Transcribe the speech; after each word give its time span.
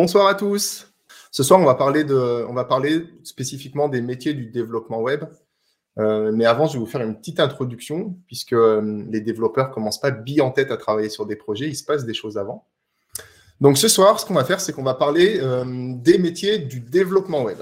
Bonsoir 0.00 0.28
à 0.28 0.36
tous. 0.36 0.94
Ce 1.32 1.42
soir, 1.42 1.58
on 1.58 1.64
va 1.64 1.74
parler, 1.74 3.04
spécifiquement 3.24 3.88
des 3.88 4.00
métiers 4.00 4.32
du 4.32 4.46
développement 4.46 5.00
web. 5.00 5.24
Euh, 5.98 6.30
mais 6.32 6.44
avant, 6.44 6.68
je 6.68 6.74
vais 6.74 6.78
vous 6.78 6.86
faire 6.86 7.00
une 7.00 7.18
petite 7.18 7.40
introduction, 7.40 8.16
puisque 8.28 8.52
euh, 8.52 9.02
les 9.10 9.20
développeurs 9.20 9.70
ne 9.70 9.74
commencent 9.74 10.00
pas 10.00 10.12
billes 10.12 10.40
en 10.40 10.52
tête 10.52 10.70
à 10.70 10.76
travailler 10.76 11.08
sur 11.08 11.26
des 11.26 11.34
projets, 11.34 11.66
il 11.66 11.74
se 11.74 11.82
passe 11.82 12.04
des 12.04 12.14
choses 12.14 12.38
avant. 12.38 12.68
Donc 13.60 13.76
ce 13.76 13.88
soir, 13.88 14.20
ce 14.20 14.24
qu'on 14.24 14.34
va 14.34 14.44
faire, 14.44 14.60
c'est 14.60 14.72
qu'on 14.72 14.84
va 14.84 14.94
parler 14.94 15.40
euh, 15.42 15.64
des 15.96 16.18
métiers 16.18 16.60
du 16.60 16.78
développement 16.78 17.42
web. 17.42 17.58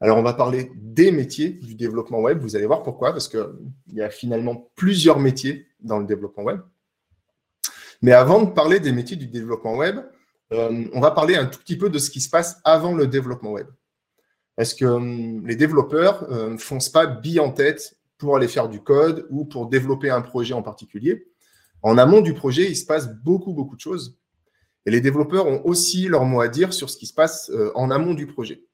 Alors 0.00 0.18
on 0.18 0.24
va 0.24 0.32
parler 0.32 0.72
des 0.74 1.12
métiers 1.12 1.50
du 1.50 1.76
développement 1.76 2.18
web, 2.18 2.40
vous 2.40 2.56
allez 2.56 2.66
voir 2.66 2.82
pourquoi, 2.82 3.12
parce 3.12 3.28
qu'il 3.28 3.46
y 3.92 4.02
a 4.02 4.10
finalement 4.10 4.68
plusieurs 4.74 5.20
métiers 5.20 5.68
dans 5.78 6.00
le 6.00 6.06
développement 6.06 6.42
web. 6.42 6.58
Mais 8.02 8.14
avant 8.14 8.42
de 8.42 8.50
parler 8.50 8.80
des 8.80 8.90
métiers 8.90 9.16
du 9.16 9.28
développement 9.28 9.76
web, 9.76 10.00
euh, 10.52 10.84
on 10.92 11.00
va 11.00 11.10
parler 11.10 11.36
un 11.36 11.46
tout 11.46 11.58
petit 11.60 11.76
peu 11.76 11.90
de 11.90 11.98
ce 11.98 12.10
qui 12.10 12.20
se 12.20 12.28
passe 12.28 12.60
avant 12.64 12.94
le 12.94 13.06
développement 13.06 13.52
web. 13.52 13.68
Est-ce 14.58 14.74
que 14.74 14.84
hum, 14.84 15.46
les 15.46 15.56
développeurs 15.56 16.28
ne 16.28 16.36
euh, 16.36 16.58
foncent 16.58 16.88
pas 16.88 17.06
billes 17.06 17.40
en 17.40 17.50
tête 17.50 17.96
pour 18.18 18.36
aller 18.36 18.48
faire 18.48 18.68
du 18.68 18.82
code 18.82 19.26
ou 19.30 19.44
pour 19.44 19.68
développer 19.68 20.10
un 20.10 20.20
projet 20.20 20.54
en 20.54 20.62
particulier? 20.62 21.26
En 21.82 21.96
amont 21.96 22.20
du 22.20 22.34
projet, 22.34 22.68
il 22.68 22.76
se 22.76 22.84
passe 22.84 23.08
beaucoup, 23.22 23.54
beaucoup 23.54 23.76
de 23.76 23.80
choses. 23.80 24.18
Et 24.86 24.90
les 24.90 25.00
développeurs 25.00 25.46
ont 25.46 25.62
aussi 25.64 26.08
leur 26.08 26.24
mot 26.24 26.40
à 26.40 26.48
dire 26.48 26.72
sur 26.72 26.90
ce 26.90 26.96
qui 26.96 27.06
se 27.06 27.14
passe 27.14 27.50
euh, 27.50 27.70
en 27.74 27.90
amont 27.90 28.14
du 28.14 28.26
projet. 28.26 28.64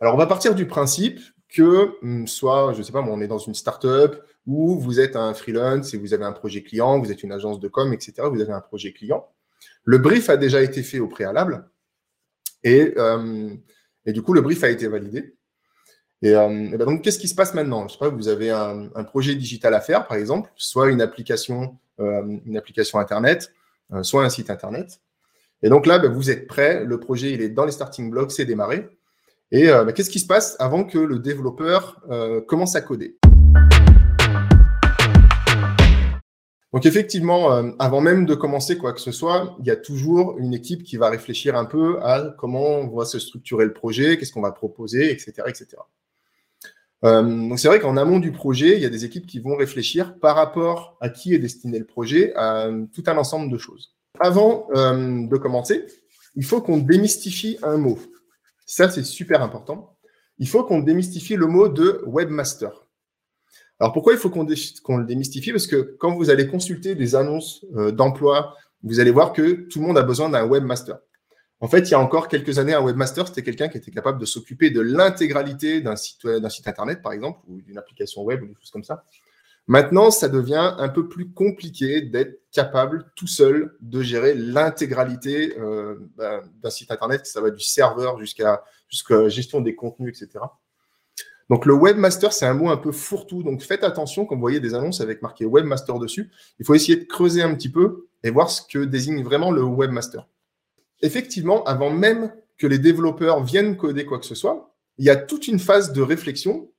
Alors, 0.00 0.14
on 0.14 0.18
va 0.18 0.26
partir 0.26 0.54
du 0.54 0.66
principe 0.66 1.20
que 1.48 1.94
hum, 2.02 2.26
soit, 2.26 2.72
je 2.74 2.78
ne 2.78 2.82
sais 2.82 2.92
pas, 2.92 3.00
on 3.00 3.20
est 3.20 3.28
dans 3.28 3.38
une 3.38 3.54
startup 3.54 4.16
ou 4.46 4.78
vous 4.78 5.00
êtes 5.00 5.16
un 5.16 5.32
freelance 5.34 5.94
et 5.94 5.98
vous 5.98 6.14
avez 6.14 6.24
un 6.24 6.32
projet 6.32 6.62
client, 6.62 6.98
vous 6.98 7.12
êtes 7.12 7.22
une 7.22 7.32
agence 7.32 7.60
de 7.60 7.68
com, 7.68 7.92
etc. 7.92 8.28
Vous 8.30 8.40
avez 8.40 8.52
un 8.52 8.60
projet 8.60 8.92
client. 8.92 9.26
Le 9.84 9.98
brief 9.98 10.28
a 10.30 10.36
déjà 10.36 10.62
été 10.62 10.82
fait 10.82 10.98
au 10.98 11.08
préalable 11.08 11.68
et, 12.62 12.94
euh, 12.98 13.50
du 14.06 14.22
coup, 14.22 14.32
le 14.32 14.40
brief 14.40 14.62
a 14.64 14.68
été 14.68 14.86
validé. 14.88 15.34
Et, 16.22 16.34
euh, 16.34 16.76
ben 16.76 16.84
donc, 16.84 17.02
qu'est-ce 17.02 17.18
qui 17.18 17.28
se 17.28 17.34
passe 17.34 17.54
maintenant? 17.54 17.88
Je 17.88 17.94
sais 17.94 17.98
pas, 17.98 18.08
vous 18.08 18.28
avez 18.28 18.50
un, 18.50 19.04
projet 19.04 19.34
digital 19.34 19.74
à 19.74 19.80
faire, 19.80 20.06
par 20.06 20.16
exemple, 20.16 20.50
soit 20.56 20.90
une 20.90 21.00
application, 21.00 21.78
euh, 21.98 22.38
une 22.44 22.56
application 22.56 22.98
Internet, 22.98 23.52
soit 24.02 24.24
un 24.24 24.28
site 24.28 24.50
Internet. 24.50 25.00
Et 25.62 25.68
donc 25.68 25.86
là, 25.86 25.98
ben, 25.98 26.12
vous 26.12 26.30
êtes 26.30 26.46
prêt, 26.46 26.84
le 26.84 27.00
projet 27.00 27.32
est 27.32 27.48
dans 27.48 27.64
les 27.64 27.72
starting 27.72 28.10
blocks, 28.10 28.32
c'est 28.32 28.44
démarré. 28.44 28.88
Et 29.50 29.66
ben, 29.66 29.92
qu'est-ce 29.92 30.10
qui 30.10 30.20
se 30.20 30.26
passe 30.26 30.56
avant 30.60 30.84
que 30.84 30.98
le 30.98 31.18
développeur 31.18 32.00
commence 32.46 32.76
à 32.76 32.82
coder? 32.82 33.18
Donc 36.72 36.86
effectivement, 36.86 37.52
euh, 37.52 37.70
avant 37.78 38.00
même 38.00 38.26
de 38.26 38.34
commencer 38.34 38.78
quoi 38.78 38.92
que 38.92 39.00
ce 39.00 39.10
soit, 39.10 39.56
il 39.58 39.66
y 39.66 39.70
a 39.70 39.76
toujours 39.76 40.38
une 40.38 40.54
équipe 40.54 40.84
qui 40.84 40.96
va 40.96 41.10
réfléchir 41.10 41.56
un 41.56 41.64
peu 41.64 42.00
à 42.00 42.34
comment 42.38 42.78
on 42.78 42.96
va 42.96 43.04
se 43.04 43.18
structurer 43.18 43.64
le 43.64 43.72
projet, 43.72 44.18
qu'est-ce 44.18 44.32
qu'on 44.32 44.40
va 44.40 44.52
proposer, 44.52 45.10
etc. 45.10 45.42
etc. 45.46 45.66
Euh, 47.04 47.22
donc 47.22 47.58
c'est 47.58 47.66
vrai 47.66 47.80
qu'en 47.80 47.96
amont 47.96 48.20
du 48.20 48.30
projet, 48.30 48.76
il 48.76 48.82
y 48.82 48.86
a 48.86 48.90
des 48.90 49.04
équipes 49.04 49.26
qui 49.26 49.40
vont 49.40 49.56
réfléchir 49.56 50.18
par 50.18 50.36
rapport 50.36 50.96
à 51.00 51.08
qui 51.08 51.34
est 51.34 51.38
destiné 51.38 51.78
le 51.78 51.86
projet, 51.86 52.32
à 52.36 52.68
tout 52.94 53.02
un 53.06 53.16
ensemble 53.16 53.50
de 53.50 53.58
choses. 53.58 53.96
Avant 54.20 54.68
euh, 54.76 55.26
de 55.26 55.36
commencer, 55.38 55.86
il 56.36 56.44
faut 56.44 56.60
qu'on 56.60 56.78
démystifie 56.78 57.58
un 57.62 57.78
mot. 57.78 57.98
Ça, 58.66 58.88
c'est 58.88 59.02
super 59.02 59.42
important. 59.42 59.96
Il 60.38 60.48
faut 60.48 60.62
qu'on 60.62 60.80
démystifie 60.80 61.36
le 61.36 61.46
mot 61.46 61.68
de 61.68 62.02
webmaster. 62.06 62.86
Alors 63.80 63.94
pourquoi 63.94 64.12
il 64.12 64.18
faut 64.18 64.28
qu'on 64.28 64.44
le 64.44 65.06
démystifie? 65.06 65.52
Parce 65.52 65.66
que 65.66 65.96
quand 65.98 66.14
vous 66.14 66.28
allez 66.28 66.46
consulter 66.46 66.94
des 66.94 67.14
annonces 67.14 67.64
euh, 67.76 67.90
d'emploi, 67.90 68.54
vous 68.82 69.00
allez 69.00 69.10
voir 69.10 69.32
que 69.32 69.66
tout 69.68 69.80
le 69.80 69.86
monde 69.86 69.98
a 69.98 70.02
besoin 70.02 70.28
d'un 70.28 70.44
webmaster. 70.44 70.98
En 71.60 71.68
fait, 71.68 71.80
il 71.80 71.90
y 71.90 71.94
a 71.94 72.00
encore 72.00 72.28
quelques 72.28 72.58
années, 72.58 72.74
un 72.74 72.82
webmaster, 72.82 73.26
c'était 73.26 73.42
quelqu'un 73.42 73.68
qui 73.68 73.78
était 73.78 73.90
capable 73.90 74.18
de 74.18 74.24
s'occuper 74.26 74.70
de 74.70 74.80
l'intégralité 74.80 75.80
d'un 75.80 75.96
site, 75.96 76.26
internet, 76.66 77.02
par 77.02 77.12
exemple, 77.12 77.40
ou 77.48 77.60
d'une 77.60 77.76
application 77.78 78.22
web 78.22 78.42
ou 78.42 78.46
des 78.46 78.54
choses 78.54 78.70
comme 78.70 78.84
ça. 78.84 79.04
Maintenant, 79.66 80.10
ça 80.10 80.28
devient 80.28 80.74
un 80.78 80.88
peu 80.88 81.08
plus 81.08 81.32
compliqué 81.32 82.00
d'être 82.00 82.42
capable 82.50 83.10
tout 83.14 83.26
seul 83.26 83.76
de 83.80 84.02
gérer 84.02 84.34
l'intégralité 84.34 85.58
euh, 85.58 85.96
d'un 86.62 86.70
site 86.70 86.90
internet, 86.90 87.26
ça 87.26 87.40
va 87.40 87.50
du 87.50 87.62
serveur 87.62 88.18
jusqu'à 88.18 88.64
jusqu'à 88.88 89.28
gestion 89.28 89.60
des 89.60 89.74
contenus, 89.74 90.20
etc. 90.20 90.44
Donc 91.50 91.66
le 91.66 91.74
webmaster, 91.74 92.32
c'est 92.32 92.46
un 92.46 92.54
mot 92.54 92.70
un 92.70 92.76
peu 92.76 92.92
fourre-tout. 92.92 93.42
Donc 93.42 93.60
faites 93.60 93.82
attention 93.82 94.24
quand 94.24 94.36
vous 94.36 94.40
voyez 94.40 94.60
des 94.60 94.72
annonces 94.72 95.00
avec 95.00 95.20
marqué 95.20 95.44
webmaster 95.44 95.98
dessus. 95.98 96.30
Il 96.60 96.64
faut 96.64 96.74
essayer 96.74 96.96
de 96.96 97.04
creuser 97.04 97.42
un 97.42 97.52
petit 97.56 97.68
peu 97.68 98.06
et 98.22 98.30
voir 98.30 98.50
ce 98.50 98.62
que 98.62 98.78
désigne 98.78 99.24
vraiment 99.24 99.50
le 99.50 99.64
webmaster. 99.64 100.28
Effectivement, 101.02 101.64
avant 101.64 101.90
même 101.90 102.32
que 102.56 102.68
les 102.68 102.78
développeurs 102.78 103.42
viennent 103.42 103.76
coder 103.76 104.06
quoi 104.06 104.20
que 104.20 104.26
ce 104.26 104.36
soit, 104.36 104.76
il 104.96 105.04
y 105.04 105.10
a 105.10 105.16
toute 105.16 105.48
une 105.48 105.58
phase 105.58 105.92
de 105.92 106.02
réflexion 106.02 106.70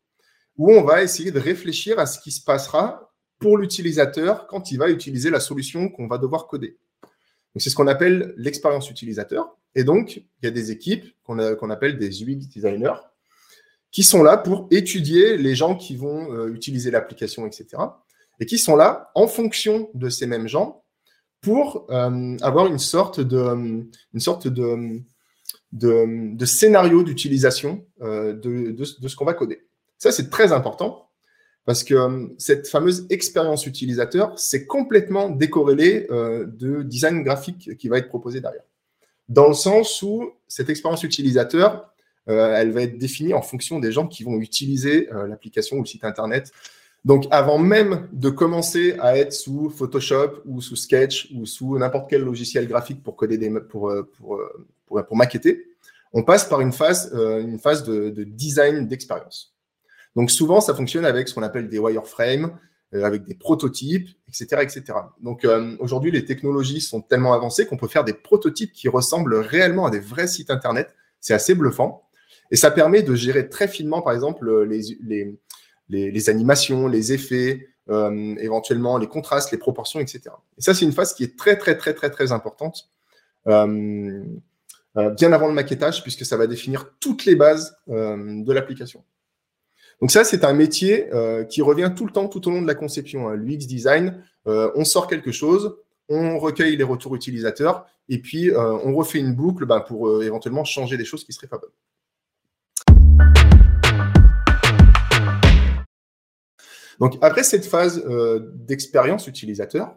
où 0.58 0.72
on 0.72 0.84
va 0.84 1.04
essayer 1.04 1.32
de 1.32 1.40
réfléchir 1.40 2.00
à 2.00 2.06
ce 2.06 2.20
qui 2.20 2.32
se 2.32 2.42
passera 2.42 3.12
pour 3.40 3.58
l'utilisateur 3.58 4.48
quand 4.48 4.72
il 4.72 4.78
va 4.78 4.90
utiliser 4.90 5.30
la 5.30 5.42
solution 5.42 5.90
qu'on 5.90 6.08
va 6.08 6.18
devoir 6.18 6.48
coder. 6.48 6.78
C'est 7.58 7.70
ce 7.70 7.76
qu'on 7.76 7.88
appelle 7.88 8.34
l'expérience 8.38 8.90
utilisateur. 8.90 9.58
Et 9.76 9.84
donc, 9.84 10.18
il 10.18 10.46
y 10.46 10.48
a 10.48 10.52
des 10.52 10.72
équipes 10.72 11.14
qu'on 11.24 11.70
appelle 11.70 11.98
des 11.98 12.24
UX 12.24 12.48
designers 12.48 12.94
qui 13.92 14.04
sont 14.04 14.24
là 14.24 14.38
pour 14.38 14.68
étudier 14.72 15.38
les 15.38 15.54
gens 15.54 15.76
qui 15.76 15.96
vont 15.96 16.34
euh, 16.34 16.54
utiliser 16.54 16.92
l'application, 16.92 17.46
etc. 17.46 17.68
Et 18.40 18.46
qui 18.46 18.58
sont 18.58 18.76
là 18.76 19.12
en 19.16 19.28
fonction 19.28 19.90
de 19.94 20.10
ces 20.10 20.26
mêmes 20.26 20.48
gens 20.48 20.84
pour 21.42 21.88
euh, 21.90 22.38
avoir 22.42 22.68
une 22.68 22.80
sorte 22.80 23.20
de, 23.20 23.86
une 24.14 24.20
sorte 24.20 24.48
de, 24.48 25.02
de, 25.74 26.46
scénario 26.46 27.04
d'utilisation 27.04 27.86
euh, 28.02 28.34
de, 28.34 28.72
de, 28.72 29.08
ce 29.08 29.16
qu'on 29.16 29.26
va 29.26 29.34
coder. 29.34 29.66
Ça, 29.98 30.12
c'est 30.12 30.30
très 30.30 30.54
important 30.54 31.10
parce 31.66 31.84
que 31.84 31.96
cette 32.40 32.68
fameuse 32.68 33.06
expérience 33.10 33.68
utilisateur, 33.68 34.38
c'est 34.38 34.66
complètement 34.66 35.30
décorrélé 35.30 36.08
de 36.10 36.82
design 36.82 37.22
graphique 37.22 37.78
qui 37.78 37.88
va 37.88 38.00
être 38.00 38.08
proposé 38.08 38.42
derrière. 38.42 38.64
Dans 39.30 39.48
le 39.48 39.54
sens 39.54 40.02
où 40.02 40.32
cette 40.48 40.70
expérience 40.70 41.04
utilisateur, 41.04 41.91
euh, 41.91 41.91
elle 42.28 42.72
va 42.72 42.84
être 42.84 42.98
définie 42.98 43.34
en 43.34 43.42
fonction 43.42 43.80
des 43.80 43.92
gens 43.92 44.08
qui 44.08 44.24
vont 44.24 44.40
utiliser 44.40 45.12
euh, 45.12 45.28
l'application 45.28 45.78
ou 45.78 45.82
le 45.82 45.86
site 45.86 46.04
Internet. 46.04 46.52
Donc, 47.04 47.26
avant 47.32 47.58
même 47.58 48.08
de 48.12 48.30
commencer 48.30 48.96
à 49.00 49.18
être 49.18 49.34
sous 49.34 49.70
Photoshop 49.70 50.42
ou 50.46 50.62
sous 50.62 50.76
Sketch 50.76 51.32
ou 51.34 51.46
sous 51.46 51.78
n'importe 51.78 52.10
quel 52.10 52.22
logiciel 52.22 52.68
graphique 52.68 53.02
pour 53.02 53.16
coder 53.16 53.38
des, 53.38 53.50
pour, 53.50 53.90
euh, 53.90 54.04
pour, 54.18 54.40
pour, 54.86 55.04
pour 55.04 55.18
maqueter, 55.18 55.66
on 56.14 56.24
passe 56.24 56.46
par 56.46 56.62
une 56.62 56.74
phase, 56.74 57.12
une 57.14 57.58
phase 57.58 57.84
de, 57.84 58.10
de 58.10 58.24
design 58.24 58.86
d'expérience. 58.86 59.56
Donc, 60.16 60.30
souvent, 60.30 60.60
ça 60.60 60.76
fonctionne 60.76 61.06
avec 61.06 61.30
ce 61.30 61.34
qu'on 61.34 61.42
appelle 61.42 61.70
des 61.70 61.80
wireframes, 61.80 62.58
avec 62.94 63.24
des 63.24 63.36
prototypes, 63.36 64.10
etc. 64.28 64.62
etc. 64.62 64.84
Donc, 65.22 65.48
aujourd'hui, 65.80 66.12
les 66.12 66.26
technologies 66.26 66.82
sont 66.82 67.02
tellement 67.02 67.34
avancées 67.34 67.66
qu'on 67.66 67.78
peut 67.78 67.88
faire 67.88 68.04
des 68.04 68.14
prototypes 68.14 68.74
qui 68.74 68.90
ressemblent 68.90 69.36
réellement 69.36 69.86
à 69.86 69.90
des 69.90 70.00
vrais 70.02 70.28
sites 70.28 70.50
Internet. 70.50 70.94
C'est 71.22 71.34
assez 71.34 71.56
bluffant. 71.56 72.04
Et 72.52 72.58
ça 72.58 72.70
permet 72.70 73.02
de 73.02 73.16
gérer 73.16 73.50
très 73.50 73.68
finement, 73.68 74.02
par 74.02 74.14
exemple, 74.14 74.64
les, 74.66 75.38
les, 75.90 76.30
animations, 76.30 76.88
les 76.88 77.14
effets, 77.14 77.70
euh, 77.90 78.36
éventuellement 78.40 78.98
les 78.98 79.08
contrastes, 79.08 79.52
les 79.52 79.58
proportions, 79.58 80.00
etc. 80.00 80.22
Et 80.58 80.62
ça, 80.62 80.74
c'est 80.74 80.86
une 80.86 80.92
phase 80.92 81.14
qui 81.14 81.24
est 81.24 81.38
très, 81.38 81.58
très, 81.58 81.78
très, 81.78 81.94
très, 81.94 82.10
très 82.10 82.32
importante, 82.32 82.90
euh, 83.48 84.24
euh, 84.98 85.10
bien 85.12 85.32
avant 85.32 85.48
le 85.48 85.54
maquettage, 85.54 86.04
puisque 86.04 86.26
ça 86.26 86.38
va 86.38 86.46
définir 86.46 86.92
toutes 87.00 87.26
les 87.26 87.36
bases 87.36 87.76
de 87.88 88.52
l'application. 88.52 89.04
Donc 90.02 90.12
ça, 90.12 90.24
c'est 90.24 90.44
un 90.44 90.54
métier 90.54 91.10
qui 91.50 91.62
revient 91.62 91.92
tout 91.96 92.06
le 92.06 92.12
temps, 92.12 92.28
tout 92.28 92.48
au 92.48 92.52
long 92.52 92.62
de 92.62 92.68
la 92.68 92.76
conception. 92.76 93.30
Hein. 93.30 93.36
L'UX 93.36 93.66
design, 93.68 94.24
on 94.46 94.84
sort 94.84 95.08
quelque 95.08 95.32
chose, 95.32 95.78
on 96.10 96.38
recueille 96.40 96.76
les 96.76 96.84
retours 96.84 97.16
utilisateurs, 97.16 97.86
et 98.10 98.20
puis 98.20 98.52
on 98.56 98.96
refait 98.96 99.20
une 99.20 99.34
boucle 99.34 99.66
ben, 99.66 99.80
pour 99.80 100.24
éventuellement 100.24 100.66
changer 100.66 100.98
des 100.98 101.06
choses 101.06 101.24
qui 101.24 101.34
seraient 101.34 101.48
pas 101.48 101.60
bonnes. 101.60 101.70
Donc, 107.02 107.18
après 107.24 107.42
cette 107.42 107.66
phase 107.66 108.04
euh, 108.06 108.52
d'expérience 108.54 109.26
utilisateur, 109.26 109.96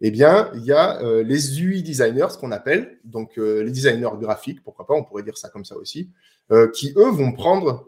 eh 0.00 0.08
il 0.08 0.16
y 0.16 0.24
a 0.24 1.00
euh, 1.02 1.22
les 1.22 1.62
UI 1.62 1.84
designers, 1.84 2.26
ce 2.30 2.36
qu'on 2.36 2.50
appelle, 2.50 2.98
donc 3.04 3.38
euh, 3.38 3.62
les 3.62 3.70
designers 3.70 4.10
graphiques, 4.20 4.60
pourquoi 4.64 4.88
pas, 4.88 4.94
on 4.94 5.04
pourrait 5.04 5.22
dire 5.22 5.38
ça 5.38 5.50
comme 5.50 5.64
ça 5.64 5.76
aussi, 5.76 6.10
qui 6.74 6.92
eux 6.96 7.10
vont 7.10 7.30
prendre 7.30 7.86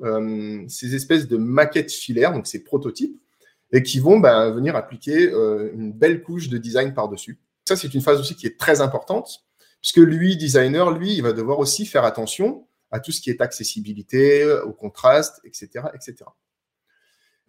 ces 0.68 0.94
espèces 0.94 1.26
de 1.26 1.36
maquettes 1.36 1.90
filaires, 1.90 2.32
donc 2.32 2.46
ces 2.46 2.62
prototypes, 2.62 3.20
et 3.72 3.82
qui 3.82 3.98
vont 3.98 4.20
bah, 4.20 4.52
venir 4.52 4.76
appliquer 4.76 5.32
une 5.74 5.92
belle 5.92 6.22
couche 6.22 6.48
de 6.48 6.58
design 6.58 6.94
par-dessus. 6.94 7.40
Ça, 7.66 7.74
c'est 7.74 7.92
une 7.92 8.02
phase 8.02 8.20
aussi 8.20 8.36
qui 8.36 8.46
est 8.46 8.56
très 8.56 8.80
importante, 8.80 9.44
puisque 9.80 9.96
l'UI 9.96 10.36
designer, 10.36 10.92
lui, 10.92 11.12
il 11.12 11.24
va 11.24 11.32
devoir 11.32 11.58
aussi 11.58 11.86
faire 11.86 12.04
attention 12.04 12.68
à 12.92 13.00
tout 13.00 13.10
ce 13.10 13.20
qui 13.20 13.30
est 13.30 13.40
accessibilité, 13.40 14.48
au 14.64 14.72
contraste, 14.72 15.40
etc., 15.44 15.86
etc. 15.96 16.26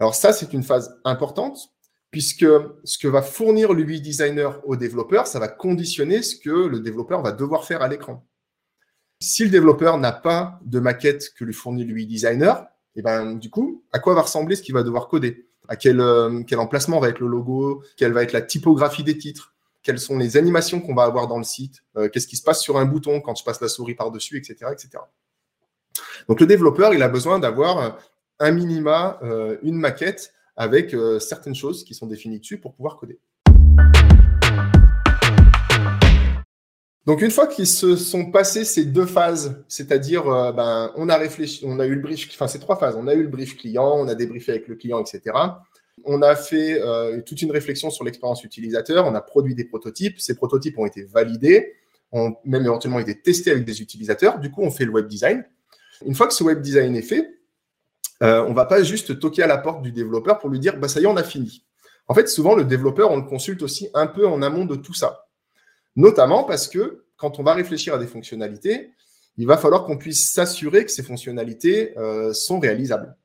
Alors 0.03 0.15
ça, 0.15 0.33
c'est 0.33 0.51
une 0.51 0.63
phase 0.63 0.99
importante 1.05 1.69
puisque 2.11 2.45
ce 2.83 2.97
que 2.97 3.07
va 3.07 3.21
fournir 3.21 3.71
l'UI 3.71 4.01
designer 4.01 4.59
au 4.65 4.75
développeur, 4.75 5.27
ça 5.27 5.39
va 5.39 5.47
conditionner 5.47 6.21
ce 6.21 6.35
que 6.35 6.49
le 6.49 6.81
développeur 6.81 7.21
va 7.21 7.31
devoir 7.31 7.63
faire 7.63 7.81
à 7.81 7.87
l'écran. 7.87 8.27
Si 9.21 9.45
le 9.45 9.49
développeur 9.49 9.97
n'a 9.97 10.11
pas 10.11 10.59
de 10.65 10.81
maquette 10.81 11.33
que 11.33 11.45
lui 11.45 11.53
fournit 11.53 11.85
lui 11.85 12.05
designer, 12.05 12.67
et 12.97 12.99
eh 12.99 13.01
ben 13.01 13.35
du 13.35 13.49
coup, 13.49 13.85
à 13.93 13.99
quoi 13.99 14.13
va 14.13 14.23
ressembler 14.23 14.57
ce 14.57 14.61
qu'il 14.61 14.73
va 14.73 14.83
devoir 14.83 15.07
coder? 15.07 15.47
À 15.69 15.77
quel, 15.77 16.01
euh, 16.01 16.43
quel 16.45 16.59
emplacement 16.59 16.99
va 16.99 17.07
être 17.07 17.21
le 17.21 17.27
logo? 17.27 17.81
Quelle 17.95 18.11
va 18.11 18.23
être 18.23 18.33
la 18.33 18.41
typographie 18.41 19.05
des 19.05 19.17
titres? 19.17 19.55
Quelles 19.83 19.99
sont 19.99 20.17
les 20.17 20.35
animations 20.35 20.81
qu'on 20.81 20.95
va 20.95 21.03
avoir 21.03 21.29
dans 21.29 21.37
le 21.37 21.45
site? 21.45 21.81
Euh, 21.95 22.09
Qu'est-ce 22.09 22.27
qui 22.27 22.35
se 22.35 22.43
passe 22.43 22.59
sur 22.59 22.77
un 22.77 22.83
bouton 22.83 23.21
quand 23.21 23.35
je 23.35 23.45
passe 23.45 23.61
la 23.61 23.69
souris 23.69 23.95
par-dessus, 23.95 24.37
etc., 24.37 24.69
etc. 24.73 25.01
Donc 26.27 26.41
le 26.41 26.45
développeur, 26.45 26.93
il 26.93 27.01
a 27.03 27.07
besoin 27.07 27.39
d'avoir 27.39 27.97
un 28.39 28.51
minima, 28.51 29.19
euh, 29.23 29.57
une 29.63 29.75
maquette 29.75 30.33
avec 30.55 30.95
certaines 31.19 31.55
choses 31.55 31.83
qui 31.83 31.95
sont 31.95 32.05
définies 32.05 32.39
dessus 32.39 32.59
pour 32.59 32.75
pouvoir 32.75 32.97
coder. 32.97 33.19
Donc 37.05 37.21
une 37.21 37.31
fois 37.31 37.47
qu'ils 37.47 37.67
se 37.67 37.97
sont 37.97 38.31
passés 38.31 38.63
ces 38.63 38.85
deux 38.85 39.05
phases, 39.05 39.61
c'est-à-dire 39.67 40.25
euh, 40.29 40.53
ben, 40.53 40.93
on 40.95 41.09
a 41.09 41.17
réfléchi, 41.17 41.61
on 41.65 41.79
a 41.79 41.85
eu 41.85 41.95
le 41.95 42.01
brief, 42.01 42.29
enfin 42.31 42.47
ces 42.47 42.59
trois 42.59 42.77
phases, 42.77 42.95
on 42.97 43.07
a 43.07 43.13
eu 43.13 43.23
le 43.23 43.27
brief 43.27 43.57
client, 43.57 43.93
on 43.97 44.07
a 44.07 44.15
débriefé 44.15 44.53
avec 44.53 44.69
le 44.69 44.75
client, 44.75 45.01
etc. 45.01 45.35
On 46.05 46.21
a 46.21 46.35
fait 46.35 46.81
euh, 46.81 47.21
toute 47.21 47.41
une 47.41 47.51
réflexion 47.51 47.89
sur 47.89 48.05
l'expérience 48.05 48.45
utilisateur, 48.45 49.05
on 49.05 49.15
a 49.15 49.21
produit 49.21 49.53
des 49.53 49.65
prototypes, 49.65 50.21
ces 50.21 50.33
prototypes 50.33 50.79
ont 50.79 50.85
été 50.85 51.03
validés, 51.03 51.73
ont 52.13 52.35
même 52.45 52.63
éventuellement 52.63 52.99
été 52.99 53.19
testés 53.19 53.51
avec 53.51 53.65
des 53.65 53.81
utilisateurs, 53.81 54.39
du 54.39 54.49
coup 54.49 54.61
on 54.61 54.71
fait 54.71 54.85
le 54.85 54.91
web 54.91 55.07
design. 55.07 55.43
Une 56.05 56.15
fois 56.15 56.27
que 56.27 56.33
ce 56.33 56.45
web 56.45 56.61
design 56.61 56.95
est 56.95 57.01
fait, 57.01 57.27
euh, 58.23 58.43
on 58.47 58.53
va 58.53 58.65
pas 58.65 58.81
juste 58.83 59.19
toquer 59.19 59.43
à 59.43 59.47
la 59.47 59.57
porte 59.57 59.81
du 59.81 59.91
développeur 59.91 60.39
pour 60.39 60.49
lui 60.49 60.59
dire 60.59 60.77
bah 60.77 60.87
ça 60.87 60.99
y 60.99 61.03
est 61.03 61.07
on 61.07 61.17
a 61.17 61.23
fini. 61.23 61.65
En 62.07 62.13
fait 62.13 62.27
souvent 62.27 62.55
le 62.55 62.65
développeur 62.65 63.11
on 63.11 63.17
le 63.17 63.23
consulte 63.23 63.61
aussi 63.61 63.89
un 63.93 64.07
peu 64.07 64.27
en 64.27 64.41
amont 64.41 64.65
de 64.65 64.75
tout 64.75 64.93
ça. 64.93 65.27
Notamment 65.95 66.43
parce 66.43 66.67
que 66.67 67.05
quand 67.17 67.39
on 67.39 67.43
va 67.43 67.53
réfléchir 67.53 67.93
à 67.93 67.99
des 67.99 68.07
fonctionnalités, 68.07 68.91
il 69.37 69.47
va 69.47 69.57
falloir 69.57 69.85
qu'on 69.85 69.97
puisse 69.97 70.31
s'assurer 70.31 70.85
que 70.85 70.91
ces 70.91 71.03
fonctionnalités 71.03 71.97
euh, 71.97 72.33
sont 72.33 72.59
réalisables. 72.59 73.15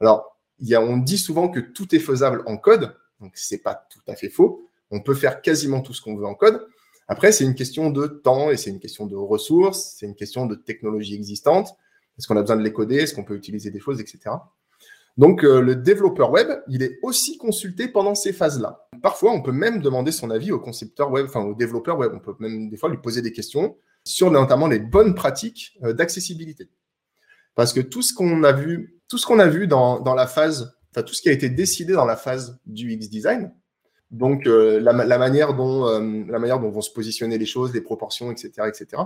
Alors, 0.00 0.38
on 0.60 0.96
dit 0.96 1.18
souvent 1.18 1.48
que 1.48 1.60
tout 1.60 1.94
est 1.94 2.00
faisable 2.00 2.42
en 2.46 2.56
code, 2.56 2.94
donc 3.20 3.36
ce 3.36 3.54
n'est 3.54 3.60
pas 3.60 3.86
tout 3.90 4.00
à 4.08 4.16
fait 4.16 4.28
faux. 4.28 4.68
On 4.90 5.00
peut 5.00 5.14
faire 5.14 5.42
quasiment 5.42 5.80
tout 5.80 5.92
ce 5.92 6.00
qu'on 6.00 6.16
veut 6.16 6.26
en 6.26 6.34
code. 6.34 6.66
Après, 7.06 7.32
c'est 7.32 7.44
une 7.44 7.54
question 7.54 7.90
de 7.90 8.06
temps 8.06 8.50
et 8.50 8.56
c'est 8.56 8.70
une 8.70 8.80
question 8.80 9.06
de 9.06 9.16
ressources, 9.16 9.94
c'est 9.98 10.06
une 10.06 10.14
question 10.14 10.46
de 10.46 10.54
technologie 10.54 11.14
existante. 11.14 11.76
Est-ce 12.18 12.26
qu'on 12.26 12.36
a 12.36 12.40
besoin 12.40 12.56
de 12.56 12.62
les 12.62 12.72
coder? 12.72 12.96
Est-ce 12.96 13.14
qu'on 13.14 13.24
peut 13.24 13.36
utiliser 13.36 13.70
des 13.70 13.80
choses, 13.80 14.00
etc. 14.00 14.30
Donc, 15.18 15.42
euh, 15.44 15.60
le 15.60 15.74
développeur 15.74 16.30
web, 16.30 16.48
il 16.68 16.82
est 16.82 17.00
aussi 17.02 17.38
consulté 17.38 17.88
pendant 17.88 18.14
ces 18.14 18.32
phases-là. 18.32 18.88
Parfois, 19.02 19.32
on 19.32 19.42
peut 19.42 19.52
même 19.52 19.80
demander 19.80 20.12
son 20.12 20.30
avis 20.30 20.52
au 20.52 20.60
concepteur 20.60 21.10
web, 21.10 21.26
enfin 21.26 21.40
au 21.40 21.54
développeur 21.54 21.98
web. 21.98 22.12
On 22.14 22.20
peut 22.20 22.34
même 22.38 22.70
des 22.70 22.76
fois 22.76 22.88
lui 22.88 22.98
poser 22.98 23.20
des 23.20 23.32
questions 23.32 23.76
sur 24.04 24.30
notamment 24.30 24.68
les 24.68 24.78
bonnes 24.78 25.16
pratiques 25.16 25.76
euh, 25.82 25.92
d'accessibilité. 25.92 26.70
Parce 27.56 27.72
que 27.72 27.80
tout 27.80 28.02
ce 28.02 28.14
qu'on 28.14 28.44
a 28.44 28.52
vu, 28.52 29.00
tout 29.08 29.18
ce 29.18 29.26
qu'on 29.26 29.40
a 29.40 29.48
vu 29.48 29.66
dans, 29.66 30.14
la 30.14 30.28
phase, 30.28 30.72
enfin 30.92 31.02
tout 31.02 31.14
ce 31.14 31.22
qui 31.22 31.28
a 31.28 31.32
été 31.32 31.48
décidé 31.48 31.94
dans 31.94 32.04
la 32.04 32.16
phase 32.16 32.60
du 32.64 32.92
X 32.92 33.10
design, 33.10 33.52
donc 34.12 34.46
euh, 34.46 34.78
la, 34.78 34.92
manière 34.92 35.54
dont 35.54 35.84
la 35.84 36.38
manière 36.38 36.60
dont 36.60 36.70
vont 36.70 36.80
se 36.80 36.92
positionner 36.92 37.36
les 37.38 37.44
choses, 37.44 37.74
les 37.74 37.80
proportions, 37.80 38.30
etc., 38.30 38.68
etc. 38.68 39.02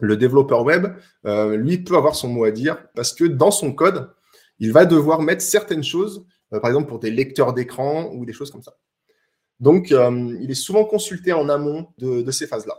Le 0.00 0.16
développeur 0.16 0.64
web, 0.64 0.88
lui, 1.24 1.78
peut 1.78 1.96
avoir 1.96 2.14
son 2.14 2.28
mot 2.28 2.44
à 2.44 2.50
dire 2.50 2.78
parce 2.94 3.12
que 3.12 3.24
dans 3.24 3.50
son 3.50 3.72
code, 3.72 4.10
il 4.60 4.72
va 4.72 4.84
devoir 4.84 5.22
mettre 5.22 5.42
certaines 5.42 5.82
choses, 5.82 6.26
euh, 6.52 6.60
par 6.60 6.70
exemple 6.70 6.86
pour 6.86 6.98
des 6.98 7.10
lecteurs 7.10 7.54
d'écran 7.54 8.10
ou 8.12 8.26
des 8.26 8.34
choses 8.34 8.50
comme 8.50 8.62
ça. 8.62 8.76
Donc, 9.58 9.90
euh, 9.90 10.36
il 10.40 10.50
est 10.50 10.54
souvent 10.54 10.84
consulté 10.84 11.32
en 11.32 11.48
amont 11.48 11.88
de, 11.98 12.30
ces 12.30 12.46
phases-là. 12.46 12.78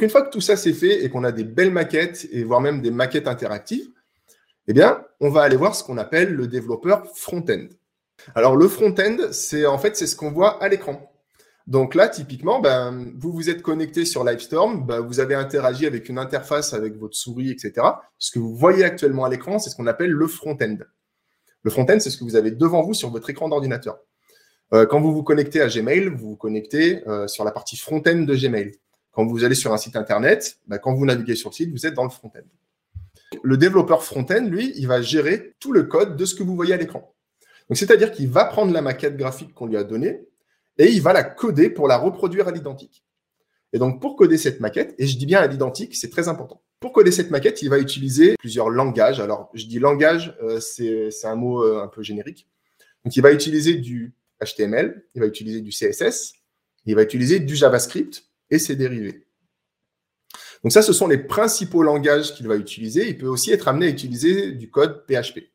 Une 0.00 0.10
fois 0.10 0.22
que 0.22 0.30
tout 0.30 0.40
ça 0.40 0.56
c'est 0.56 0.72
fait 0.72 1.04
et 1.04 1.10
qu'on 1.10 1.24
a 1.24 1.32
des 1.32 1.44
belles 1.44 1.70
maquettes 1.70 2.26
et 2.32 2.42
voire 2.42 2.60
même 2.60 2.80
des 2.80 2.90
maquettes 2.90 3.28
interactives, 3.28 3.88
eh 4.66 4.72
bien, 4.72 5.04
on 5.20 5.28
va 5.28 5.42
aller 5.42 5.56
voir 5.56 5.74
ce 5.74 5.84
qu'on 5.84 5.98
appelle 5.98 6.34
le 6.34 6.46
développeur 6.46 7.06
front-end. 7.14 7.68
Alors, 8.34 8.56
le 8.56 8.66
front-end, 8.66 9.16
c'est 9.30 9.66
en 9.66 9.76
fait 9.78 9.96
c'est 9.96 10.06
ce 10.06 10.16
qu'on 10.16 10.30
voit 10.30 10.62
à 10.62 10.68
l'écran. 10.68 11.13
Donc 11.66 11.94
là, 11.94 12.08
typiquement, 12.08 12.60
ben, 12.60 13.12
vous 13.16 13.32
vous 13.32 13.48
êtes 13.48 13.62
connecté 13.62 14.04
sur 14.04 14.22
Livestorm, 14.22 14.84
ben, 14.84 15.00
vous 15.00 15.18
avez 15.18 15.34
interagi 15.34 15.86
avec 15.86 16.08
une 16.10 16.18
interface 16.18 16.74
avec 16.74 16.96
votre 16.96 17.16
souris, 17.16 17.50
etc. 17.50 17.86
Ce 18.18 18.30
que 18.30 18.38
vous 18.38 18.54
voyez 18.54 18.84
actuellement 18.84 19.24
à 19.24 19.30
l'écran, 19.30 19.58
c'est 19.58 19.70
ce 19.70 19.76
qu'on 19.76 19.86
appelle 19.86 20.10
le 20.10 20.26
front-end. 20.26 20.76
Le 21.62 21.70
front-end, 21.70 21.98
c'est 22.00 22.10
ce 22.10 22.18
que 22.18 22.24
vous 22.24 22.36
avez 22.36 22.50
devant 22.50 22.82
vous 22.82 22.92
sur 22.92 23.10
votre 23.10 23.30
écran 23.30 23.48
d'ordinateur. 23.48 23.98
Euh, 24.74 24.84
quand 24.84 25.00
vous 25.00 25.14
vous 25.14 25.22
connectez 25.22 25.62
à 25.62 25.68
Gmail, 25.68 26.08
vous 26.08 26.30
vous 26.30 26.36
connectez 26.36 27.06
euh, 27.08 27.26
sur 27.28 27.44
la 27.44 27.50
partie 27.50 27.78
front-end 27.78 28.18
de 28.18 28.34
Gmail. 28.34 28.72
Quand 29.12 29.24
vous 29.24 29.44
allez 29.44 29.54
sur 29.54 29.72
un 29.72 29.78
site 29.78 29.96
internet, 29.96 30.58
ben, 30.66 30.76
quand 30.76 30.92
vous 30.92 31.06
naviguez 31.06 31.34
sur 31.34 31.48
le 31.48 31.54
site, 31.54 31.70
vous 31.70 31.86
êtes 31.86 31.94
dans 31.94 32.04
le 32.04 32.10
front-end. 32.10 32.44
Le 33.42 33.56
développeur 33.56 34.02
front-end, 34.02 34.44
lui, 34.44 34.74
il 34.76 34.86
va 34.86 35.00
gérer 35.00 35.54
tout 35.60 35.72
le 35.72 35.84
code 35.84 36.16
de 36.16 36.24
ce 36.26 36.34
que 36.34 36.42
vous 36.42 36.54
voyez 36.54 36.74
à 36.74 36.76
l'écran. 36.76 37.14
C'est-à-dire 37.70 38.12
qu'il 38.12 38.28
va 38.28 38.44
prendre 38.44 38.72
la 38.72 38.82
maquette 38.82 39.16
graphique 39.16 39.54
qu'on 39.54 39.66
lui 39.66 39.78
a 39.78 39.84
donnée, 39.84 40.20
et 40.78 40.90
il 40.90 41.02
va 41.02 41.12
la 41.12 41.24
coder 41.24 41.70
pour 41.70 41.88
la 41.88 41.96
reproduire 41.96 42.48
à 42.48 42.52
l'identique. 42.52 43.04
Et 43.72 43.78
donc, 43.78 44.00
pour 44.00 44.16
coder 44.16 44.38
cette 44.38 44.60
maquette, 44.60 44.94
et 44.98 45.06
je 45.06 45.16
dis 45.18 45.26
bien 45.26 45.40
à 45.40 45.46
l'identique, 45.46 45.96
c'est 45.96 46.10
très 46.10 46.28
important. 46.28 46.62
Pour 46.78 46.92
coder 46.92 47.10
cette 47.10 47.30
maquette, 47.30 47.60
il 47.62 47.70
va 47.70 47.78
utiliser 47.78 48.36
plusieurs 48.38 48.70
langages. 48.70 49.18
Alors, 49.18 49.50
je 49.54 49.66
dis 49.66 49.78
langage, 49.78 50.36
euh, 50.42 50.60
c'est 50.60 51.10
un 51.24 51.34
mot 51.34 51.64
euh, 51.64 51.82
un 51.82 51.88
peu 51.88 52.02
générique. 52.02 52.48
Donc, 53.04 53.16
il 53.16 53.20
va 53.22 53.32
utiliser 53.32 53.74
du 53.74 54.14
HTML, 54.44 55.04
il 55.14 55.20
va 55.20 55.26
utiliser 55.26 55.60
du 55.60 55.70
CSS, 55.70 56.34
il 56.86 56.94
va 56.94 57.02
utiliser 57.02 57.40
du 57.40 57.56
JavaScript 57.56 58.24
et 58.50 58.58
ses 58.58 58.76
dérivés. 58.76 59.26
Donc 60.62 60.72
ça, 60.72 60.82
ce 60.82 60.92
sont 60.94 61.06
les 61.06 61.18
principaux 61.18 61.82
langages 61.82 62.34
qu'il 62.34 62.48
va 62.48 62.56
utiliser. 62.56 63.08
Il 63.08 63.18
peut 63.18 63.26
aussi 63.26 63.52
être 63.52 63.68
amené 63.68 63.86
à 63.86 63.90
utiliser 63.90 64.52
du 64.52 64.70
code 64.70 65.04
PHP. 65.06 65.50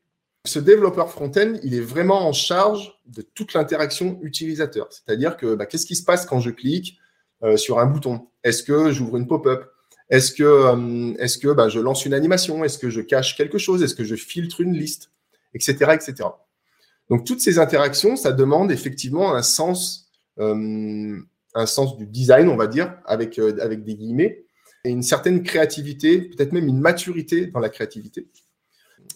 Ce 0.46 0.58
développeur 0.58 1.10
front-end, 1.10 1.54
il 1.62 1.74
est 1.74 1.82
vraiment 1.82 2.26
en 2.26 2.32
charge 2.32 2.98
de 3.06 3.20
toute 3.20 3.52
l'interaction 3.52 4.18
utilisateur. 4.22 4.88
C'est-à-dire 4.90 5.36
que 5.36 5.54
bah, 5.54 5.66
qu'est-ce 5.66 5.84
qui 5.84 5.96
se 5.96 6.04
passe 6.04 6.24
quand 6.24 6.40
je 6.40 6.50
clique 6.50 6.98
euh, 7.42 7.58
sur 7.58 7.78
un 7.78 7.84
bouton? 7.84 8.28
Est-ce 8.42 8.62
que 8.62 8.90
j'ouvre 8.90 9.18
une 9.18 9.26
pop-up? 9.26 9.70
Est-ce 10.08 10.32
que, 10.32 10.42
euh, 10.42 11.14
est 11.18 11.40
que 11.40 11.52
bah, 11.52 11.68
je 11.68 11.78
lance 11.78 12.06
une 12.06 12.14
animation? 12.14 12.64
Est-ce 12.64 12.78
que 12.78 12.88
je 12.88 13.02
cache 13.02 13.36
quelque 13.36 13.58
chose? 13.58 13.82
Est-ce 13.82 13.94
que 13.94 14.04
je 14.04 14.14
filtre 14.14 14.62
une 14.62 14.72
liste? 14.72 15.10
Etc. 15.52 15.74
etc. 15.92 16.14
Donc 17.10 17.26
toutes 17.26 17.40
ces 17.40 17.58
interactions, 17.58 18.16
ça 18.16 18.32
demande 18.32 18.72
effectivement 18.72 19.34
un 19.34 19.42
sens, 19.42 20.10
euh, 20.38 21.18
un 21.54 21.66
sens 21.66 21.98
du 21.98 22.06
design, 22.06 22.48
on 22.48 22.56
va 22.56 22.66
dire, 22.66 22.94
avec, 23.04 23.38
avec 23.38 23.84
des 23.84 23.94
guillemets, 23.94 24.44
et 24.84 24.90
une 24.90 25.02
certaine 25.02 25.42
créativité, 25.42 26.22
peut-être 26.22 26.52
même 26.52 26.68
une 26.68 26.80
maturité 26.80 27.48
dans 27.48 27.60
la 27.60 27.68
créativité 27.68 28.28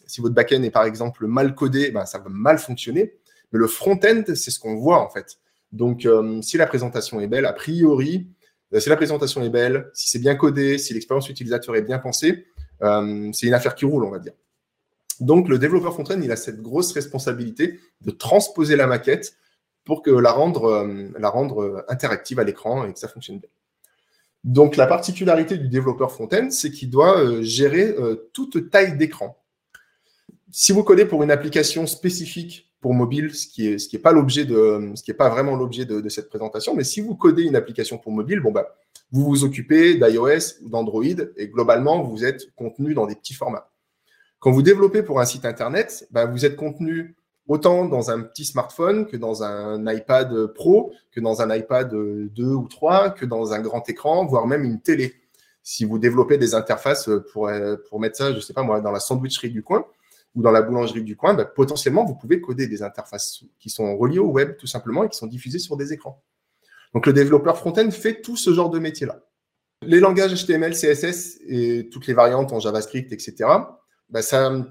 si 0.07 0.21
votre 0.21 0.35
back-end 0.35 0.63
est 0.63 0.71
par 0.71 0.85
exemple 0.85 1.27
mal 1.27 1.55
codé, 1.55 1.91
ben, 1.91 2.07
ça 2.07 2.19
va 2.19 2.29
mal 2.29 2.59
fonctionner. 2.59 3.15
Mais 3.53 3.59
le 3.59 3.67
front-end, 3.67 4.23
c'est 4.27 4.51
ce 4.51 4.59
qu'on 4.59 4.75
voit 4.75 5.01
en 5.01 5.09
fait. 5.09 5.39
Donc, 5.75 6.07
euh, 6.07 6.41
si 6.41 6.57
la 6.57 6.67
présentation 6.67 7.21
est 7.21 7.27
belle, 7.27 7.47
a 7.47 7.53
priori, 7.53 8.29
euh, 8.73 8.81
si 8.81 8.89
la 8.89 8.97
présentation 8.97 9.43
est 9.43 9.51
belle, 9.51 9.91
si 9.93 10.09
c'est 10.09 10.21
bien 10.21 10.37
codé, 10.37 10.79
si 10.79 10.95
l'expérience 10.95 11.29
utilisateur 11.29 11.75
est 11.75 11.83
bien 11.83 11.99
pensée, 11.99 12.47
euh, 12.83 13.31
c'est 13.33 13.47
une 13.47 13.55
affaire 13.55 13.75
qui 13.75 13.85
roule, 13.85 14.05
on 14.05 14.11
va 14.11 14.21
dire. 14.21 14.35
Donc, 15.21 15.49
le 15.49 15.59
développeur 15.59 15.93
front-end, 15.93 16.21
il 16.23 16.31
a 16.31 16.37
cette 16.37 16.63
grosse 16.63 16.93
responsabilité 16.93 17.81
de 18.03 18.11
transposer 18.13 18.77
la 18.77 18.87
maquette 18.87 19.37
pour 19.85 20.03
que 20.03 20.11
la 20.11 20.33
rendre, 20.33 20.89
la 21.19 21.29
rendre 21.29 21.85
interactive 21.89 22.41
à 22.41 22.45
l'écran 22.45 22.87
et 22.87 22.93
que 22.93 22.99
ça 22.99 23.07
fonctionne 23.07 23.39
bien. 23.39 23.51
Donc, 24.43 24.77
la 24.77 24.87
particularité 24.87 25.57
du 25.59 25.69
développeur 25.69 26.11
front-end, 26.11 26.49
c'est 26.51 26.71
qu'il 26.71 26.91
doit 26.91 27.43
gérer 27.43 27.95
toute 28.33 28.71
taille 28.71 28.97
d'écran 28.97 29.44
si 30.57 30.71
vous 30.71 30.85
codez 30.85 31.05
pour 31.05 31.25
une 31.25 31.33
application 31.33 31.85
spécifique 31.85 32.71
pour 32.81 32.95
mobile, 32.95 33.35
ce 33.35 33.49
qui 33.49 33.67
est, 33.67 33.99
pas 33.99 34.13
l'objet 34.13 34.45
de, 34.45 34.93
ce 34.95 35.03
qui 35.03 35.13
pas 35.13 35.29
vraiment 35.29 35.57
l'objet 35.57 35.85
de, 35.85 36.09
cette 36.09 36.29
présentation, 36.29 36.77
mais 36.77 36.85
si 36.85 37.01
vous 37.01 37.17
codez 37.17 37.43
une 37.43 37.57
application 37.57 37.99
pour 37.99 38.13
mobile, 38.13 38.39
bon 38.39 38.53
bah, 38.53 38.77
vous 39.11 39.25
vous 39.25 39.43
occupez 39.43 39.95
d'iOS 39.95 40.63
ou 40.63 40.69
d'Android 40.69 41.03
et 41.37 41.49
globalement, 41.49 42.05
vous 42.05 42.25
êtes 42.25 42.55
contenu 42.55 42.95
dans 42.95 43.07
des 43.07 43.17
petits 43.17 43.35
formats. 43.35 43.69
Quand 44.39 44.53
vous 44.53 44.63
développez 44.63 45.03
pour 45.03 45.21
un 45.21 45.25
site 45.25 45.45
internet, 45.45 46.07
bah, 46.13 46.27
vous 46.27 46.45
êtes 46.45 46.55
contenu 46.55 47.17
autant 47.49 47.87
dans 47.87 48.13
un 48.13 48.21
petit 48.21 48.45
smartphone 48.45 49.07
que 49.07 49.17
dans 49.17 49.43
un 49.43 49.93
iPad 49.93 50.47
Pro, 50.55 50.93
que 51.11 51.19
dans 51.19 51.43
un 51.43 51.53
iPad 51.53 51.91
2 51.91 52.45
ou 52.45 52.69
3, 52.69 53.11
que 53.11 53.27
dans 53.27 53.53
un 53.55 53.61
grand 53.61 53.89
écran, 53.91 54.25
voire 54.25 54.47
même 54.47 54.63
une 54.63 54.81
télé. 54.81 55.15
Si 55.65 55.85
vous 55.85 55.99
développez 55.99 56.39
des 56.39 56.55
interfaces 56.55 57.11
pour, 57.33 57.51
pour 57.89 57.99
mettre 57.99 58.17
ça, 58.19 58.33
je 58.33 58.39
sais 58.39 58.53
pas 58.53 58.63
moi, 58.63 58.81
dans 58.81 58.93
la 58.93 59.01
sandwicherie 59.01 59.51
du 59.51 59.65
coin, 59.65 59.85
ou 60.35 60.43
dans 60.43 60.51
la 60.51 60.63
boulangerie 60.63 61.03
du 61.03 61.17
coin, 61.17 61.35
bah, 61.35 61.45
potentiellement, 61.45 62.05
vous 62.05 62.15
pouvez 62.15 62.41
coder 62.41 62.67
des 62.67 62.83
interfaces 62.83 63.45
qui 63.59 63.71
sont 63.71 63.97
reliées 63.97 64.19
au 64.19 64.31
web, 64.31 64.57
tout 64.57 64.67
simplement, 64.67 65.05
et 65.05 65.09
qui 65.09 65.17
sont 65.17 65.27
diffusées 65.27 65.59
sur 65.59 65.77
des 65.77 65.93
écrans. 65.93 66.23
Donc, 66.93 67.07
le 67.07 67.13
développeur 67.13 67.57
front-end 67.57 67.91
fait 67.91 68.21
tout 68.21 68.37
ce 68.37 68.53
genre 68.53 68.71
de 68.71 68.79
métier-là. 68.79 69.21
Les 69.83 70.01
langages 70.01 70.35
HTML, 70.45 70.73
CSS 70.73 71.41
et 71.47 71.89
toutes 71.91 72.07
les 72.07 72.15
variantes 72.15 72.53
en 72.53 72.61
JavaScript, 72.61 73.13
etc., 73.13 73.49
bah, 74.09 74.21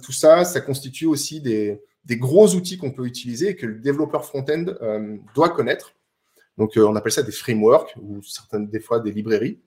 tout 0.04 0.12
ça, 0.12 0.46
ça 0.46 0.62
constitue 0.62 1.06
aussi 1.06 1.42
des, 1.42 1.82
gros 2.08 2.56
outils 2.56 2.78
qu'on 2.78 2.92
peut 2.92 3.06
utiliser 3.06 3.50
et 3.50 3.56
que 3.56 3.66
le 3.66 3.80
développeur 3.80 4.26
front-end 4.26 4.66
euh, 4.82 5.18
doit 5.34 5.50
connaître 5.50 5.96
Donc, 6.58 6.74
on 6.76 6.96
appelle 6.96 7.12
ça 7.12 7.24
des 7.24 7.32
frameworks 7.32 7.96
ou 8.02 8.22
certaines 8.22 8.68
des 8.68 8.80
fois 8.80 9.00
des 9.00 9.12
librairies. 9.12 9.60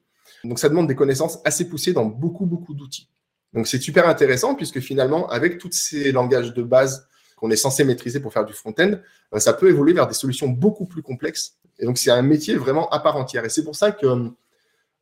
Donc, 0.45 0.59
ça 0.59 0.69
demande 0.69 0.89
des 0.89 0.95
connaissances 0.95 1.39
assez 1.45 1.69
poussées 1.69 1.93
dans 1.93 2.05
beaucoup, 2.05 2.47
beaucoup 2.47 2.75
d'outils. 2.75 3.09
Donc, 3.57 3.67
c'est 3.67 3.81
super 3.81 4.07
intéressant 4.07 4.55
puisque 4.55 4.81
finalement, 4.81 5.29
avec 5.31 5.57
tous 5.57 5.73
ces 5.73 6.13
langages 6.13 6.53
de 6.53 6.63
base 6.63 7.09
qu'on 7.37 7.51
est 7.51 7.57
censé 7.57 7.85
maîtriser 7.85 8.21
pour 8.21 8.33
faire 8.33 8.45
du 8.45 8.53
front-end, 8.53 8.97
euh, 9.35 9.39
ça 9.39 9.55
peut 9.55 9.71
évoluer 9.71 9.95
vers 9.95 10.07
des 10.07 10.15
solutions 10.15 10.49
beaucoup 10.49 10.85
plus 10.85 11.03
complexes. 11.03 11.57
Et 11.79 11.87
donc, 11.87 11.97
c'est 11.97 12.11
un 12.11 12.21
métier 12.21 12.55
vraiment 12.57 12.87
à 12.91 13.01
part 13.01 13.17
entière. 13.17 13.47
Et 13.47 13.49
c'est 13.49 13.65
pour 13.65 13.75
ça 13.75 13.93
que 13.93 14.31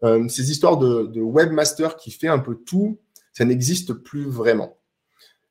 euh, 0.04 0.28
ces 0.28 0.52
histoires 0.52 0.78
de, 0.78 1.20
webmaster 1.20 1.96
qui 1.96 2.12
fait 2.12 2.28
un 2.28 2.38
peu 2.38 2.54
tout, 2.54 2.96
ça 3.32 3.44
n'existe 3.44 3.92
plus 3.92 4.24
vraiment. 4.24 4.76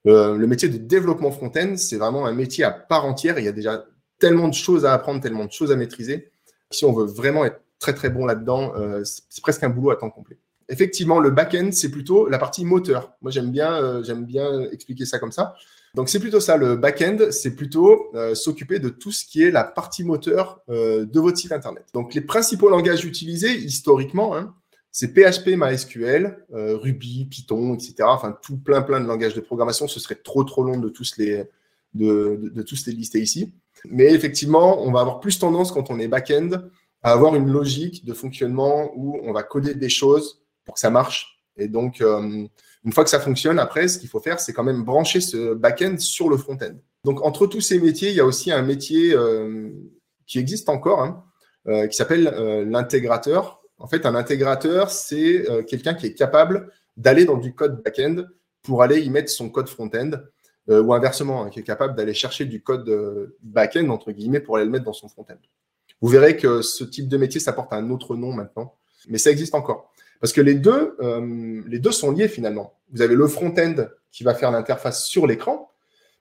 Euh, 0.08 0.38
le 0.38 0.48
métier 0.48 0.70
de 0.70 0.78
développement 0.78 1.32
front-end, 1.32 1.76
c'est 1.76 1.98
vraiment 1.98 2.26
un 2.26 2.34
métier 2.34 2.64
à 2.64 2.72
part 2.72 3.06
entière. 3.06 3.38
il 3.38 3.44
y 3.44 3.50
a 3.50 3.54
déjà 3.54 3.86
tellement 4.18 4.48
de 4.48 4.54
choses 4.54 4.86
à 4.86 4.94
apprendre, 4.94 5.20
tellement 5.20 5.46
de 5.46 5.52
choses 5.52 5.74
à 5.74 5.76
maîtriser. 5.76 6.32
Si 6.72 6.86
on 6.86 6.94
veut 6.94 7.06
vraiment 7.06 7.44
être 7.44 7.60
très 7.80 7.94
très 7.94 8.10
bon 8.10 8.26
là-dedans, 8.26 8.74
c'est 9.04 9.42
presque 9.42 9.64
un 9.64 9.70
boulot 9.70 9.92
à 9.92 9.98
temps 9.98 10.10
complet. 10.10 10.38
Effectivement, 10.74 11.20
le 11.20 11.30
back-end, 11.30 11.70
c'est 11.72 11.92
plutôt 11.92 12.28
la 12.28 12.40
partie 12.40 12.66
moteur. 12.66 13.14
Moi, 13.22 13.32
j'aime 13.32 13.52
bien, 13.52 14.02
j'aime 14.02 14.26
bien 14.26 14.62
expliquer 14.72 15.06
ça 15.06 15.20
comme 15.20 15.32
ça. 15.32 15.56
Donc 15.96 16.10
c'est 16.10 16.20
plutôt 16.20 16.40
ça, 16.40 16.58
le 16.58 16.76
back-end, 16.76 17.18
c'est 17.30 17.56
plutôt 17.56 18.10
euh, 18.16 18.34
s'occuper 18.34 18.80
de 18.80 18.90
tout 18.90 19.12
ce 19.12 19.26
qui 19.26 19.44
est 19.44 19.52
la 19.52 19.64
partie 19.64 20.04
moteur 20.04 20.60
euh, 20.70 21.06
de 21.06 21.20
votre 21.20 21.38
site 21.38 21.52
Internet. 21.52 21.86
Donc 21.94 22.16
les 22.16 22.22
principaux 22.22 22.70
langages 22.70 23.06
utilisés 23.06 23.56
historiquement, 23.56 24.36
hein, 24.36 24.56
c'est 24.92 25.14
PHP, 25.14 25.50
MySQL, 25.56 26.46
euh, 26.54 26.78
Ruby, 26.78 27.26
Python, 27.26 27.76
etc. 27.76 27.96
Enfin, 28.08 28.36
tout 28.42 28.58
plein 28.58 28.82
plein 28.82 29.02
de 29.02 29.06
langages 29.06 29.36
de 29.36 29.42
programmation. 29.42 29.88
Ce 29.88 30.00
serait 30.00 30.16
trop 30.16 30.44
trop 30.44 30.64
long 30.64 30.80
de 30.80 30.90
tous 30.90 31.18
les, 31.18 31.44
de, 31.94 32.40
de 32.42 32.62
tous 32.64 32.88
les 32.88 32.94
lister 32.94 33.20
ici. 33.20 33.54
Mais 33.86 34.12
effectivement, 34.14 34.82
on 34.82 34.92
va 34.92 35.02
avoir 35.02 35.20
plus 35.20 35.38
tendance 35.38 35.72
quand 35.72 35.92
on 35.92 36.00
est 36.00 36.08
back-end 36.08 36.50
à 37.04 37.12
avoir 37.12 37.36
une 37.36 37.52
logique 37.52 38.04
de 38.06 38.14
fonctionnement 38.14 38.92
où 38.96 39.20
on 39.24 39.32
va 39.32 39.44
coder 39.44 39.76
des 39.76 39.90
choses 39.90 40.43
pour 40.66 40.76
que 40.76 40.80
ça 40.80 40.90
marche. 40.90 41.44
Et 41.58 41.68
donc, 41.68 42.02
une 42.86 42.92
fois 42.92 43.04
que 43.04 43.10
ça 43.10 43.20
fonctionne, 43.20 43.60
après, 43.60 43.88
ce 43.88 43.98
qu'il 43.98 44.10
faut 44.10 44.20
faire, 44.20 44.40
c'est 44.40 44.54
quand 44.54 44.64
même 44.64 44.84
brancher 44.84 45.22
ce 45.22 45.54
back-end 45.54 45.98
sur 45.98 46.30
le 46.30 46.38
front-end. 46.38 46.76
Donc, 47.06 47.24
entre 47.26 47.48
tous 47.48 47.62
ces 47.62 47.80
métiers, 47.80 48.10
il 48.10 48.16
y 48.16 48.20
a 48.20 48.26
aussi 48.26 48.52
un 48.52 48.62
métier 48.62 49.14
euh, 49.14 49.70
qui 50.26 50.40
existe 50.40 50.70
encore, 50.70 51.02
hein, 51.02 51.24
euh, 51.68 51.88
qui 51.88 51.96
s'appelle 51.96 52.28
euh, 52.28 52.66
l'intégrateur. 52.66 53.62
En 53.78 53.88
fait, 53.88 54.06
un 54.06 54.16
intégrateur, 54.16 54.90
c'est 54.90 55.46
quelqu'un 55.68 55.94
qui 55.94 56.06
est 56.06 56.14
capable 56.14 56.72
d'aller 56.96 57.26
dans 57.26 57.36
du 57.36 57.54
code 57.54 57.82
back-end 57.84 58.24
pour 58.62 58.82
aller 58.82 59.02
y 59.02 59.10
mettre 59.10 59.30
son 59.30 59.50
code 59.50 59.68
front-end, 59.68 60.12
ou 60.70 60.94
inversement, 60.94 61.44
hein, 61.44 61.50
qui 61.50 61.60
est 61.60 61.64
capable 61.64 61.96
d'aller 61.96 62.14
chercher 62.14 62.46
du 62.46 62.62
code 62.62 63.34
back-end, 63.42 63.90
entre 63.90 64.14
guillemets, 64.14 64.40
pour 64.40 64.56
aller 64.56 64.64
le 64.64 64.72
mettre 64.72 64.86
dans 64.86 64.94
son 64.94 65.10
front-end. 65.10 65.36
Vous 66.00 66.08
verrez 66.08 66.38
que 66.38 66.62
ce 66.62 66.86
type 66.86 67.10
de 67.10 67.18
métier, 67.18 67.42
ça 67.42 67.52
porte 67.52 67.74
un 67.74 67.90
autre 67.90 68.16
nom 68.16 68.32
maintenant, 68.32 68.78
mais 69.10 69.18
ça 69.18 69.32
existe 69.32 69.54
encore. 69.54 69.92
Parce 70.24 70.32
que 70.32 70.40
les 70.40 70.56
deux, 70.56 70.96
euh, 71.02 71.62
les 71.68 71.80
deux 71.80 71.92
sont 71.92 72.10
liés 72.14 72.30
finalement. 72.30 72.80
Vous 72.94 73.02
avez 73.02 73.14
le 73.14 73.28
front-end 73.28 73.76
qui 74.10 74.24
va 74.24 74.34
faire 74.34 74.52
l'interface 74.52 75.04
sur 75.04 75.28
l'écran. 75.28 75.70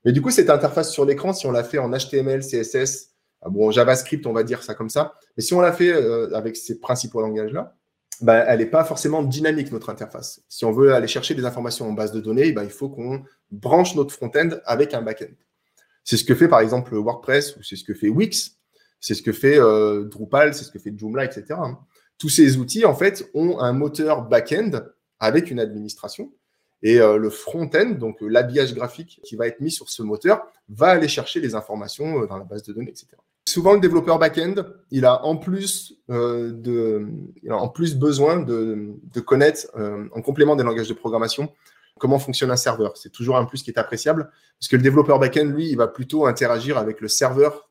Mais 0.05 0.11
du 0.11 0.21
coup, 0.21 0.33
cette 0.33 0.51
interface 0.51 0.91
sur 0.91 1.05
l'écran, 1.05 1.33
si 1.33 1.47
on 1.47 1.53
la 1.53 1.63
fait 1.63 1.79
en 1.79 1.89
HTML, 1.89 2.41
CSS, 2.41 3.11
ah 3.43 3.49
bon, 3.49 3.71
JavaScript, 3.71 4.27
on 4.27 4.33
va 4.33 4.43
dire 4.43 4.65
ça 4.65 4.75
comme 4.75 4.91
ça. 4.91 5.15
Mais 5.37 5.45
si 5.45 5.55
on 5.55 5.61
la 5.61 5.73
fait 5.73 5.93
euh, 5.93 6.35
avec 6.35 6.57
ces 6.57 6.81
principaux 6.81 7.21
langages-là, 7.21 7.77
ben, 8.21 8.45
elle 8.49 8.59
n'est 8.59 8.67
pas 8.67 8.83
forcément 8.83 9.23
dynamique, 9.23 9.71
notre 9.71 9.89
interface. 9.89 10.43
Si 10.49 10.65
on 10.65 10.73
veut 10.73 10.95
aller 10.95 11.07
chercher 11.07 11.37
des 11.37 11.45
informations 11.45 11.89
en 11.89 11.93
base 11.93 12.11
de 12.11 12.21
données, 12.21 12.51
ben, 12.51 12.65
il 12.65 12.71
faut 12.71 12.89
qu'on 12.89 13.23
branche 13.53 13.95
notre 13.95 14.13
front-end 14.13 14.51
avec 14.65 14.95
un 14.95 15.03
back-end. 15.03 15.31
C'est 16.03 16.17
ce 16.17 16.25
que 16.25 16.35
fait 16.35 16.49
par 16.49 16.59
exemple 16.59 16.97
WordPress 16.97 17.55
ou 17.57 17.63
c'est 17.63 17.77
ce 17.77 17.85
que 17.85 17.95
fait 17.95 18.09
Wix, 18.09 18.59
c'est 18.99 19.15
ce 19.15 19.23
que 19.23 19.31
fait 19.31 19.61
euh, 19.61 20.07
Drupal, 20.07 20.55
c'est 20.55 20.65
ce 20.65 20.73
que 20.73 20.81
fait 20.81 20.93
Joomla, 20.93 21.25
etc. 21.25 21.55
Tous 22.23 22.29
ces 22.29 22.57
outils, 22.57 22.85
en 22.85 22.95
fait, 22.95 23.29
ont 23.35 23.59
un 23.59 23.73
moteur 23.73 24.23
back-end 24.23 24.71
avec 25.19 25.51
une 25.51 25.59
administration. 25.59 26.33
Et 26.85 27.01
euh, 27.01 27.17
le 27.17 27.31
front-end, 27.31 27.97
donc 27.99 28.23
euh, 28.23 28.29
l'habillage 28.29 28.75
graphique 28.75 29.19
qui 29.25 29.35
va 29.35 29.49
être 29.49 29.59
mis 29.59 29.73
sur 29.73 29.91
ce 29.91 30.05
moteur, 30.05 30.47
va 30.69 30.91
aller 30.91 31.09
chercher 31.09 31.41
les 31.41 31.57
informations 31.57 32.23
euh, 32.23 32.27
dans 32.29 32.37
la 32.37 32.45
base 32.45 32.63
de 32.63 32.73
données, 32.73 32.91
etc. 32.91 33.09
Souvent, 33.49 33.73
le 33.73 33.81
développeur 33.81 34.21
back-end, 34.21 34.55
il 34.93 35.05
a 35.05 35.25
en 35.25 35.35
plus, 35.35 35.99
besoin 37.97 38.37
de, 38.39 38.95
connaître, 39.27 39.67
en 40.15 40.23
complément 40.23 40.55
des 40.55 40.63
langages 40.63 40.91
de 40.91 40.95
programmation, 40.95 41.53
comment 41.99 42.21
fonctionne 42.21 42.53
un 42.53 42.57
serveur. 42.57 42.97
C'est 42.99 43.11
toujours 43.11 43.37
un 43.37 43.47
plus 43.47 43.65
qui 43.65 43.73
est 43.73 43.79
appréciable, 43.81 44.31
parce 44.61 44.69
que 44.69 44.77
le 44.77 44.83
développeur 44.83 45.19
back-end, 45.19 45.47
lui, 45.47 45.69
il 45.71 45.77
va 45.77 45.89
plutôt 45.89 46.27
interagir 46.27 46.79
avec 46.79 47.01
le 47.01 47.09
serveur 47.09 47.69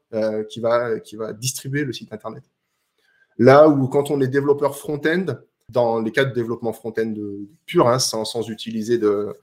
qui 0.50 0.60
va 0.60 1.00
distribuer 1.40 1.86
le 1.86 1.94
site 1.94 2.12
Internet. 2.12 2.44
Là 3.42 3.68
où 3.68 3.88
quand 3.88 4.12
on 4.12 4.22
est 4.22 4.28
développeur 4.28 4.78
front-end, 4.78 5.26
dans 5.68 6.00
les 6.00 6.12
cas 6.12 6.26
de 6.26 6.32
développement 6.32 6.74
front-end 6.74 7.12
pur, 7.66 7.88
hein, 7.88 7.98
sans, 7.98 8.48
utiliser 8.50 9.00
de, 9.00 9.36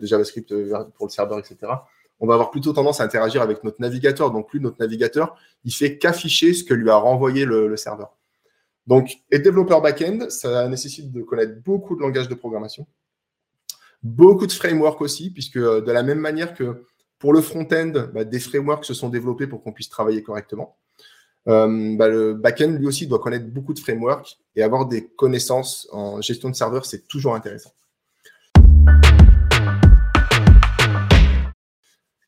JavaScript 0.00 0.54
pour 0.94 1.06
le 1.06 1.10
serveur, 1.10 1.38
etc., 1.38 1.70
on 2.18 2.26
va 2.26 2.32
avoir 2.32 2.50
plutôt 2.50 2.72
tendance 2.72 3.02
à 3.02 3.04
interagir 3.04 3.42
avec 3.42 3.62
notre 3.62 3.78
navigateur. 3.78 4.30
Donc, 4.30 4.50
lui, 4.54 4.60
notre 4.60 4.78
navigateur, 4.80 5.36
il 5.66 5.74
fait 5.74 5.98
qu'afficher 5.98 6.54
ce 6.54 6.64
que 6.64 6.72
lui 6.72 6.88
a 6.88 6.96
renvoyé 6.96 7.44
le, 7.44 7.76
serveur. 7.76 8.16
Donc, 8.86 9.18
être 9.30 9.42
développeur 9.42 9.82
back-end, 9.82 10.30
ça 10.30 10.66
nécessite 10.66 11.12
de 11.12 11.20
connaître 11.20 11.60
beaucoup 11.62 11.94
de 11.94 12.00
langages 12.00 12.30
de 12.30 12.34
programmation, 12.34 12.86
beaucoup 14.02 14.46
de 14.46 14.52
frameworks 14.52 15.02
aussi, 15.02 15.28
puisque 15.28 15.58
euh, 15.58 15.82
de 15.82 15.92
la 15.92 16.02
même 16.02 16.20
manière 16.20 16.54
que 16.54 16.86
pour 17.18 17.34
le 17.34 17.42
front-end, 17.42 17.92
bah, 18.14 18.24
des 18.24 18.40
frameworks 18.40 18.86
se 18.86 18.94
sont 18.94 19.10
développés 19.10 19.46
pour 19.46 19.62
qu'on 19.62 19.72
puisse 19.72 19.90
travailler 19.90 20.22
correctement. 20.22 20.78
Euh, 21.48 21.96
bah, 21.96 22.08
le 22.08 22.34
backend, 22.34 22.78
lui 22.78 22.86
aussi, 22.86 23.06
doit 23.06 23.18
connaître 23.18 23.46
beaucoup 23.46 23.74
de 23.74 23.80
frameworks 23.80 24.38
et 24.54 24.62
avoir 24.62 24.86
des 24.86 25.06
connaissances 25.06 25.88
en 25.92 26.20
gestion 26.20 26.50
de 26.50 26.54
serveur, 26.54 26.86
c'est 26.86 27.08
toujours 27.08 27.34
intéressant. 27.34 27.70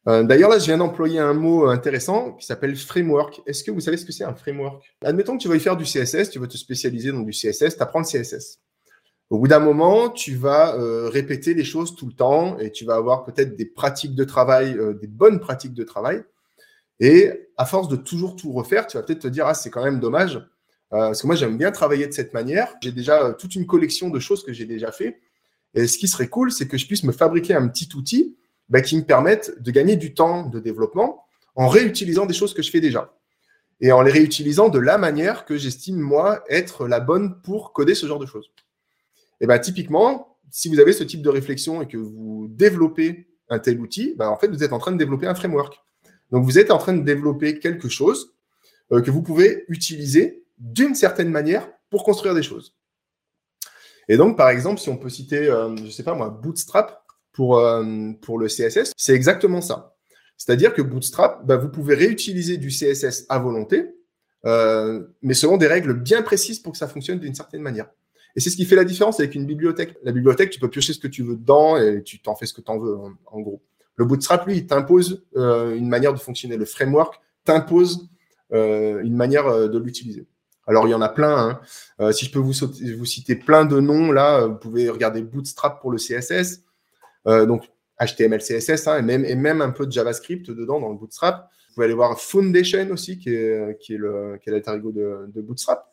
Euh, 0.07 0.23
d'ailleurs, 0.23 0.51
là, 0.51 0.59
je 0.59 0.67
viens 0.67 0.77
d'employer 0.77 1.19
un 1.19 1.33
mot 1.33 1.67
intéressant 1.67 2.33
qui 2.33 2.45
s'appelle 2.45 2.77
framework. 2.77 3.41
Est-ce 3.47 3.65
que 3.65 3.71
vous 3.71 3.81
savez 3.81 3.97
ce 3.97 4.05
que 4.05 4.13
c'est 4.13 4.25
un 4.25 4.35
framework? 4.35 4.85
Admettons 5.03 5.39
que 5.39 5.43
tu 5.43 5.57
y 5.57 5.61
faire 5.61 5.77
du 5.77 5.85
CSS, 5.85 6.31
tu 6.31 6.39
vas 6.39 6.47
te 6.47 6.59
spécialiser 6.59 7.11
dans 7.11 7.21
du 7.21 7.31
CSS, 7.31 7.77
tu 7.77 7.83
apprends 7.83 8.01
le 8.01 8.05
CSS. 8.05 8.59
Au 9.31 9.39
bout 9.39 9.49
d'un 9.49 9.61
moment, 9.61 10.11
tu 10.11 10.35
vas 10.35 10.77
euh, 10.77 11.09
répéter 11.09 11.55
les 11.55 11.65
choses 11.65 11.97
tout 11.97 12.07
le 12.07 12.13
temps 12.13 12.59
et 12.59 12.71
tu 12.71 12.85
vas 12.85 12.97
avoir 12.97 13.25
peut-être 13.25 13.57
des 13.57 13.65
pratiques 13.65 14.15
de 14.15 14.25
travail, 14.25 14.77
des 15.01 15.07
bonnes 15.07 15.41
pratiques 15.41 15.73
de 15.73 15.85
travail. 15.85 16.23
Et 17.01 17.49
à 17.57 17.67
force 17.67 17.89
de 17.89 17.97
toujours 17.97 18.37
tout 18.37 18.53
refaire, 18.53 18.87
tu 18.87 18.97
vas 18.97 19.03
peut-être 19.03 19.23
te 19.23 19.29
dire, 19.29 19.47
ah, 19.47 19.55
c'est 19.55 19.71
quand 19.71 19.85
même 19.85 20.01
dommage. 20.01 20.37
Euh, 20.37 21.09
parce 21.09 21.23
que 21.23 21.27
moi, 21.27 21.37
j'aime 21.37 21.57
bien 21.57 21.73
travailler 21.73 22.07
de 22.07 22.13
cette 22.13 22.35
manière. 22.35 22.75
J'ai 22.83 22.93
déjà 22.93 23.23
euh, 23.23 23.33
toute 23.33 23.55
une 23.55 23.67
collection 23.67 24.11
de 24.11 24.19
choses 24.21 24.45
que 24.45 24.53
j'ai 24.53 24.67
déjà 24.67 24.93
fait. 24.93 25.21
Et 25.75 25.87
ce 25.87 25.99
qui 25.99 26.07
serait 26.07 26.29
cool, 26.29 26.53
c'est 26.53 26.69
que 26.69 26.79
je 26.79 26.87
puisse 26.87 27.03
me 27.03 27.13
fabriquer 27.13 27.55
un 27.55 27.67
petit 27.69 27.89
outil 27.97 28.37
bah, 28.69 28.81
qui 28.81 28.97
me 28.97 29.03
permette 29.03 29.61
de 29.61 29.71
gagner 29.71 29.97
du 29.97 30.15
temps 30.15 30.47
de 30.47 30.61
développement 30.61 31.25
en 31.57 31.69
réutilisant 31.69 32.27
des 32.27 32.35
choses 32.35 32.55
que 32.55 32.63
je 32.63 32.71
fais 32.71 32.81
déjà. 32.81 33.13
Et 33.81 33.91
en 33.91 34.03
les 34.03 34.13
réutilisant 34.13 34.69
de 34.69 34.79
la 34.79 34.99
manière 34.99 35.45
que 35.45 35.57
j'estime, 35.57 35.99
moi, 35.99 36.45
être 36.49 36.87
la 36.87 37.01
bonne 37.01 37.41
pour 37.43 37.73
coder 37.73 37.95
ce 37.95 38.07
genre 38.07 38.21
de 38.21 38.27
choses. 38.27 38.53
Et 39.41 39.47
bien, 39.47 39.59
typiquement, 39.59 40.39
si 40.51 40.69
vous 40.69 40.79
avez 40.79 40.93
ce 40.93 41.03
type 41.03 41.23
de 41.23 41.29
réflexion 41.29 41.83
et 41.83 41.89
que 41.89 41.97
vous 41.97 42.47
développez 42.51 43.29
un 43.49 43.59
tel 43.59 43.81
outil, 43.81 44.15
bah, 44.17 44.31
en 44.31 44.37
fait, 44.37 44.49
vous 44.49 44.63
êtes 44.63 44.73
en 44.73 44.79
train 44.79 44.93
de 44.93 44.97
développer 44.97 45.27
un 45.27 45.35
framework. 45.35 45.81
Donc, 46.31 46.45
vous 46.45 46.59
êtes 46.59 46.71
en 46.71 46.79
train 46.79 46.95
de 46.95 47.03
développer 47.03 47.59
quelque 47.59 47.89
chose 47.89 48.35
euh, 48.93 49.01
que 49.01 49.11
vous 49.11 49.23
pouvez 49.23 49.65
utiliser 49.69 50.45
d'une 50.59 50.95
certaine 50.95 51.31
manière 51.31 51.69
pour 51.91 52.05
construire 52.05 52.35
des 52.35 52.43
choses. 52.43 52.75
Et 54.09 54.17
donc, 54.17 54.37
par 54.37 54.51
exemple, 54.51 54.81
si 54.81 54.89
on 54.89 54.97
peut 54.97 55.09
citer, 55.09 55.49
euh, 55.49 55.75
je 55.77 55.83
ne 55.85 55.91
sais 55.91 56.03
pas 56.03 56.15
moi, 56.15 56.29
Bootstrap 56.29 57.05
pour, 57.33 57.59
euh, 57.59 57.83
le 57.85 58.47
CSS, 58.47 58.93
c'est 58.97 59.15
exactement 59.15 59.61
ça. 59.61 59.97
C'est-à-dire 60.37 60.75
que 60.75 60.83
Bootstrap, 60.83 61.47
bah, 61.47 61.57
vous 61.57 61.69
pouvez 61.69 61.95
réutiliser 61.95 62.57
du 62.57 62.69
CSS 62.69 63.27
à 63.29 63.39
volonté, 63.39 63.87
mais 65.23 65.33
selon 65.33 65.57
des 65.57 65.67
règles 65.67 65.95
bien 65.95 66.23
précises 66.23 66.59
pour 66.59 66.73
que 66.73 66.79
ça 66.79 66.89
fonctionne 66.89 67.19
d'une 67.19 67.35
certaine 67.35 67.63
manière. 67.63 67.89
Et 68.37 68.41
c'est 68.41 68.51
ce 68.51 68.57
qui 68.57 68.67
fait 68.67 68.77
la 68.77 68.85
différence 68.85 69.21
avec 69.21 69.35
une 69.35 69.47
bibliothèque. 69.47 69.97
La 70.03 70.13
bibliothèque, 70.13 70.51
tu 70.51 70.61
peux 70.61 70.69
piocher 70.69 70.93
ce 70.93 70.99
que 70.99 71.09
tu 71.09 71.23
veux 71.23 71.37
dedans 71.37 71.79
et 71.79 72.03
tu 72.03 72.21
t'en 72.21 72.35
fais 72.35 72.47
ce 72.47 72.53
que 72.53 72.61
tu 72.61 72.71
en 72.71 72.79
veux, 72.79 72.97
en 73.27 73.41
gros. 73.41 73.63
Le 73.97 74.05
Bootstrap, 74.05 74.47
lui, 74.47 74.59
il 74.59 74.67
t'impose 74.67 75.25
euh, 75.37 75.75
une 75.75 75.89
manière 75.89 76.13
de 76.13 76.19
fonctionner. 76.19 76.57
Le 76.57 76.65
framework 76.65 77.21
t'impose 77.45 78.09
euh, 78.53 79.01
une 79.03 79.15
manière 79.15 79.47
euh, 79.47 79.69
de 79.69 79.79
l'utiliser. 79.79 80.27
Alors, 80.67 80.87
il 80.87 80.91
y 80.91 80.95
en 80.95 81.03
a 81.03 81.11
plein. 81.11 81.61
Hein. 81.99 82.13
si 82.13 82.25
je 82.25 82.33
peux 82.33 82.39
vous, 82.39 82.55
vous, 82.99 83.05
citer 83.05 83.37
plein 83.37 83.67
de 83.67 83.81
noms, 83.81 84.11
là, 84.11 84.47
vous 84.47 84.57
pouvez 84.57 84.89
regarder 84.89 85.21
Bootstrap 85.21 85.79
pour 85.83 85.91
le 85.93 85.99
CSS. 85.99 86.63
donc, 87.27 87.71
HTML, 88.01 88.41
CSS, 88.41 88.89
hein, 88.89 89.07
et, 89.07 89.35
même, 89.35 89.61
un 89.61 89.71
peu 89.71 89.85
de 89.85 89.93
JavaScript 89.93 90.51
dedans 90.51 90.81
dans 90.81 90.89
le 90.89 90.97
Bootstrap. 90.97 91.51
Vous 91.69 91.75
pouvez 91.75 91.85
aller 91.85 91.95
voir 91.95 92.19
Foundation 92.19 92.89
aussi, 92.93 93.19
qui 93.19 93.29
est, 93.29 93.79
qui 93.79 93.99
qui 94.43 94.51
est 94.51 94.69
de, 94.71 95.41
Bootstrap. 95.43 95.87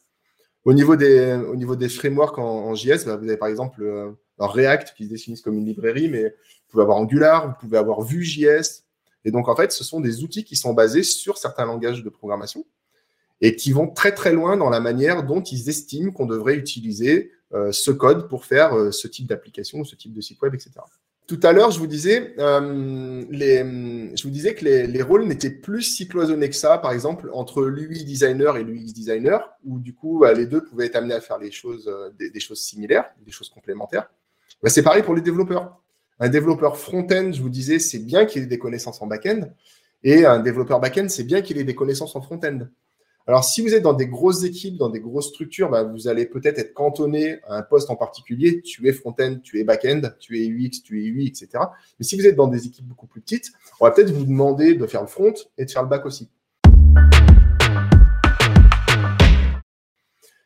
Au 0.63 0.71
niveau 0.71 0.95
des, 0.95 1.33
au 1.33 1.57
niveau 1.57 1.75
des 1.75 1.89
frameworks 1.89 2.39
en, 2.39 2.73
JS, 2.73 3.03
bah, 3.05 3.17
vous 3.17 3.27
avez 3.27 3.35
par 3.35 3.49
exemple 3.49 4.15
React 4.39 4.93
qui 4.95 5.03
se 5.03 5.09
définissent 5.09 5.41
comme 5.41 5.57
une 5.57 5.65
librairie, 5.65 6.07
mais 6.07 6.33
pouvez 6.71 6.83
avoir 6.83 6.97
Angular, 6.97 7.47
vous 7.47 7.55
pouvez 7.59 7.77
avoir 7.77 8.01
Vue.js. 8.01 8.83
Et 9.25 9.31
donc, 9.31 9.47
en 9.47 9.55
fait, 9.55 9.71
ce 9.71 9.83
sont 9.83 9.99
des 9.99 10.23
outils 10.23 10.43
qui 10.43 10.55
sont 10.55 10.73
basés 10.73 11.03
sur 11.03 11.37
certains 11.37 11.65
langages 11.65 12.03
de 12.03 12.09
programmation. 12.09 12.65
et 13.43 13.55
qui 13.55 13.71
vont 13.71 13.87
très 13.87 14.13
très 14.13 14.33
loin 14.33 14.55
dans 14.55 14.69
la 14.69 14.79
manière 14.79 15.23
dont 15.23 15.41
ils 15.41 15.67
estiment 15.67 16.11
qu'on 16.11 16.27
devrait 16.27 16.55
utiliser 16.55 17.31
euh, 17.53 17.71
ce 17.71 17.91
code 17.91 18.29
pour 18.29 18.45
faire 18.45 18.77
euh, 18.77 18.91
ce 18.91 19.07
type 19.07 19.27
d'application, 19.27 19.83
ce 19.83 19.95
type 19.95 20.13
de 20.13 20.21
site 20.21 20.41
web, 20.41 20.53
etc. 20.53 20.71
Tout 21.27 21.39
à 21.43 21.51
l'heure, 21.51 21.71
je 21.71 21.79
vous 21.79 21.87
disais, 21.87 22.33
euh, 22.39 23.23
je 23.29 24.23
vous 24.23 24.29
disais 24.29 24.53
que 24.55 24.63
les, 24.63 24.87
les 24.87 25.01
rôles 25.01 25.25
n'étaient 25.25 25.49
plus 25.49 25.81
si 25.81 26.07
cloisonnés 26.07 26.49
que 26.49 26.55
ça, 26.55 26.77
par 26.77 26.91
exemple, 26.91 27.29
entre 27.33 27.63
l'UI 27.63 28.05
designer 28.05 28.57
et 28.57 28.63
l'UX 28.63 28.93
designer, 28.93 29.49
où 29.65 29.79
du 29.79 29.93
coup, 29.93 30.23
les 30.23 30.45
deux 30.45 30.63
pouvaient 30.63 30.85
être 30.85 30.95
amenés 30.95 31.13
à 31.13 31.21
faire 31.21 31.39
des, 31.39 31.51
choses 31.51 31.89
similaires, 32.53 33.09
des 33.25 33.31
choses 33.31 33.49
complémentaires. 33.49 34.09
Bah, 34.61 34.69
c'est 34.69 34.83
pareil 34.83 35.03
pour 35.03 35.15
les 35.15 35.21
développeurs. 35.21 35.80
Un 36.23 36.29
développeur 36.29 36.77
front-end, 36.77 37.31
je 37.33 37.41
vous 37.41 37.49
disais, 37.49 37.79
c'est 37.79 37.97
bien 37.97 38.25
qu'il 38.25 38.43
ait 38.43 38.45
des 38.45 38.59
connaissances 38.59 39.01
en 39.01 39.07
back-end, 39.07 39.49
et 40.03 40.23
un 40.23 40.39
développeur 40.39 40.79
back-end, 40.79 41.07
c'est 41.09 41.23
bien 41.23 41.41
qu'il 41.41 41.57
ait 41.57 41.63
des 41.63 41.73
connaissances 41.73 42.15
en 42.15 42.21
front-end. 42.21 42.67
Alors, 43.25 43.43
si 43.43 43.63
vous 43.63 43.73
êtes 43.73 43.81
dans 43.81 43.95
des 43.95 44.05
grosses 44.05 44.43
équipes, 44.43 44.77
dans 44.77 44.89
des 44.89 44.99
grosses 44.99 45.29
structures, 45.29 45.71
bah, 45.71 45.81
vous 45.81 46.07
allez 46.07 46.27
peut-être 46.27 46.59
être 46.59 46.75
cantonné 46.75 47.39
à 47.47 47.55
un 47.55 47.63
poste 47.63 47.89
en 47.89 47.95
particulier. 47.95 48.61
Tu 48.61 48.87
es 48.87 48.93
front-end, 48.93 49.37
tu 49.43 49.59
es 49.59 49.63
back-end, 49.63 50.01
tu 50.19 50.39
es 50.39 50.47
UX, 50.47 50.83
tu 50.83 51.01
es 51.01 51.07
UI, 51.07 51.25
etc. 51.25 51.47
Mais 51.99 52.05
si 52.05 52.15
vous 52.15 52.27
êtes 52.27 52.35
dans 52.35 52.47
des 52.47 52.67
équipes 52.67 52.85
beaucoup 52.85 53.07
plus 53.07 53.21
petites, 53.21 53.51
on 53.79 53.85
va 53.85 53.91
peut-être 53.91 54.11
vous 54.11 54.25
demander 54.25 54.75
de 54.75 54.85
faire 54.85 55.01
le 55.01 55.07
front 55.07 55.33
et 55.57 55.65
de 55.65 55.71
faire 55.71 55.81
le 55.81 55.89
back 55.89 56.05
aussi. 56.05 56.29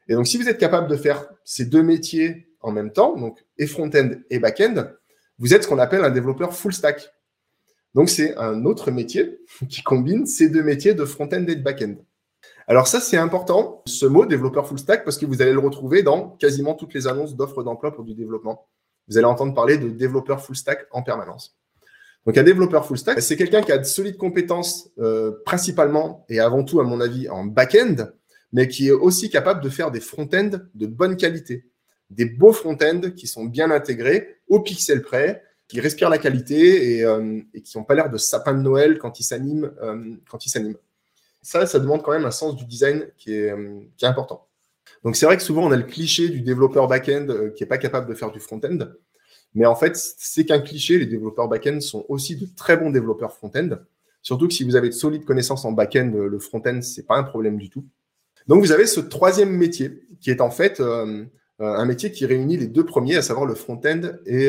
Et 0.07 0.13
donc, 0.13 0.25
si 0.25 0.37
vous 0.37 0.47
êtes 0.47 0.57
capable 0.57 0.87
de 0.87 0.95
faire 0.95 1.27
ces 1.43 1.65
deux 1.65 1.83
métiers 1.83 2.47
en 2.61 2.71
même 2.71 2.93
temps, 2.93 3.17
donc 3.17 3.43
et 3.57 3.67
front-end 3.67 4.11
et 4.29 4.39
back-end, 4.39 4.87
vous 5.39 5.53
êtes 5.53 5.63
ce 5.63 5.67
qu'on 5.67 5.79
appelle 5.79 6.03
un 6.03 6.11
développeur 6.11 6.53
full 6.53 6.73
stack. 6.73 7.13
Donc, 7.93 8.09
c'est 8.09 8.35
un 8.37 8.65
autre 8.65 8.91
métier 8.91 9.39
qui 9.69 9.83
combine 9.83 10.25
ces 10.25 10.49
deux 10.49 10.63
métiers 10.63 10.93
de 10.93 11.05
front-end 11.05 11.45
et 11.47 11.55
de 11.55 11.63
back-end. 11.63 11.95
Alors 12.67 12.87
ça, 12.87 12.99
c'est 12.99 13.17
important, 13.17 13.83
ce 13.85 14.07
mot 14.07 14.25
développeur 14.25 14.67
full 14.67 14.79
stack, 14.79 15.03
parce 15.03 15.17
que 15.17 15.25
vous 15.25 15.41
allez 15.41 15.53
le 15.53 15.59
retrouver 15.59 16.01
dans 16.01 16.29
quasiment 16.29 16.73
toutes 16.73 16.93
les 16.95 17.07
annonces 17.07 17.35
d'offres 17.35 17.63
d'emploi 17.63 17.93
pour 17.93 18.03
du 18.03 18.15
développement. 18.15 18.67
Vous 19.07 19.17
allez 19.17 19.27
entendre 19.27 19.53
parler 19.53 19.77
de 19.77 19.89
développeur 19.89 20.41
full 20.41 20.55
stack 20.55 20.87
en 20.91 21.03
permanence. 21.03 21.55
Donc 22.25 22.37
un 22.39 22.43
développeur 22.43 22.87
full 22.87 22.97
stack, 22.97 23.21
c'est 23.21 23.35
quelqu'un 23.35 23.61
qui 23.61 23.71
a 23.71 23.77
de 23.77 23.83
solides 23.83 24.17
compétences, 24.17 24.89
euh, 24.97 25.31
principalement 25.45 26.25
et 26.27 26.39
avant 26.39 26.63
tout, 26.63 26.79
à 26.79 26.83
mon 26.83 26.99
avis, 27.01 27.29
en 27.29 27.45
back-end, 27.45 28.07
mais 28.51 28.67
qui 28.67 28.87
est 28.87 28.91
aussi 28.91 29.29
capable 29.29 29.61
de 29.61 29.69
faire 29.69 29.91
des 29.91 29.99
front-end 29.99 30.49
de 30.73 30.87
bonne 30.87 31.17
qualité. 31.17 31.65
Des 32.09 32.25
beaux 32.25 32.53
front-end 32.53 33.01
qui 33.15 33.27
sont 33.27 33.45
bien 33.45 33.71
intégrés, 33.71 34.37
au 34.47 34.59
pixel 34.59 35.01
près, 35.01 35.43
qui 35.67 35.79
respirent 35.79 36.09
la 36.09 36.17
qualité 36.17 36.97
et, 36.97 37.05
euh, 37.05 37.41
qui 37.63 37.77
n'ont 37.77 37.83
pas 37.83 37.95
l'air 37.95 38.09
de 38.09 38.17
sapin 38.17 38.53
de 38.53 38.61
Noël 38.61 38.99
quand 38.99 39.19
ils 39.19 39.23
s'animent. 39.23 39.71
Euh, 39.81 40.15
quand 40.29 40.45
ils 40.45 40.49
s'animent 40.49 40.77
ça, 41.41 41.67
ça 41.67 41.79
demande 41.79 42.01
quand 42.01 42.11
même 42.11 42.25
un 42.25 42.31
sens 42.31 42.55
du 42.55 42.65
design 42.65 43.07
qui 43.17 43.35
est, 43.35 43.51
euh, 43.51 43.79
qui 43.97 44.05
est 44.05 44.07
important. 44.07 44.47
Donc 45.03 45.15
c'est 45.15 45.27
vrai 45.27 45.37
que 45.37 45.43
souvent 45.43 45.67
on 45.67 45.71
a 45.71 45.77
le 45.77 45.83
cliché 45.83 46.29
du 46.29 46.41
développeur 46.41 46.87
back-end 46.87 47.27
qui 47.55 47.61
n'est 47.61 47.67
pas 47.67 47.77
capable 47.77 48.09
de 48.09 48.15
faire 48.15 48.31
du 48.31 48.39
front-end. 48.39 48.79
Mais 49.53 49.67
en 49.67 49.75
fait, 49.75 49.95
c'est 49.95 50.45
qu'un 50.45 50.59
cliché. 50.59 50.97
Les 50.97 51.05
développeurs 51.05 51.47
back-end 51.47 51.79
sont 51.81 52.03
aussi 52.09 52.35
de 52.35 52.47
très 52.55 52.77
bons 52.77 52.89
développeurs 52.89 53.31
front-end. 53.31 53.77
Surtout 54.23 54.47
que 54.47 54.55
si 54.55 54.63
vous 54.63 54.75
avez 54.75 54.89
de 54.89 54.93
solides 54.93 55.23
connaissances 55.23 55.65
en 55.65 55.71
back-end, 55.71 56.11
le 56.15 56.39
front-end, 56.39 56.81
ce 56.81 56.99
n'est 56.99 57.05
pas 57.05 57.15
un 57.15 57.23
problème 57.23 57.57
du 57.57 57.69
tout. 57.69 57.85
Donc 58.47 58.61
vous 58.61 58.71
avez 58.71 58.87
ce 58.87 58.99
troisième 58.99 59.51
métier 59.51 60.01
qui 60.19 60.31
est 60.31 60.41
en 60.41 60.49
fait 60.49 60.81
un 61.59 61.85
métier 61.85 62.11
qui 62.11 62.25
réunit 62.25 62.57
les 62.57 62.67
deux 62.67 62.85
premiers, 62.85 63.15
à 63.15 63.21
savoir 63.21 63.45
le 63.45 63.55
front-end 63.55 64.01
et, 64.25 64.47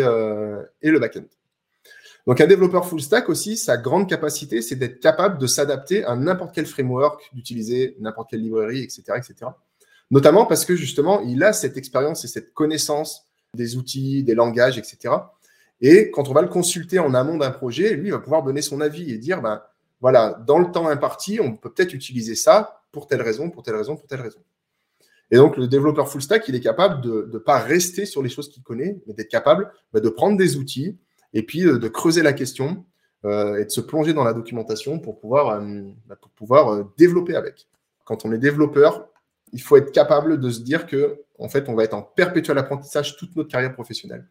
et 0.83 0.91
le 0.91 0.99
back-end. 0.99 1.25
Donc 2.27 2.41
un 2.41 2.47
développeur 2.47 2.89
full 2.89 3.01
stack 3.01 3.29
aussi, 3.29 3.57
sa 3.57 3.77
grande 3.77 4.09
capacité, 4.09 4.61
c'est 4.61 4.75
d'être 4.75 4.99
capable 4.99 5.39
de 5.39 5.47
s'adapter 5.47 6.05
à 6.05 6.17
n'importe 6.17 6.53
quel 6.55 6.67
framework, 6.67 7.31
d'utiliser 7.33 7.97
n'importe 8.01 8.31
quelle 8.31 8.43
librairie, 8.43 8.83
etc., 8.83 9.03
etc. 9.17 9.51
Notamment 10.11 10.45
parce 10.47 10.65
que 10.65 10.75
justement, 10.75 11.21
il 11.21 11.43
a 11.45 11.53
cette 11.53 11.77
expérience 11.77 12.25
et 12.25 12.29
cette 12.29 12.53
connaissance 12.53 13.27
des 13.55 13.77
outils, 13.77 14.25
des 14.25 14.35
langages, 14.35 14.79
etc. 14.79 15.15
Et 15.81 16.11
quand 16.11 16.29
on 16.29 16.33
va 16.33 16.43
le 16.43 16.49
consulter 16.49 16.99
en 16.99 17.15
amont 17.15 17.37
d'un 17.37 17.51
projet, 17.51 17.95
lui 17.95 18.11
va 18.11 18.19
pouvoir 18.19 18.43
donner 18.43 18.63
son 18.63 18.81
avis 18.81 19.13
et 19.13 19.19
dire, 19.19 19.41
ben 19.41 19.63
voilà, 20.01 20.41
dans 20.47 20.59
le 20.59 20.71
temps 20.71 20.89
imparti, 20.89 21.39
on 21.41 21.57
peut 21.57 21.71
peut-être 21.71 21.95
utiliser 21.95 22.35
ça 22.35 22.83
pour 22.93 23.07
telle 23.07 23.23
raison, 23.23 23.51
pour 23.51 23.63
telle 23.63 23.77
raison, 23.77 23.97
pour 23.97 24.07
telle 24.07 24.21
raison. 24.21 24.41
Et 25.31 25.37
donc, 25.37 25.57
le 25.57 25.67
développeur 25.67 26.09
full 26.09 26.23
stack, 26.23 26.49
il 26.49 26.55
est 26.55 26.61
capable 26.61 27.01
de 27.01 27.29
ne 27.33 27.39
pas 27.39 27.59
rester 27.59 28.07
sur 28.07 28.23
les 28.23 28.29
choses 28.29 28.49
qu'il 28.49 28.63
connaît, 28.63 29.01
mais 29.07 29.15
d'être 29.15 29.29
capable 29.29 29.73
ben, 29.93 30.01
de 30.01 30.09
prendre 30.09 30.37
des 30.37 30.57
outils, 30.57 30.97
et 31.35 31.43
puis 31.43 31.67
euh, 31.67 31.79
de 31.79 31.89
creuser 31.89 32.23
la 32.23 32.33
question 32.33 32.85
euh, 33.25 33.57
et 33.57 33.65
de 33.65 33.71
se 33.71 33.81
plonger 33.81 34.15
dans 34.15 34.25
la 34.25 34.33
documentation 34.33 34.99
pour 34.99 35.19
pouvoir, 35.19 35.61
euh, 35.61 35.83
bah, 36.07 36.17
pour 36.17 36.31
pouvoir 36.31 36.89
développer 36.97 37.35
avec. 37.35 37.69
Quand 38.05 38.25
on 38.25 38.33
est 38.33 38.39
développeur, 38.39 39.09
il 39.53 39.61
faut 39.61 39.77
être 39.77 39.93
capable 39.93 40.39
de 40.39 40.51
se 40.51 40.61
dire 40.61 40.87
que 40.87 41.23
en 41.39 41.49
fait, 41.49 41.69
on 41.69 41.75
va 41.75 41.85
être 41.85 41.95
en 41.95 42.03
perpétuel 42.03 42.57
apprentissage 42.59 43.17
toute 43.17 43.37
notre 43.37 43.51
carrière 43.51 43.75
professionnelle. 43.75 44.27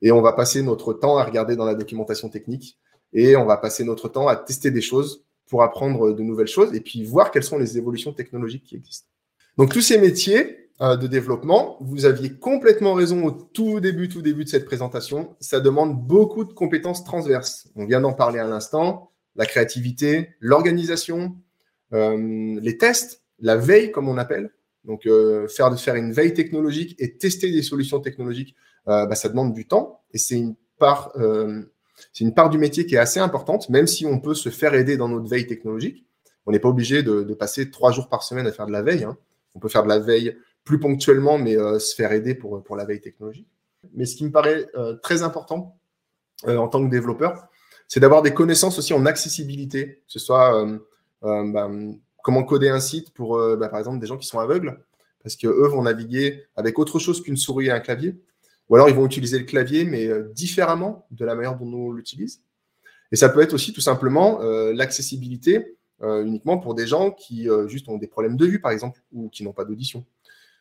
Et 0.00 0.10
on 0.10 0.22
va 0.22 0.32
passer 0.32 0.62
notre 0.62 0.94
temps 0.94 1.18
à 1.18 1.24
regarder 1.24 1.56
dans 1.56 1.66
la 1.66 1.74
documentation 1.74 2.28
technique 2.28 2.78
et 3.12 3.36
on 3.36 3.44
va 3.44 3.56
passer 3.56 3.84
notre 3.84 4.08
temps 4.08 4.28
à 4.28 4.36
tester 4.36 4.70
des 4.70 4.80
choses 4.80 5.24
pour 5.46 5.62
apprendre 5.62 6.12
de 6.12 6.22
nouvelles 6.22 6.46
choses 6.46 6.74
et 6.74 6.80
puis 6.80 7.04
voir 7.04 7.30
quelles 7.30 7.44
sont 7.44 7.58
les 7.58 7.76
évolutions 7.76 8.12
technologiques 8.12 8.64
qui 8.64 8.76
existent. 8.76 9.11
Donc 9.58 9.72
tous 9.72 9.82
ces 9.82 9.98
métiers, 9.98 10.62
euh, 10.82 10.96
de 10.96 11.06
développement. 11.06 11.76
Vous 11.80 12.06
aviez 12.06 12.32
complètement 12.32 12.94
raison 12.94 13.24
au 13.24 13.30
tout 13.30 13.78
début, 13.78 14.08
tout 14.08 14.20
début 14.20 14.42
de 14.42 14.48
cette 14.48 14.64
présentation. 14.64 15.36
Ça 15.38 15.60
demande 15.60 16.04
beaucoup 16.04 16.44
de 16.44 16.52
compétences 16.52 17.04
transverses. 17.04 17.68
On 17.76 17.84
vient 17.84 18.00
d'en 18.00 18.14
parler 18.14 18.40
à 18.40 18.48
l'instant. 18.48 19.12
La 19.36 19.46
créativité, 19.46 20.30
l'organisation, 20.40 21.36
euh, 21.92 22.58
les 22.60 22.78
tests, 22.78 23.22
la 23.38 23.56
veille, 23.56 23.92
comme 23.92 24.08
on 24.08 24.18
appelle. 24.18 24.50
Donc, 24.84 25.06
euh, 25.06 25.46
faire, 25.46 25.70
de 25.70 25.76
faire 25.76 25.94
une 25.94 26.10
veille 26.10 26.34
technologique 26.34 26.96
et 26.98 27.16
tester 27.16 27.52
des 27.52 27.62
solutions 27.62 28.00
technologiques, 28.00 28.56
bah, 28.84 29.14
ça 29.14 29.28
demande 29.28 29.52
du 29.54 29.68
temps. 29.68 30.00
Et 30.12 30.18
c'est 30.18 30.36
une 30.36 30.56
part, 30.78 31.12
c'est 32.12 32.24
une 32.24 32.34
part 32.34 32.50
du 32.50 32.58
métier 32.58 32.86
qui 32.86 32.96
est 32.96 32.98
assez 32.98 33.20
importante, 33.20 33.68
même 33.68 33.86
si 33.86 34.04
on 34.04 34.18
peut 34.18 34.34
se 34.34 34.48
faire 34.48 34.74
aider 34.74 34.96
dans 34.96 35.08
notre 35.08 35.28
veille 35.28 35.46
technologique. 35.46 36.04
On 36.46 36.50
n'est 36.50 36.58
pas 36.58 36.70
obligé 36.70 37.04
de, 37.04 37.22
passer 37.34 37.70
trois 37.70 37.92
jours 37.92 38.08
par 38.08 38.24
semaine 38.24 38.48
à 38.48 38.52
faire 38.52 38.66
de 38.66 38.72
la 38.72 38.82
veille. 38.82 39.04
Hein. 39.04 39.16
On 39.54 39.60
peut 39.60 39.68
faire 39.68 39.82
de 39.84 39.88
la 39.88 39.98
veille 39.98 40.36
plus 40.64 40.78
ponctuellement, 40.78 41.38
mais 41.38 41.56
euh, 41.56 41.78
se 41.78 41.94
faire 41.94 42.12
aider 42.12 42.34
pour, 42.34 42.76
la 42.76 42.84
veille 42.84 43.00
technologique. 43.00 43.48
Mais 43.94 44.06
ce 44.06 44.16
qui 44.16 44.24
me 44.24 44.30
paraît 44.30 44.66
euh, 44.76 44.94
très 45.02 45.22
important 45.22 45.78
euh, 46.46 46.56
en 46.56 46.68
tant 46.68 46.84
que 46.84 46.90
développeur, 46.90 47.48
c'est 47.88 48.00
d'avoir 48.00 48.22
des 48.22 48.32
connaissances 48.32 48.78
aussi 48.78 48.94
en 48.94 49.04
accessibilité, 49.06 50.02
que 50.06 50.12
ce 50.12 50.18
soit 50.18 50.66
bah, 51.20 51.70
comment 52.22 52.42
coder 52.42 52.70
un 52.70 52.80
site 52.80 53.12
pour, 53.12 53.36
bah, 53.58 53.68
par 53.68 53.78
exemple, 53.78 53.98
des 53.98 54.06
gens 54.06 54.16
qui 54.16 54.26
sont 54.26 54.38
aveugles, 54.38 54.82
parce 55.22 55.36
qu'eux 55.36 55.68
vont 55.68 55.82
naviguer 55.82 56.46
avec 56.56 56.78
autre 56.78 56.98
chose 56.98 57.22
qu'une 57.22 57.36
souris 57.36 57.66
et 57.66 57.70
un 57.70 57.80
clavier, 57.80 58.18
ou 58.70 58.76
alors 58.76 58.88
ils 58.88 58.94
vont 58.94 59.04
utiliser 59.04 59.38
le 59.38 59.44
clavier, 59.44 59.84
mais 59.84 60.08
différemment 60.32 61.06
de 61.10 61.26
la 61.26 61.34
manière 61.34 61.58
dont 61.58 61.66
nous 61.66 61.92
l'utilisons. 61.92 62.40
Et 63.10 63.16
ça 63.16 63.28
peut 63.28 63.42
être 63.42 63.52
aussi 63.52 63.74
tout 63.74 63.82
simplement 63.82 64.40
l'accessibilité 64.72 65.76
uniquement 66.02 66.58
pour 66.58 66.74
des 66.74 66.86
gens 66.86 67.10
qui 67.10 67.48
juste 67.66 67.88
ont 67.88 67.96
des 67.96 68.08
problèmes 68.08 68.36
de 68.36 68.46
vue, 68.46 68.60
par 68.60 68.72
exemple, 68.72 69.00
ou 69.12 69.28
qui 69.28 69.44
n'ont 69.44 69.52
pas 69.52 69.64
d'audition 69.64 70.04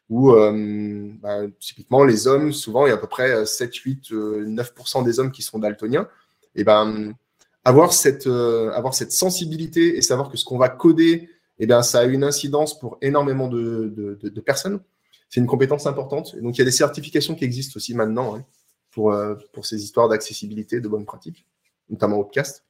où 0.10 0.34
euh, 0.34 1.10
bah, 1.22 1.40
typiquement 1.58 2.04
les 2.04 2.28
hommes, 2.28 2.52
souvent 2.52 2.86
il 2.86 2.90
y 2.90 2.92
a 2.92 2.96
à 2.96 2.98
peu 2.98 3.08
près 3.08 3.46
7, 3.46 3.74
8, 3.74 4.12
9% 4.12 5.06
des 5.06 5.20
hommes 5.20 5.32
qui 5.32 5.42
sont 5.42 5.58
daltoniens, 5.58 6.06
et 6.54 6.66
ben 6.66 7.16
avoir 7.64 7.94
cette, 7.94 8.28
euh, 8.28 8.72
avoir 8.72 8.94
cette 8.94 9.12
sensibilité 9.12 9.98
et 9.98 10.02
savoir 10.02 10.30
que 10.30 10.38
ce 10.38 10.46
qu'on 10.46 10.58
va 10.58 10.70
coder, 10.70 11.30
et 11.60 11.68
ben, 11.68 11.84
ça 11.84 12.00
a 12.00 12.06
une 12.06 12.24
incidence 12.24 12.78
pour 12.80 12.98
énormément 13.02 13.48
de, 13.48 13.94
de, 14.20 14.42
personnes. 14.42 14.82
C'est 15.30 15.40
une 15.40 15.48
compétence 15.48 15.86
importante. 15.86 16.36
donc, 16.42 16.58
il 16.58 16.60
y 16.60 16.62
a 16.64 16.66
des 16.66 16.72
certifications 16.72 17.36
qui 17.36 17.46
existent 17.46 17.78
aussi 17.78 17.94
maintenant 17.94 18.36
hein, 18.36 18.44
pour, 18.90 19.14
euh, 19.14 19.36
pour 19.54 19.66
ces 19.66 19.84
histoires 19.84 20.10
d'accessibilité, 20.10 20.82
de 20.82 20.88
bonnes 20.88 21.06
pratiques, 21.06 21.46
notamment 21.90 22.18
Outcast. 22.20 22.66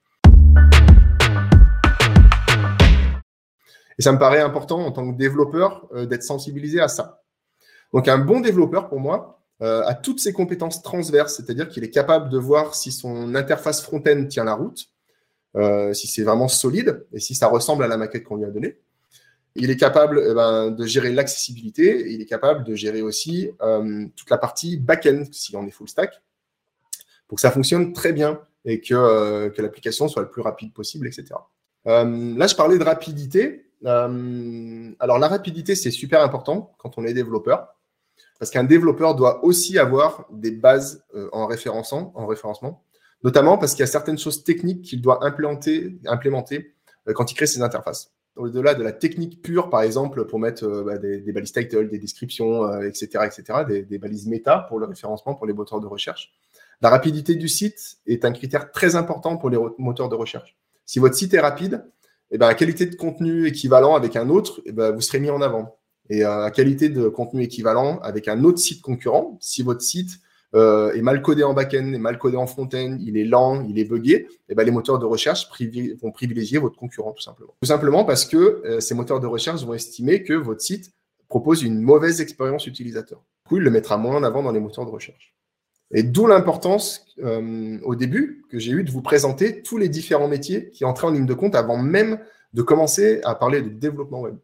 Et 4.00 4.02
ça 4.02 4.12
me 4.12 4.18
paraît 4.18 4.42
important 4.42 4.80
en 4.80 4.92
tant 4.92 5.12
que 5.12 5.18
développeur 5.18 5.88
d'être 6.08 6.24
sensibilisé 6.24 6.80
à 6.80 6.88
ça. 6.88 7.22
Donc 7.94 8.08
un 8.08 8.18
bon 8.18 8.40
développeur, 8.40 8.90
pour 8.90 9.00
moi, 9.00 9.42
euh, 9.62 9.84
a 9.86 9.94
toutes 9.94 10.20
ses 10.20 10.34
compétences 10.34 10.82
transverses, 10.82 11.36
c'est-à-dire 11.36 11.70
qu'il 11.70 11.84
est 11.84 11.92
capable 11.92 12.30
de 12.30 12.38
voir 12.40 12.74
si 12.74 12.92
son 12.92 13.36
interface 13.36 13.82
front-end 13.84 14.26
tient 14.26 14.44
la 14.44 14.56
route, 14.56 14.88
euh, 15.56 15.94
si 15.94 16.08
c'est 16.08 16.24
vraiment 16.24 16.48
solide 16.48 17.06
et 17.14 17.20
si 17.20 17.36
ça 17.36 17.48
ressemble 17.48 17.84
à 17.84 17.88
la 17.88 17.96
maquette 17.98 18.24
qu'on 18.24 18.38
lui 18.38 18.46
a 18.46 18.50
donnée. 18.50 18.80
Il 19.56 19.70
est 19.70 19.78
capable 19.78 20.24
eh 20.28 20.34
ben, 20.34 20.72
de 20.72 20.86
gérer 20.86 21.12
l'accessibilité, 21.12 22.10
il 22.12 22.22
est 22.22 22.26
capable 22.26 22.64
de 22.64 22.74
gérer 22.74 23.04
aussi 23.04 23.52
euh, 23.62 24.08
toute 24.16 24.32
la 24.32 24.40
partie 24.40 24.78
back-end, 24.78 25.26
si 25.32 25.56
on 25.56 25.68
est 25.68 25.72
full 25.72 25.90
stack, 25.90 26.24
pour 27.28 27.36
que 27.36 27.42
ça 27.42 27.52
fonctionne 27.52 27.94
très 27.94 28.14
bien 28.14 28.42
et 28.66 28.82
que, 28.82 29.50
que 29.50 29.62
l'application 29.62 30.08
soit 30.08 30.24
le 30.24 30.30
plus 30.30 30.42
rapide 30.42 30.74
possible, 30.74 31.06
etc. 31.06 31.26
là, 31.86 32.48
je 32.48 32.56
parlais 32.56 32.78
de 32.78 32.84
rapidité. 32.84 33.66
Alors, 33.86 35.20
la 35.20 35.28
rapidité, 35.28 35.76
c'est 35.76 35.91
super 35.91 36.22
important 36.22 36.74
quand 36.78 36.98
on 36.98 37.06
est 37.06 37.13
développeur. 37.13 37.76
Parce 38.39 38.50
qu'un 38.50 38.63
développeur 38.63 39.15
doit 39.15 39.44
aussi 39.46 39.78
avoir 39.78 40.26
des 40.32 40.52
bases 40.52 41.04
euh, 41.13 41.30
en 41.32 41.44
en 41.44 42.26
référencement, 42.26 42.84
notamment 43.24 43.60
parce 43.60 43.74
qu'il 43.74 43.82
y 43.82 43.84
a 43.84 43.88
certaines 43.88 44.17
choses 44.17 44.44
techniques 44.44 44.82
qu'il 44.82 45.00
doit 45.00 45.24
implémenter, 45.24 46.00
implémenter 46.08 46.74
euh, 47.08 47.13
quand 47.13 47.32
il 47.32 47.36
crée 47.36 47.46
ses 47.46 47.62
interfaces. 47.62 48.12
au-delà 48.36 48.74
de 48.74 48.82
la 48.82 48.94
technique 48.94 49.44
pure, 49.44 49.70
par 49.70 49.84
exemple, 49.84 50.26
pour 50.26 50.39
mettre 50.39 50.63
euh, 50.63 50.84
bah, 50.84 50.98
des, 50.98 51.32
balises 51.32 51.52
title, 51.52 51.89
des 51.89 52.00
descriptions, 52.00 52.82
etc., 52.82 53.28
etc., 53.28 53.60
des, 53.67 53.84
des, 53.84 54.00
balises 54.00 54.28
méta 54.28 54.65
pour 54.67 54.80
le 54.80 54.88
référencement, 54.88 55.36
pour 55.36 55.46
les 55.46 55.54
moteurs 55.54 55.80
de 55.80 55.88
recherche. 55.88 56.32
La 56.82 56.89
rapidité 56.89 57.36
du 57.36 57.48
site 57.48 57.98
est 58.08 58.26
un 58.26 58.32
critère 58.32 58.72
très 58.72 58.96
important 58.96 59.38
pour 59.38 59.52
les 59.52 59.58
moteurs 59.78 60.10
de 60.10 60.15
recherche. 60.15 60.58
Si 60.88 60.98
votre 60.98 61.13
site 61.13 61.36
est 61.36 61.39
rapide, 61.39 61.86
eh 62.32 62.38
ben, 62.38 62.48
la 62.48 62.54
qualité 62.54 62.86
de 62.86 62.96
contenu 62.96 63.46
équivalent 63.46 63.96
avec 63.96 64.15
un 64.15 64.30
autre, 64.30 64.62
eh 64.65 64.72
ben, 64.72 64.91
vous 64.91 65.02
serez 65.02 65.20
mis 65.20 65.30
en 65.30 65.41
avant. 65.41 65.78
Et 66.10 66.26
euh, 66.26 66.41
la 66.41 66.52
qualité 66.52 66.89
de 66.89 67.08
contenu 67.08 67.44
équivalent 67.44 68.00
avec 68.00 68.28
un 68.28 68.44
autre 68.44 68.60
site 68.60 68.82
concurrent, 68.82 69.38
si 69.41 69.63
votre 69.63 69.82
site 69.82 70.20
euh, 70.56 70.94
est 70.94 71.02
mal 71.02 71.22
codé 71.22 71.44
en 71.44 71.54
back-end, 71.54 71.94
est 71.94 72.00
mal 72.00 72.17
codé 72.17 72.38
en 72.38 72.48
front-end, 72.48 72.98
il 73.00 73.17
est 73.17 73.26
lent, 73.26 73.65
il 73.70 73.80
est 73.80 73.86
buggé, 73.86 74.28
eh 74.50 74.56
ben, 74.56 74.63
les 74.63 74.72
moteurs 74.72 75.00
de 75.00 75.06
recherche 75.06 75.50
vont 76.02 76.12
privilégier 76.12 76.58
votre 76.58 76.78
concurrent 76.78 77.13
tout 77.13 77.24
simplement. 77.24 77.56
Tout 77.62 77.67
simplement 77.67 78.04
parce 78.06 78.26
que 78.26 78.62
euh, 78.65 78.80
ces 78.80 78.96
moteurs 78.96 79.20
de 79.20 79.28
recherche 79.28 79.63
vont 79.63 79.74
estimer 79.74 80.24
que 80.24 80.34
votre 80.34 80.62
site 80.62 80.91
propose 81.28 81.63
une 81.63 81.80
mauvaise 81.80 82.20
expérience 82.20 82.67
utilisateur. 82.67 83.20
Du 83.46 83.50
coup, 83.50 83.58
il 83.58 83.63
le 83.63 83.72
mettra 83.72 83.98
moins 83.98 84.17
en 84.17 84.24
avant 84.24 84.44
dans 84.44 84.52
les 84.52 84.60
moteurs 84.60 84.86
de 84.86 84.91
recherche. 84.91 85.34
Et 85.94 86.04
d'où 86.04 86.26
l'importance 86.26 87.06
euh, 87.22 87.78
au 87.84 87.96
début 87.96 88.46
que 88.50 88.58
j'ai 88.58 88.72
eu 88.72 88.86
de 88.86 88.92
vous 88.92 89.02
présenter 89.02 89.62
tous 89.62 89.78
les 89.78 89.90
différents 89.90 90.30
métiers 90.30 90.70
qui 90.70 90.86
entraient 90.86 91.08
en 91.08 91.12
ligne 91.12 91.26
de 91.26 91.34
compte 91.34 91.54
avant 91.54 91.78
même 91.78 92.18
de 92.54 92.62
commencer 92.62 93.20
à 93.26 93.36
parler 93.36 93.62
de 93.62 93.68
développement 93.68 94.22
web. 94.22 94.38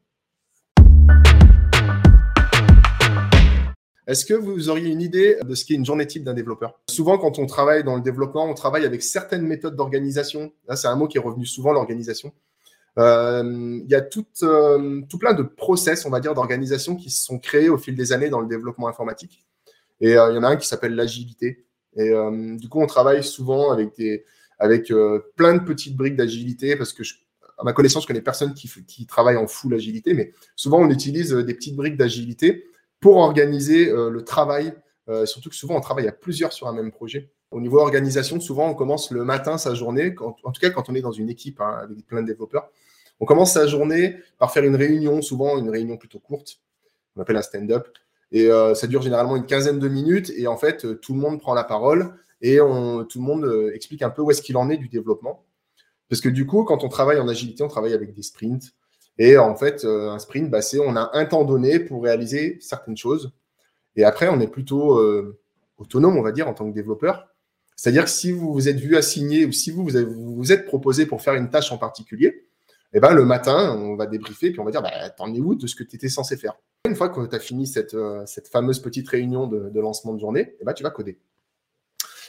Est-ce 4.07 4.25
que 4.25 4.33
vous 4.33 4.67
auriez 4.67 4.89
une 4.89 5.01
idée 5.01 5.37
de 5.41 5.55
ce 5.55 5.63
qu'est 5.63 5.75
une 5.75 5.85
journée 5.85 6.05
type 6.05 6.25
d'un 6.25 6.33
développeur? 6.33 6.77
Souvent, 6.89 7.17
quand 7.17 7.39
on 7.39 7.45
travaille 7.45 7.85
dans 7.85 7.95
le 7.95 8.01
développement, 8.01 8.43
on 8.43 8.53
travaille 8.53 8.85
avec 8.85 9.01
certaines 9.01 9.43
méthodes 9.43 9.77
d'organisation. 9.77 10.51
Là, 10.67 10.75
c'est 10.75 10.87
un 10.89 10.97
mot 10.97 11.07
qui 11.07 11.17
est 11.17 11.21
revenu 11.21 11.45
souvent, 11.45 11.71
l'organisation. 11.71 12.33
Euh, 12.99 13.79
il 13.83 13.89
y 13.89 13.95
a 13.95 14.01
tout, 14.01 14.25
euh, 14.43 15.01
tout 15.07 15.17
plein 15.17 15.33
de 15.33 15.43
process, 15.43 16.05
on 16.05 16.09
va 16.09 16.19
dire, 16.19 16.33
d'organisation 16.33 16.97
qui 16.97 17.09
se 17.09 17.23
sont 17.23 17.39
créés 17.39 17.69
au 17.69 17.77
fil 17.77 17.95
des 17.95 18.11
années 18.11 18.29
dans 18.29 18.41
le 18.41 18.47
développement 18.47 18.89
informatique. 18.89 19.45
Et 20.01 20.17
euh, 20.17 20.31
il 20.31 20.35
y 20.35 20.37
en 20.37 20.43
a 20.43 20.49
un 20.49 20.55
qui 20.55 20.67
s'appelle 20.67 20.95
l'agilité. 20.95 21.65
Et 21.95 22.09
euh, 22.09 22.55
du 22.57 22.69
coup, 22.69 22.81
on 22.81 22.87
travaille 22.87 23.23
souvent 23.23 23.71
avec, 23.71 23.95
des, 23.97 24.23
avec 24.59 24.91
euh, 24.91 25.31
plein 25.35 25.55
de 25.55 25.63
petites 25.63 25.95
briques 25.95 26.15
d'agilité 26.15 26.75
parce 26.75 26.93
que 26.93 27.03
à 27.57 27.63
ma 27.63 27.73
connaissance, 27.73 28.03
je 28.03 28.07
connais 28.07 28.21
personne 28.21 28.53
qui, 28.53 28.69
qui 28.85 29.07
travaille 29.07 29.35
en 29.35 29.47
full 29.47 29.73
agilité, 29.73 30.13
mais 30.13 30.31
souvent 30.55 30.79
on 30.79 30.91
utilise 30.91 31.31
des 31.31 31.55
petites 31.55 31.75
briques 31.75 31.97
d'agilité 31.97 32.67
pour 32.99 33.17
organiser 33.17 33.91
le 33.91 34.23
travail. 34.23 34.75
surtout 35.25 35.49
que 35.49 35.55
souvent 35.55 35.75
on 35.75 35.81
travaille 35.81 36.07
à 36.07 36.11
plusieurs 36.11 36.53
sur 36.53 36.67
un 36.67 36.73
même 36.73 36.91
projet. 36.91 37.31
Au 37.49 37.59
niveau 37.59 37.79
organisation, 37.79 38.39
souvent 38.39 38.69
on 38.69 38.75
commence 38.75 39.09
le 39.09 39.23
matin 39.23 39.57
sa 39.57 39.73
journée, 39.73 40.13
en 40.19 40.51
tout 40.51 40.61
cas 40.61 40.69
quand 40.69 40.87
on 40.89 40.93
est 40.93 41.01
dans 41.01 41.11
une 41.11 41.31
équipe 41.31 41.59
hein, 41.59 41.79
avec 41.81 42.05
plein 42.05 42.21
de 42.21 42.27
développeurs, 42.27 42.69
on 43.19 43.25
commence 43.25 43.53
sa 43.53 43.65
journée 43.65 44.17
par 44.37 44.51
faire 44.53 44.63
une 44.63 44.75
réunion, 44.75 45.23
souvent 45.23 45.57
une 45.57 45.71
réunion 45.71 45.97
plutôt 45.97 46.19
courte, 46.19 46.59
on 47.15 47.21
appelle 47.21 47.37
un 47.37 47.41
stand-up, 47.41 47.87
et 48.31 48.51
euh, 48.51 48.73
ça 48.73 48.87
dure 48.87 49.01
généralement 49.01 49.35
une 49.35 49.45
quinzaine 49.45 49.79
de 49.79 49.87
minutes. 49.87 50.31
Et 50.35 50.47
en 50.47 50.57
fait, 50.57 50.85
euh, 50.85 50.95
tout 50.95 51.13
le 51.13 51.19
monde 51.19 51.39
prend 51.39 51.53
la 51.53 51.63
parole 51.63 52.13
et 52.41 52.57
tout 52.57 53.19
le 53.19 53.25
monde 53.25 53.45
euh, 53.45 53.73
explique 53.73 54.01
un 54.01 54.09
peu 54.09 54.21
où 54.21 54.31
est-ce 54.31 54.41
qu'il 54.41 54.57
en 54.57 54.69
est 54.69 54.77
du 54.77 54.89
développement. 54.89 55.45
Parce 56.09 56.21
que 56.21 56.29
du 56.29 56.45
coup, 56.45 56.63
quand 56.63 56.83
on 56.83 56.89
travaille 56.89 57.19
en 57.19 57.27
agilité, 57.27 57.63
on 57.63 57.67
travaille 57.67 57.93
avec 57.93 58.13
des 58.13 58.21
sprints. 58.21 58.73
Et 59.17 59.37
en 59.37 59.55
fait, 59.55 59.83
un 59.83 60.19
sprint, 60.19 60.49
bah, 60.49 60.61
c'est 60.61 60.79
on 60.79 60.95
a 60.95 61.09
un 61.13 61.25
temps 61.25 61.43
donné 61.43 61.79
pour 61.79 62.03
réaliser 62.03 62.59
certaines 62.61 62.95
choses. 62.95 63.33
Et 63.95 64.03
après, 64.03 64.29
on 64.29 64.39
est 64.39 64.47
plutôt 64.47 65.01
autonome, 65.77 66.15
on 66.15 66.21
va 66.21 66.31
dire, 66.31 66.47
en 66.47 66.53
tant 66.53 66.69
que 66.69 66.73
développeur. 66.73 67.27
C'est-à-dire 67.75 68.05
que 68.05 68.11
si 68.11 68.31
vous 68.31 68.53
vous 68.53 68.69
êtes 68.69 68.79
vu 68.79 68.95
assigner 68.95 69.45
ou 69.45 69.51
si 69.51 69.71
vous 69.71 69.87
vous, 69.87 70.35
vous 70.35 70.51
êtes 70.51 70.65
proposé 70.65 71.07
pour 71.07 71.21
faire 71.21 71.33
une 71.33 71.49
tâche 71.49 71.71
en 71.71 71.77
particulier, 71.77 72.47
eh 72.93 72.99
ben, 72.99 73.13
le 73.13 73.25
matin, 73.25 73.75
on 73.77 73.95
va 73.95 74.05
débriefer, 74.05 74.51
puis 74.51 74.59
on 74.59 74.63
va 74.63 74.71
dire, 74.71 74.81
bah, 74.81 75.09
t'en 75.09 75.33
es 75.33 75.39
où 75.39 75.55
de 75.55 75.67
ce 75.67 75.75
que 75.75 75.83
tu 75.83 75.95
étais 75.95 76.09
censé 76.09 76.37
faire? 76.37 76.53
Une 76.87 76.95
fois 76.95 77.09
que 77.09 77.25
tu 77.25 77.35
as 77.35 77.39
fini 77.39 77.67
cette, 77.67 77.93
euh, 77.93 78.23
cette, 78.25 78.47
fameuse 78.47 78.79
petite 78.79 79.07
réunion 79.09 79.47
de, 79.47 79.79
lancement 79.79 80.13
de 80.13 80.19
journée, 80.19 80.55
eh 80.59 80.65
ben, 80.65 80.73
tu 80.73 80.83
vas 80.83 80.89
coder. 80.89 81.17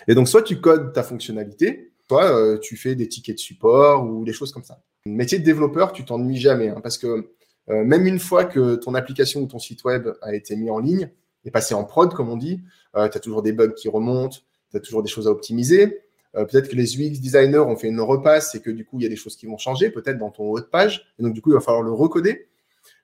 Et 0.08 0.14
donc, 0.14 0.28
soit 0.28 0.42
tu 0.42 0.60
codes 0.60 0.92
ta 0.92 1.02
fonctionnalité, 1.02 1.92
soit 2.08 2.34
euh, 2.36 2.58
tu 2.58 2.76
fais 2.76 2.94
des 2.94 3.08
tickets 3.08 3.36
de 3.36 3.40
support 3.40 4.04
ou 4.04 4.24
des 4.24 4.32
choses 4.32 4.52
comme 4.52 4.64
ça. 4.64 4.82
Métier 5.06 5.38
de 5.38 5.44
développeur, 5.44 5.92
tu 5.92 6.04
t'ennuies 6.04 6.38
jamais, 6.38 6.68
hein, 6.68 6.80
parce 6.82 6.98
que 6.98 7.30
euh, 7.70 7.84
même 7.84 8.06
une 8.06 8.18
fois 8.18 8.44
que 8.44 8.76
ton 8.76 8.94
application 8.94 9.42
ou 9.42 9.46
ton 9.46 9.58
site 9.58 9.84
web 9.84 10.08
a 10.22 10.34
été 10.34 10.56
mis 10.56 10.70
en 10.70 10.78
ligne, 10.78 11.10
et 11.44 11.50
passé 11.50 11.74
en 11.74 11.84
prod, 11.84 12.12
comme 12.12 12.28
on 12.28 12.36
dit, 12.36 12.60
tu 12.94 13.00
as 13.00 13.20
toujours 13.20 13.42
des 13.42 13.52
bugs 13.52 13.72
qui 13.72 13.88
remontent, 13.88 14.38
tu 14.70 14.76
as 14.76 14.80
toujours 14.80 15.02
des 15.02 15.08
choses 15.08 15.28
à 15.28 15.30
optimiser. 15.30 16.02
Peut-être 16.34 16.68
que 16.68 16.74
les 16.74 16.96
UX 16.96 17.20
designers 17.20 17.60
ont 17.60 17.76
fait 17.76 17.88
une 17.88 18.00
repasse 18.00 18.54
et 18.54 18.60
que 18.60 18.70
du 18.70 18.84
coup, 18.84 18.98
il 18.98 19.04
y 19.04 19.06
a 19.06 19.08
des 19.08 19.16
choses 19.16 19.36
qui 19.36 19.46
vont 19.46 19.56
changer, 19.56 19.88
peut-être 19.90 20.18
dans 20.18 20.30
ton 20.30 20.44
haut 20.44 20.60
de 20.60 20.64
page. 20.64 21.06
Et 21.18 21.22
donc, 21.22 21.32
du 21.32 21.40
coup, 21.40 21.50
il 21.50 21.54
va 21.54 21.60
falloir 21.60 21.82
le 21.82 21.92
recoder. 21.92 22.48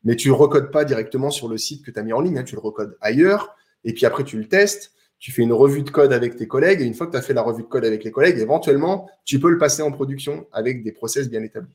Mais 0.05 0.17
tu 0.17 0.29
ne 0.29 0.35
recodes 0.35 0.71
pas 0.71 0.85
directement 0.85 1.31
sur 1.31 1.49
le 1.49 1.59
site 1.59 1.85
que 1.85 1.91
tu 1.91 1.99
as 1.99 2.03
mis 2.03 2.13
en 2.13 2.21
ligne. 2.21 2.39
Hein. 2.39 2.45
tu 2.45 2.55
le 2.55 2.61
recodes 2.61 2.97
ailleurs. 3.01 3.57
Et 3.85 3.93
puis 3.93 4.07
après, 4.07 4.25
tu 4.25 4.39
le 4.39 4.47
testes. 4.47 4.93
Tu 5.19 5.33
fais 5.33 5.43
une 5.43 5.53
revue 5.53 5.83
de 5.83 5.91
code 5.91 6.13
avec 6.13 6.37
tes 6.37 6.47
collègues. 6.47 6.81
Et 6.81 6.85
une 6.85 6.95
fois 6.95 7.07
que 7.07 7.13
tu 7.13 7.19
as 7.19 7.23
fait 7.23 7.35
la 7.35 7.43
revue 7.43 7.63
de 7.63 7.69
code 7.69 7.85
avec 7.85 8.05
les 8.05 8.11
collègues, 8.11 8.39
éventuellement, 8.39 9.09
tu 9.25 9.41
peux 9.41 9.51
le 9.51 9.59
passer 9.59 9.83
en 9.83 9.91
production 9.91 10.47
avec 10.53 10.83
des 10.83 10.93
process 10.93 11.31
bien 11.31 11.43
établis. 11.43 11.75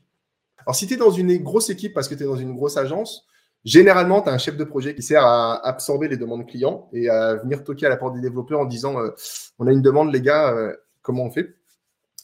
Alors, 0.66 0.76
si 0.76 0.86
tu 0.86 0.94
es 0.94 0.96
dans 0.96 1.10
une 1.10 1.36
grosse 1.38 1.70
équipe 1.70 1.94
parce 1.94 2.06
que 2.06 2.14
tu 2.14 2.22
es 2.22 2.26
dans 2.26 2.36
une 2.36 2.54
grosse 2.54 2.76
agence, 2.76 3.26
Généralement, 3.64 4.22
tu 4.22 4.30
as 4.30 4.32
un 4.32 4.38
chef 4.38 4.56
de 4.56 4.64
projet 4.64 4.94
qui 4.94 5.02
sert 5.02 5.24
à 5.24 5.66
absorber 5.66 6.08
les 6.08 6.16
demandes 6.16 6.46
clients 6.46 6.88
et 6.92 7.10
à 7.10 7.36
venir 7.36 7.62
toquer 7.62 7.86
à 7.86 7.88
la 7.90 7.98
porte 7.98 8.14
des 8.14 8.20
développeurs 8.20 8.60
en 8.60 8.64
disant 8.64 8.98
euh, 8.98 9.10
On 9.58 9.66
a 9.66 9.72
une 9.72 9.82
demande, 9.82 10.12
les 10.12 10.22
gars, 10.22 10.54
euh, 10.54 10.74
comment 11.02 11.24
on 11.24 11.30
fait? 11.30 11.54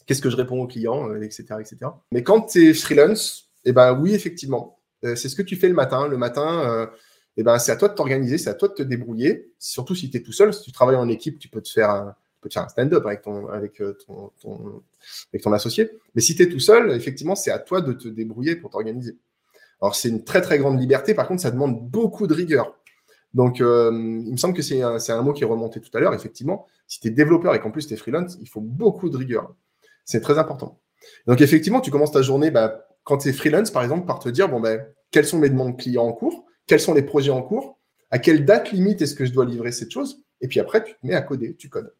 Qu'est-ce 0.07 0.21
que 0.21 0.29
je 0.29 0.35
réponds 0.35 0.61
aux 0.61 0.67
clients, 0.67 1.13
etc., 1.15 1.45
euh, 1.51 1.59
etc. 1.59 1.77
Mais 2.11 2.23
quand 2.23 2.41
tu 2.41 2.69
es 2.69 2.73
freelance, 2.73 3.51
eh 3.65 3.71
ben 3.71 3.93
oui, 3.99 4.15
effectivement, 4.15 4.76
c'est 5.03 5.29
ce 5.29 5.35
que 5.35 5.41
tu 5.41 5.55
fais 5.55 5.67
le 5.67 5.73
matin. 5.73 6.07
Le 6.07 6.17
matin, 6.17 6.69
euh, 6.69 6.87
eh 7.37 7.43
ben, 7.43 7.59
c'est 7.59 7.71
à 7.71 7.75
toi 7.75 7.89
de 7.89 7.93
t'organiser, 7.93 8.37
c'est 8.37 8.49
à 8.49 8.53
toi 8.53 8.67
de 8.67 8.73
te 8.73 8.83
débrouiller. 8.83 9.51
Surtout 9.59 9.95
si 9.95 10.09
tu 10.09 10.17
es 10.17 10.21
tout 10.21 10.31
seul, 10.31 10.53
si 10.53 10.63
tu 10.63 10.71
travailles 10.71 10.95
en 10.95 11.07
équipe, 11.07 11.39
tu 11.39 11.49
peux 11.49 11.61
te 11.61 11.69
faire 11.69 11.89
un, 11.89 12.15
stand-up 12.69 13.05
avec 13.05 13.23
ton, 13.23 13.47
avec, 13.47 13.81
ton, 14.05 14.31
avec 15.33 15.43
ton 15.43 15.51
associé. 15.51 15.91
Mais 16.15 16.21
si 16.21 16.35
tu 16.35 16.43
es 16.43 16.49
tout 16.49 16.59
seul, 16.59 16.91
effectivement, 16.91 17.35
c'est 17.35 17.51
à 17.51 17.59
toi 17.59 17.81
de 17.81 17.93
te 17.93 18.07
débrouiller 18.07 18.55
pour 18.55 18.69
t'organiser. 18.69 19.17
Alors, 19.81 19.95
c'est 19.95 20.09
une 20.09 20.23
très, 20.23 20.41
très 20.41 20.57
grande 20.57 20.79
liberté. 20.79 21.13
Par 21.13 21.27
contre, 21.27 21.41
ça 21.41 21.51
demande 21.51 21.89
beaucoup 21.89 22.25
de 22.25 22.33
rigueur. 22.33 22.77
Donc, 23.33 23.59
il 23.59 23.65
me 23.65 24.37
semble 24.37 24.53
que 24.53 24.61
c'est 24.61 24.81
un, 24.81 24.97
un, 24.97 25.21
mot 25.21 25.33
qui 25.33 25.43
est 25.43 25.45
remonté 25.45 25.81
tout 25.81 25.95
à 25.95 25.99
l'heure. 25.99 26.13
Effectivement, 26.13 26.65
si 26.87 26.99
tu 26.99 27.07
es 27.09 27.11
développeur 27.11 27.53
et 27.53 27.59
qu'en 27.59 27.69
plus 27.69 27.85
tu 27.85 27.93
es 27.93 27.97
freelance, 27.97 28.37
il 28.41 28.47
faut 28.47 28.61
beaucoup 28.61 29.09
de 29.09 29.17
rigueur. 29.17 29.53
C'est 30.05 30.21
très 30.21 30.39
important. 30.39 30.79
Donc, 31.27 31.41
effectivement, 31.41 31.81
tu 31.81 31.91
commences 31.91 32.11
ta 32.11 32.21
journée, 32.21 32.49
bah, 32.49 32.86
quand 33.07 33.19
tu 33.19 33.29
es 33.29 33.31
freelance, 33.31 33.71
par 33.71 33.83
exemple, 33.83 34.05
par 34.05 34.19
te 34.19 34.27
dire, 34.27 34.49
bon, 34.49 34.59
ben, 34.59 34.85
quelles 35.11 35.25
sont 35.25 35.39
mes 35.39 35.47
demandes 35.47 35.79
clients 35.79 36.03
en 36.03 36.11
cours? 36.11 36.45
Quels 36.67 36.81
sont 36.81 36.93
les 36.93 37.03
projets 37.03 37.31
en 37.31 37.41
cours? 37.41 37.79
À 38.11 38.19
quelle 38.19 38.43
date 38.43 38.73
limite 38.73 39.01
est-ce 39.01 39.15
que 39.15 39.23
je 39.23 39.31
dois 39.31 39.45
livrer 39.45 39.71
cette 39.71 39.91
chose? 39.91 40.25
Et 40.41 40.49
puis 40.49 40.59
après, 40.59 40.83
tu 40.83 40.91
te 40.91 41.07
mets 41.07 41.15
à 41.15 41.21
coder, 41.21 41.55
tu 41.55 41.69
codes. 41.69 41.93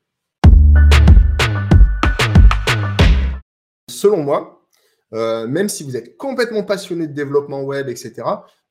Selon 3.90 4.22
moi, 4.22 4.68
euh, 5.14 5.48
même 5.48 5.70
si 5.70 5.86
vous 5.86 5.96
êtes 5.96 6.18
complètement 6.18 6.64
passionné 6.64 7.08
de 7.08 7.14
développement 7.14 7.64
web, 7.64 7.88
etc., 7.88 8.14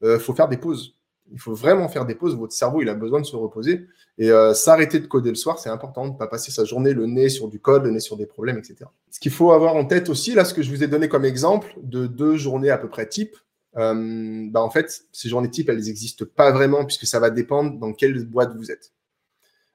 il 0.02 0.08
euh, 0.08 0.18
faut 0.18 0.34
faire 0.34 0.48
des 0.48 0.58
pauses. 0.58 0.95
Il 1.32 1.40
faut 1.40 1.54
vraiment 1.54 1.88
faire 1.88 2.06
des 2.06 2.14
pauses. 2.14 2.36
Votre 2.36 2.52
cerveau, 2.52 2.82
il 2.82 2.88
a 2.88 2.94
besoin 2.94 3.20
de 3.20 3.26
se 3.26 3.36
reposer. 3.36 3.86
Et 4.18 4.30
euh, 4.30 4.54
s'arrêter 4.54 5.00
de 5.00 5.06
coder 5.06 5.30
le 5.30 5.36
soir, 5.36 5.58
c'est 5.58 5.68
important 5.68 6.06
ne 6.06 6.12
pas 6.12 6.26
passer 6.26 6.50
sa 6.50 6.64
journée 6.64 6.92
le 6.92 7.06
nez 7.06 7.28
sur 7.28 7.48
du 7.48 7.60
code, 7.60 7.84
le 7.84 7.90
nez 7.90 8.00
sur 8.00 8.16
des 8.16 8.26
problèmes, 8.26 8.58
etc. 8.58 8.86
Ce 9.10 9.20
qu'il 9.20 9.32
faut 9.32 9.52
avoir 9.52 9.76
en 9.76 9.84
tête 9.84 10.08
aussi, 10.08 10.34
là, 10.34 10.44
ce 10.44 10.54
que 10.54 10.62
je 10.62 10.70
vous 10.70 10.82
ai 10.82 10.88
donné 10.88 11.08
comme 11.08 11.24
exemple 11.24 11.74
de 11.82 12.06
deux 12.06 12.36
journées 12.36 12.70
à 12.70 12.78
peu 12.78 12.88
près 12.88 13.06
type, 13.08 13.36
euh, 13.76 14.46
bah, 14.50 14.62
en 14.62 14.70
fait, 14.70 15.02
ces 15.12 15.28
journées 15.28 15.50
type, 15.50 15.68
elles 15.68 15.84
n'existent 15.84 16.24
pas 16.34 16.50
vraiment 16.50 16.84
puisque 16.84 17.06
ça 17.06 17.20
va 17.20 17.30
dépendre 17.30 17.78
dans 17.78 17.92
quelle 17.92 18.24
boîte 18.24 18.56
vous 18.56 18.70
êtes. 18.70 18.92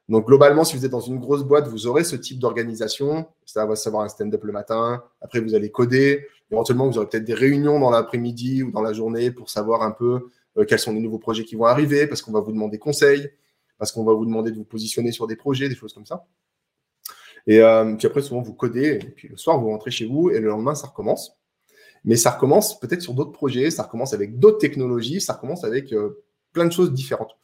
Donc, 0.09 0.27
globalement, 0.27 0.63
si 0.63 0.75
vous 0.75 0.85
êtes 0.85 0.91
dans 0.91 0.99
une 0.99 1.19
grosse 1.19 1.43
boîte, 1.43 1.67
vous 1.67 1.87
aurez 1.87 2.03
ce 2.03 2.15
type 2.15 2.39
d'organisation. 2.39 3.27
Ça 3.45 3.65
va 3.65 3.75
savoir 3.75 4.03
un 4.03 4.09
stand-up 4.09 4.43
le 4.43 4.51
matin. 4.51 5.03
Après, 5.21 5.39
vous 5.39 5.55
allez 5.55 5.71
coder. 5.71 6.27
Éventuellement, 6.51 6.87
vous 6.87 6.97
aurez 6.97 7.07
peut-être 7.07 7.23
des 7.23 7.33
réunions 7.33 7.79
dans 7.79 7.91
l'après-midi 7.91 8.63
ou 8.63 8.71
dans 8.71 8.81
la 8.81 8.91
journée 8.91 9.31
pour 9.31 9.49
savoir 9.49 9.83
un 9.83 9.91
peu 9.91 10.27
quels 10.67 10.79
sont 10.79 10.93
les 10.93 10.99
nouveaux 10.99 11.19
projets 11.19 11.43
qui 11.43 11.55
vont 11.55 11.65
arriver, 11.65 12.07
parce 12.07 12.21
qu'on 12.21 12.31
va 12.31 12.41
vous 12.41 12.51
demander 12.51 12.77
conseil, 12.77 13.29
parce 13.77 13.91
qu'on 13.91 14.03
va 14.03 14.13
vous 14.13 14.25
demander 14.25 14.51
de 14.51 14.57
vous 14.57 14.63
positionner 14.63 15.11
sur 15.11 15.27
des 15.27 15.35
projets, 15.35 15.69
des 15.69 15.75
choses 15.75 15.93
comme 15.93 16.05
ça. 16.05 16.25
Et 17.47 17.59
euh, 17.59 17.95
puis 17.95 18.07
après, 18.07 18.21
souvent, 18.21 18.41
vous 18.41 18.53
codez, 18.53 18.99
et 19.01 19.09
puis 19.09 19.27
le 19.27 19.37
soir, 19.37 19.59
vous 19.59 19.69
rentrez 19.69 19.91
chez 19.91 20.05
vous, 20.05 20.29
et 20.29 20.39
le 20.39 20.49
lendemain, 20.49 20.75
ça 20.75 20.87
recommence. 20.87 21.37
Mais 22.03 22.15
ça 22.15 22.31
recommence 22.31 22.79
peut-être 22.79 23.01
sur 23.01 23.13
d'autres 23.13 23.31
projets, 23.31 23.71
ça 23.71 23.83
recommence 23.83 24.13
avec 24.13 24.39
d'autres 24.39 24.57
technologies, 24.57 25.21
ça 25.21 25.33
recommence 25.33 25.63
avec 25.63 25.93
euh, 25.93 26.23
plein 26.53 26.65
de 26.65 26.71
choses 26.71 26.93
différentes. 26.93 27.35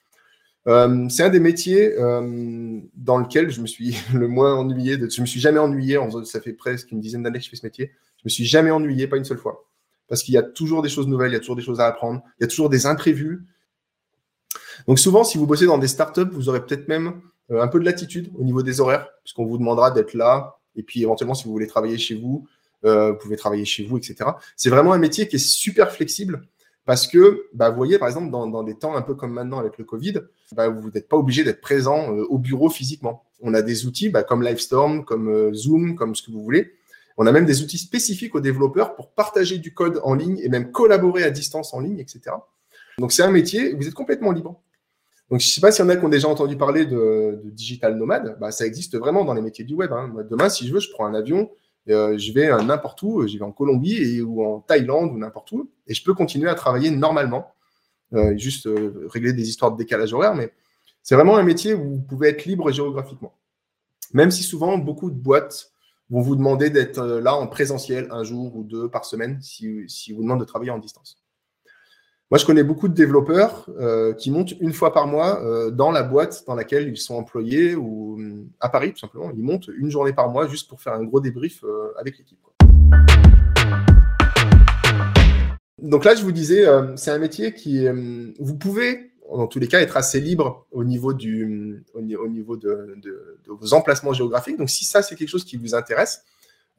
c'est 0.65 1.23
un 1.23 1.29
des 1.29 1.39
métiers 1.39 1.95
dans 1.95 3.17
lequel 3.17 3.49
je 3.49 3.61
me 3.61 3.67
suis 3.67 3.95
le 4.13 4.27
moins 4.27 4.55
ennuyé. 4.55 4.97
De, 4.97 5.09
je 5.09 5.21
me 5.21 5.25
suis 5.25 5.39
jamais 5.39 5.59
ennuyé. 5.59 5.97
En, 5.97 6.23
ça 6.25 6.41
fait 6.41 6.53
presque 6.53 6.91
une 6.91 6.99
dizaine 6.99 7.23
d'années 7.23 7.39
que 7.39 7.45
je 7.45 7.49
fais 7.49 7.55
ce 7.55 7.65
métier. 7.65 7.91
Je 8.17 8.23
me 8.25 8.29
suis 8.29 8.45
jamais 8.45 8.71
ennuyé, 8.71 9.07
pas 9.07 9.17
une 9.17 9.25
seule 9.25 9.37
fois 9.37 9.66
parce 10.07 10.23
qu'il 10.23 10.33
y 10.33 10.37
a 10.37 10.43
toujours 10.43 10.81
des 10.81 10.89
choses 10.89 11.07
nouvelles, 11.07 11.31
il 11.31 11.33
y 11.33 11.37
a 11.37 11.39
toujours 11.39 11.55
des 11.55 11.61
choses 11.61 11.79
à 11.79 11.87
apprendre, 11.87 12.21
il 12.39 12.43
y 12.43 12.45
a 12.45 12.47
toujours 12.47 12.69
des 12.69 12.85
imprévus. 12.85 13.45
Donc 14.87 14.99
souvent, 14.99 15.23
si 15.23 15.37
vous 15.37 15.47
bossez 15.47 15.65
dans 15.65 15.77
des 15.77 15.87
startups, 15.87 16.29
vous 16.31 16.49
aurez 16.49 16.65
peut-être 16.65 16.87
même 16.87 17.21
euh, 17.51 17.61
un 17.61 17.67
peu 17.67 17.79
de 17.79 17.85
latitude 17.85 18.31
au 18.37 18.43
niveau 18.43 18.63
des 18.63 18.79
horaires, 18.79 19.09
puisqu'on 19.23 19.45
vous 19.45 19.57
demandera 19.57 19.91
d'être 19.91 20.13
là. 20.13 20.57
Et 20.75 20.83
puis 20.83 21.01
éventuellement, 21.01 21.33
si 21.33 21.45
vous 21.45 21.51
voulez 21.51 21.67
travailler 21.67 21.97
chez 21.97 22.15
vous, 22.15 22.47
euh, 22.85 23.11
vous 23.11 23.17
pouvez 23.17 23.35
travailler 23.35 23.65
chez 23.65 23.85
vous, 23.85 23.97
etc. 23.97 24.29
C'est 24.55 24.69
vraiment 24.69 24.93
un 24.93 24.99
métier 24.99 25.27
qui 25.27 25.37
est 25.37 25.39
super 25.39 25.91
flexible 25.91 26.47
Parce 26.85 27.07
que, 27.07 27.47
bah, 27.53 27.69
vous 27.69 27.77
voyez, 27.77 27.97
par 27.97 28.07
exemple, 28.07 28.29
dans, 28.29 28.63
des 28.63 28.75
temps 28.75 28.95
un 28.95 29.01
peu 29.01 29.15
comme 29.15 29.33
maintenant 29.33 29.59
avec 29.59 29.77
le 29.77 29.83
Covid, 29.83 30.21
bah, 30.53 30.69
vous 30.69 30.91
n'êtes 30.91 31.09
pas 31.09 31.17
obligé 31.17 31.43
d'être 31.43 31.61
présent 31.61 32.15
euh, 32.15 32.23
au 32.29 32.37
bureau 32.37 32.69
physiquement. 32.69 33.23
On 33.41 33.53
a 33.53 33.61
des 33.61 33.85
outils 33.85 34.09
bah, 34.09 34.23
comme 34.23 34.43
Livestorm, 34.43 35.03
comme 35.03 35.53
Zoom, 35.53 35.95
comme 35.95 36.15
ce 36.15 36.21
que 36.21 36.31
vous 36.31 36.43
voulez. 36.43 36.76
On 37.17 37.25
a 37.25 37.31
même 37.31 37.45
des 37.45 37.61
outils 37.61 37.79
spécifiques 37.79 38.35
aux 38.35 38.39
développeurs 38.39 38.95
pour 38.95 39.09
partager 39.09 39.57
du 39.57 39.73
code 39.73 39.99
en 40.03 40.13
ligne 40.13 40.39
et 40.41 40.49
même 40.49 40.71
collaborer 40.71 41.23
à 41.23 41.31
distance 41.31 41.73
en 41.73 41.79
ligne, 41.79 41.99
etc. 41.99 42.35
Donc, 42.99 43.11
c'est 43.11 43.23
un 43.23 43.31
métier, 43.31 43.73
vous 43.73 43.87
êtes 43.87 43.93
complètement 43.93 44.31
libre. 44.31 44.61
Donc, 45.29 45.41
je 45.41 45.47
ne 45.47 45.51
sais 45.51 45.61
pas 45.61 45.71
s'il 45.71 45.83
y 45.83 45.87
en 45.87 45.89
a 45.89 45.97
qui 45.97 46.05
ont 46.05 46.09
déjà 46.09 46.27
entendu 46.27 46.55
parler 46.55 46.85
de, 46.85 47.41
digital 47.45 47.97
nomade. 47.97 48.37
Bah, 48.39 48.51
ça 48.51 48.65
existe 48.65 48.97
vraiment 48.97 49.25
dans 49.25 49.33
les 49.33 49.41
métiers 49.41 49.65
du 49.65 49.73
web. 49.73 49.91
Hein. 49.91 50.13
Demain, 50.29 50.49
si 50.49 50.67
je 50.67 50.73
veux, 50.73 50.79
je 50.79 50.89
prends 50.91 51.05
un 51.05 51.13
avion, 51.13 51.49
euh, 51.89 52.17
je 52.17 52.31
vais 52.33 52.49
n'importe 52.63 53.01
où, 53.01 53.27
je 53.27 53.37
vais 53.37 53.43
en 53.43 53.51
Colombie 53.51 54.21
ou 54.21 54.45
en 54.45 54.59
Thaïlande 54.59 55.11
ou 55.11 55.17
n'importe 55.17 55.51
où, 55.51 55.69
et 55.87 55.93
je 55.93 56.03
peux 56.03 56.13
continuer 56.13 56.49
à 56.49 56.55
travailler 56.55 56.91
normalement, 56.91 57.53
euh, 58.13 58.37
juste 58.37 58.67
euh, 58.67 59.07
régler 59.09 59.33
des 59.33 59.47
histoires 59.47 59.71
de 59.71 59.77
décalage 59.77 60.13
horaire, 60.13 60.35
mais 60.35 60.51
c'est 61.01 61.15
vraiment 61.15 61.37
un 61.37 61.43
métier 61.43 61.73
où 61.73 61.95
vous 61.95 62.01
pouvez 62.01 62.29
être 62.29 62.45
libre 62.45 62.71
géographiquement. 62.71 63.33
Même 64.13 64.31
si 64.31 64.43
souvent, 64.43 64.77
beaucoup 64.77 65.09
de 65.09 65.15
boîtes 65.15 65.71
vont 66.09 66.21
vous 66.21 66.35
demander 66.35 66.69
d'être 66.69 67.03
là 67.03 67.35
en 67.35 67.47
présentiel 67.47 68.07
un 68.11 68.23
jour 68.23 68.55
ou 68.55 68.63
deux 68.63 68.89
par 68.89 69.05
semaine 69.05 69.39
si, 69.41 70.13
vous 70.13 70.21
demandent 70.21 70.39
de 70.39 70.45
travailler 70.45 70.71
en 70.71 70.79
distance. 70.79 71.21
Moi, 72.29 72.37
je 72.37 72.45
connais 72.45 72.63
beaucoup 72.63 72.89
de 72.89 72.93
développeurs 72.93 73.69
euh, 73.79 74.13
qui 74.13 74.31
montent 74.31 74.51
une 74.59 74.73
fois 74.73 74.91
par 74.91 75.07
mois 75.07 75.41
euh, 75.43 75.71
dans 75.71 75.91
la 75.91 76.03
boîte 76.03 76.43
dans 76.45 76.55
laquelle 76.55 76.89
ils 76.89 76.97
sont 76.97 77.15
employés 77.15 77.73
ou 77.73 78.19
euh, 78.19 78.45
à 78.59 78.67
Paris, 78.67 78.91
tout 78.91 78.99
simplement. 78.99 79.31
Ils 79.31 79.43
montent 79.43 79.69
une 79.77 79.89
journée 79.89 80.11
par 80.11 80.29
mois 80.29 80.45
juste 80.47 80.69
pour 80.69 80.81
faire 80.81 80.93
un 80.93 81.03
gros 81.03 81.21
débrief 81.21 81.63
avec 81.97 82.17
l'équipe. 82.17 82.37
Donc 85.81 86.03
là, 86.03 86.15
je 86.15 86.23
vous 86.23 86.33
disais, 86.33 86.65
c'est 86.95 87.11
un 87.11 87.19
métier 87.19 87.53
qui, 87.53 87.87
vous 88.39 88.57
pouvez, 88.57 89.11
dans 89.31 89.47
tous 89.47 89.59
les 89.59 89.67
cas, 89.67 89.81
être 89.81 89.97
assez 89.97 90.19
libre 90.19 90.65
au 90.71 90.83
niveau, 90.83 91.13
du, 91.13 91.83
au, 91.93 92.01
niveau 92.01 92.55
de, 92.55 92.95
vos 93.47 93.73
emplacements 93.73 94.13
géographiques. 94.13 94.57
Donc 94.57 94.69
si 94.69 94.85
ça, 94.85 95.01
c'est 95.01 95.15
quelque 95.15 95.29
chose 95.29 95.45
qui 95.45 95.57
vous 95.57 95.75
intéresse, 95.75 96.23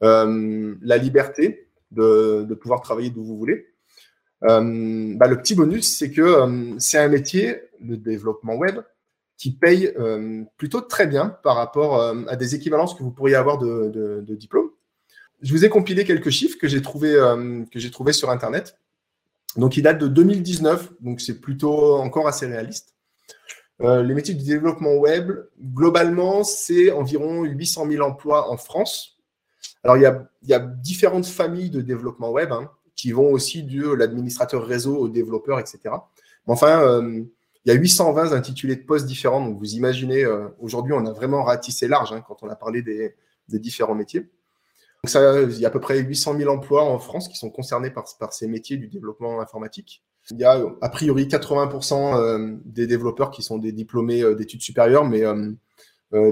la 0.01 0.97
liberté 0.97 1.69
de, 1.91 2.53
pouvoir 2.55 2.81
travailler 2.81 3.09
d'où 3.09 3.23
vous 3.23 3.37
voulez, 3.37 3.67
euh, 4.43 5.13
bah, 5.15 5.27
le 5.27 5.37
petit 5.37 5.55
bonus, 5.55 5.97
c'est 5.97 6.11
que 6.11 6.21
euh, 6.21 6.75
c'est 6.77 6.97
un 6.97 7.09
métier, 7.09 7.61
le 7.81 7.97
développement 7.97 8.55
web, 8.55 8.79
qui 9.37 9.51
paye 9.51 9.93
euh, 9.97 10.43
plutôt 10.57 10.81
très 10.81 11.07
bien 11.07 11.29
par 11.43 11.55
rapport 11.55 12.01
à 12.01 12.35
des 12.35 12.55
équivalences 12.55 12.93
que 12.93 13.03
vous 13.03 13.11
pourriez 13.11 13.35
avoir 13.35 13.57
de, 13.57 14.23
diplôme. 14.35 14.69
Je 15.41 15.53
vous 15.53 15.63
ai 15.63 15.69
compilé 15.69 16.03
quelques 16.03 16.29
chiffres 16.29 16.57
que 16.59 16.67
j'ai 16.67 16.81
trouvé 16.81 17.13
que 17.71 17.79
j'ai 17.79 17.91
trouvé 17.91 18.11
sur 18.11 18.29
Internet. 18.29 18.77
Donc, 19.57 19.77
ils 19.77 19.81
datent 19.81 19.99
de 19.99 20.07
2019, 20.07 20.93
donc 21.01 21.21
c'est 21.21 21.39
plutôt 21.41 21.95
encore 21.95 22.27
assez 22.27 22.45
réaliste. 22.45 22.95
les 23.79 24.13
métiers 24.13 24.35
du 24.35 24.45
développement 24.45 24.95
web, 24.95 25.31
globalement, 25.59 26.43
c'est 26.43 26.91
environ 26.91 27.43
800 27.43 27.87
000 27.89 28.05
emplois 28.05 28.51
en 28.51 28.57
France. 28.57 29.17
Alors, 29.83 29.97
il 29.97 30.03
y 30.03 30.05
a, 30.05 30.29
il 30.43 30.49
y 30.49 30.53
a 30.53 30.59
différentes 30.59 31.25
familles 31.25 31.69
de 31.69 31.81
développement 31.81 32.31
web. 32.31 32.51
Hein 32.51 32.69
qui 32.99 33.13
vont 33.13 33.31
aussi 33.31 33.63
de 33.63 33.93
l'administrateur 33.93 34.65
réseau 34.65 34.97
au 34.97 35.07
développeur, 35.07 35.57
etc. 35.57 35.79
Mais 35.85 36.53
enfin, 36.53 36.81
euh, 36.81 37.23
il 37.63 37.71
y 37.71 37.71
a 37.71 37.79
820 37.79 38.33
intitulés 38.33 38.75
de 38.75 38.81
postes 38.81 39.05
différents. 39.05 39.39
Donc, 39.39 39.57
vous 39.57 39.75
imaginez, 39.75 40.25
euh, 40.25 40.49
aujourd'hui, 40.59 40.91
on 40.91 41.05
a 41.05 41.13
vraiment 41.13 41.43
ratissé 41.43 41.87
large 41.87 42.11
hein, 42.11 42.21
quand 42.27 42.43
on 42.43 42.49
a 42.49 42.57
parlé 42.57 42.81
des, 42.81 43.15
différents 43.47 43.95
métiers. 43.95 44.29
Il 45.05 45.59
y 45.59 45.65
a 45.65 45.67
à 45.67 45.71
peu 45.71 45.79
près 45.79 45.99
800 45.99 46.37
000 46.37 46.51
emplois 46.51 46.83
en 46.83 46.99
France 46.99 47.27
qui 47.27 47.37
sont 47.37 47.49
concernés 47.49 47.89
par, 47.89 48.05
ces 48.31 48.47
métiers 48.47 48.77
du 48.77 48.87
développement 48.87 49.39
informatique. 49.39 50.03
Il 50.31 50.37
y 50.37 50.43
a 50.43 50.61
a 50.81 50.89
priori 50.89 51.25
80% 51.25 52.15
euh, 52.15 52.57
des 52.65 52.85
développeurs 52.85 53.31
qui 53.31 53.41
sont 53.41 53.57
des 53.57 53.71
diplômés 53.71 54.35
d'études 54.35 54.61
supérieures, 54.61 55.05
mais 55.05 55.23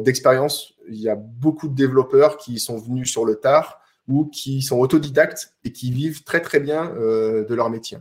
d'expérience, 0.02 0.74
il 0.90 1.00
y 1.00 1.10
a 1.10 1.16
beaucoup 1.16 1.68
de 1.68 1.76
développeurs 1.76 2.38
qui 2.38 2.60
sont 2.60 2.78
venus 2.78 3.10
sur 3.10 3.26
le 3.26 3.36
tard, 3.36 3.80
ou 4.08 4.26
qui 4.26 4.62
sont 4.62 4.80
autodidactes 4.80 5.54
et 5.64 5.72
qui 5.72 5.92
vivent 5.92 6.24
très 6.24 6.42
très 6.42 6.60
bien 6.60 6.92
euh, 6.96 7.46
de 7.46 7.56
leur 7.56 7.70
métier. 7.70 7.98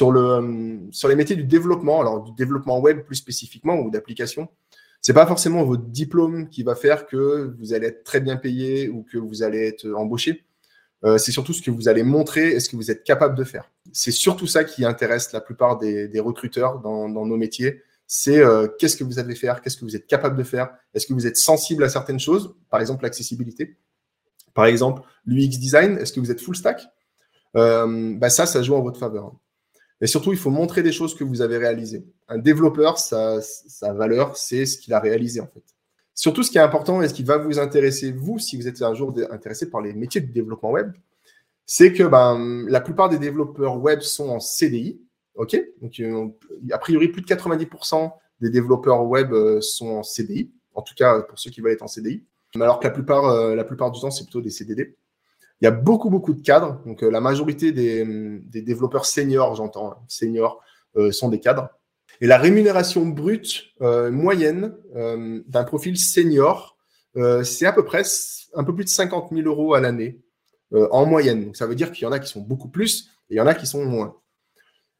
Euh, 0.00 0.78
sur 0.90 1.08
les 1.08 1.16
métiers 1.16 1.36
du 1.36 1.44
développement, 1.44 2.00
alors 2.00 2.22
du 2.22 2.32
développement 2.32 2.80
web 2.80 3.02
plus 3.04 3.16
spécifiquement 3.16 3.76
ou 3.76 3.90
d'application, 3.90 4.48
c'est 5.04 5.12
pas 5.12 5.26
forcément 5.26 5.64
votre 5.64 5.84
diplôme 5.84 6.48
qui 6.48 6.62
va 6.62 6.74
faire 6.74 7.06
que 7.06 7.54
vous 7.58 7.74
allez 7.74 7.88
être 7.88 8.04
très 8.04 8.20
bien 8.20 8.36
payé 8.36 8.88
ou 8.88 9.02
que 9.02 9.18
vous 9.18 9.42
allez 9.42 9.66
être 9.66 9.86
embauché. 9.92 10.44
Euh, 11.04 11.18
c'est 11.18 11.30
surtout 11.30 11.52
ce 11.52 11.60
que 11.60 11.70
vous 11.70 11.88
allez 11.88 12.02
montrer 12.02 12.52
et 12.52 12.60
ce 12.60 12.70
que 12.70 12.76
vous 12.76 12.90
êtes 12.90 13.04
capable 13.04 13.36
de 13.36 13.44
faire. 13.44 13.70
C'est 13.92 14.12
surtout 14.12 14.46
ça 14.46 14.64
qui 14.64 14.82
intéresse 14.86 15.32
la 15.32 15.42
plupart 15.42 15.76
des, 15.76 16.08
des 16.08 16.20
recruteurs 16.20 16.80
dans, 16.80 17.10
dans, 17.10 17.26
nos 17.26 17.36
métiers. 17.36 17.82
C'est 18.06 18.42
qu'est-ce 18.78 18.96
que 18.96 19.04
vous 19.04 19.18
avez 19.18 19.34
faire, 19.34 19.60
qu'est-ce 19.60 19.76
que 19.76 19.84
vous 19.84 19.96
êtes 19.96 20.06
capable 20.06 20.36
de 20.36 20.42
faire, 20.42 20.74
est-ce 20.94 21.06
que 21.06 21.12
vous 21.12 21.26
êtes 21.26 21.36
sensible 21.36 21.84
à 21.84 21.88
certaines 21.88 22.20
choses, 22.20 22.54
par 22.70 22.80
exemple 22.80 23.02
l'accessibilité, 23.02 23.76
par 24.54 24.66
exemple, 24.66 25.02
l'UX 25.26 25.58
design, 25.58 25.98
est-ce 25.98 26.12
que 26.12 26.20
vous 26.20 26.30
êtes 26.30 26.40
full 26.40 26.56
stack? 26.56 26.86
Euh, 27.56 28.14
bah 28.16 28.30
Ça, 28.30 28.46
ça 28.46 28.62
joue 28.62 28.74
en 28.74 28.82
votre 28.82 28.98
faveur. 28.98 29.34
Et 30.04 30.06
surtout, 30.06 30.32
il 30.32 30.38
faut 30.38 30.50
montrer 30.50 30.82
des 30.82 30.92
choses 30.92 31.14
que 31.14 31.24
vous 31.24 31.40
avez 31.40 31.56
réalisées. 31.56 32.04
Un 32.28 32.36
développeur, 32.36 32.98
sa, 32.98 33.40
valeur, 33.94 34.36
c'est 34.36 34.66
ce 34.66 34.76
qu'il 34.76 34.92
a 34.92 35.00
réalisé 35.00 35.40
en 35.40 35.46
fait. 35.46 35.64
Surtout, 36.14 36.42
ce 36.42 36.50
qui 36.50 36.58
est 36.58 36.60
important 36.60 37.00
et 37.00 37.08
ce 37.08 37.14
qui 37.14 37.22
va 37.22 37.38
vous 37.38 37.58
intéresser, 37.58 38.12
vous, 38.12 38.38
si 38.38 38.58
vous 38.58 38.68
êtes 38.68 38.82
un 38.82 38.92
jour 38.92 39.14
intéressé 39.30 39.70
par 39.70 39.80
les 39.80 39.94
métiers 39.94 40.20
du 40.20 40.30
développement 40.30 40.72
web, 40.72 40.92
c'est 41.64 41.94
que 41.94 42.02
ben, 42.02 42.66
la 42.68 42.82
plupart 42.82 43.08
des 43.08 43.18
développeurs 43.18 43.80
web 43.80 44.00
sont 44.00 44.28
en 44.28 44.40
CDI. 44.40 45.00
OK? 45.36 45.58
Donc, 45.80 45.98
euh, 45.98 46.28
a 46.70 46.76
priori, 46.76 47.08
plus 47.08 47.22
de 47.22 47.26
90% 47.26 48.12
des 48.42 48.50
développeurs 48.50 49.06
web 49.06 49.32
euh, 49.32 49.62
sont 49.62 49.88
en 49.88 50.02
CDI, 50.02 50.50
en 50.74 50.82
tout 50.82 50.94
cas 50.94 51.22
pour 51.22 51.38
ceux 51.38 51.50
qui 51.50 51.62
veulent 51.62 51.72
être 51.72 51.82
en 51.82 51.88
CDI 51.88 52.22
alors 52.62 52.78
que 52.78 52.86
la 52.86 52.92
plupart, 52.92 53.24
euh, 53.26 53.54
la 53.54 53.64
plupart 53.64 53.90
du 53.90 54.00
temps, 54.00 54.10
c'est 54.10 54.24
plutôt 54.24 54.40
des 54.40 54.50
CDD. 54.50 54.96
Il 55.60 55.64
y 55.64 55.68
a 55.68 55.70
beaucoup, 55.70 56.10
beaucoup 56.10 56.34
de 56.34 56.42
cadres. 56.42 56.80
Donc, 56.84 57.02
euh, 57.02 57.10
la 57.10 57.20
majorité 57.20 57.72
des, 57.72 58.62
développeurs 58.62 59.06
seniors, 59.06 59.54
j'entends, 59.54 59.92
hein, 59.92 59.96
seniors, 60.08 60.60
euh, 60.96 61.12
sont 61.12 61.28
des 61.28 61.40
cadres. 61.40 61.68
Et 62.20 62.26
la 62.26 62.38
rémunération 62.38 63.06
brute 63.06 63.74
moyenne 63.80 64.76
d'un 64.94 65.64
profil 65.64 65.98
senior, 65.98 66.78
c'est 67.42 67.66
à 67.66 67.72
peu 67.72 67.84
près 67.84 68.02
un 68.54 68.62
peu 68.62 68.72
plus 68.72 68.84
de 68.84 68.88
50 68.88 69.30
000 69.32 69.48
euros 69.48 69.74
à 69.74 69.80
l'année 69.80 70.20
en 70.70 71.06
moyenne. 71.06 71.46
Donc, 71.46 71.56
ça 71.56 71.66
veut 71.66 71.74
dire 71.74 71.90
qu'il 71.90 72.04
y 72.04 72.06
en 72.06 72.12
a 72.12 72.20
qui 72.20 72.28
sont 72.28 72.40
beaucoup 72.40 72.68
plus 72.68 73.10
et 73.30 73.34
il 73.34 73.36
y 73.36 73.40
en 73.40 73.48
a 73.48 73.54
qui 73.54 73.66
sont 73.66 73.84
moins. 73.84 74.16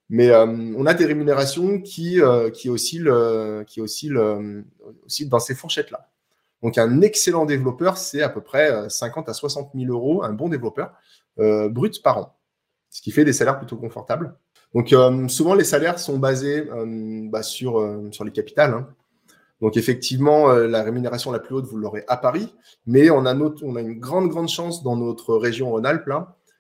Mais 0.08 0.34
on 0.34 0.84
a 0.86 0.92
des 0.92 1.04
rémunérations 1.04 1.80
qui, 1.80 2.20
qui 2.52 2.68
oscillent, 2.68 3.12
qui 3.68 3.80
oscillent, 3.80 4.18
oscillent 5.06 5.28
dans 5.28 5.38
ces 5.38 5.54
fourchettes-là. 5.54 6.10
Donc, 6.64 6.78
un 6.78 7.02
excellent 7.02 7.44
développeur, 7.44 7.98
c'est 7.98 8.22
à 8.22 8.30
peu 8.30 8.40
près 8.40 8.88
50 8.88 9.28
euh, 9.28 9.30
à 9.30 9.34
60 9.34 9.72
000 9.74 9.92
euros, 9.92 10.24
un 10.24 10.32
bon 10.32 10.48
développeur, 10.48 10.94
euh, 11.38 11.68
brut 11.68 12.02
par 12.02 12.16
an, 12.16 12.38
ce 12.88 13.02
qui 13.02 13.10
fait 13.10 13.26
des 13.26 13.34
salaires 13.34 13.58
plutôt 13.58 13.76
confortables. 13.76 14.34
Donc, 14.74 14.94
euh, 14.94 15.28
souvent, 15.28 15.54
les 15.54 15.62
salaires 15.62 15.98
sont 15.98 16.18
basés 16.18 16.66
bah, 17.30 17.42
sur, 17.42 17.86
sur 18.12 18.24
les 18.24 18.32
capitales. 18.32 18.72
Hein. 18.72 18.88
Donc, 19.60 19.76
effectivement, 19.76 20.48
la 20.48 20.82
rémunération 20.82 21.30
la 21.30 21.38
plus 21.38 21.54
haute, 21.54 21.66
vous 21.66 21.76
l'aurez 21.76 22.04
à 22.08 22.16
Paris, 22.16 22.54
mais 22.86 23.10
on 23.10 23.26
a, 23.26 23.36
on 23.36 23.76
a 23.76 23.80
une 23.82 24.00
grande, 24.00 24.30
grande 24.30 24.48
chance 24.48 24.82
dans 24.82 24.96
notre 24.96 25.36
région 25.36 25.70
Rhône-Alpes, 25.70 26.10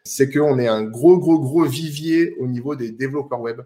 c'est 0.04 0.30
qu'on 0.30 0.58
est 0.58 0.68
un 0.68 0.82
gros, 0.82 1.18
gros, 1.18 1.40
gros 1.40 1.64
vivier 1.64 2.36
au 2.38 2.46
niveau 2.46 2.76
des 2.76 2.92
développeurs 2.92 3.40
web. 3.40 3.62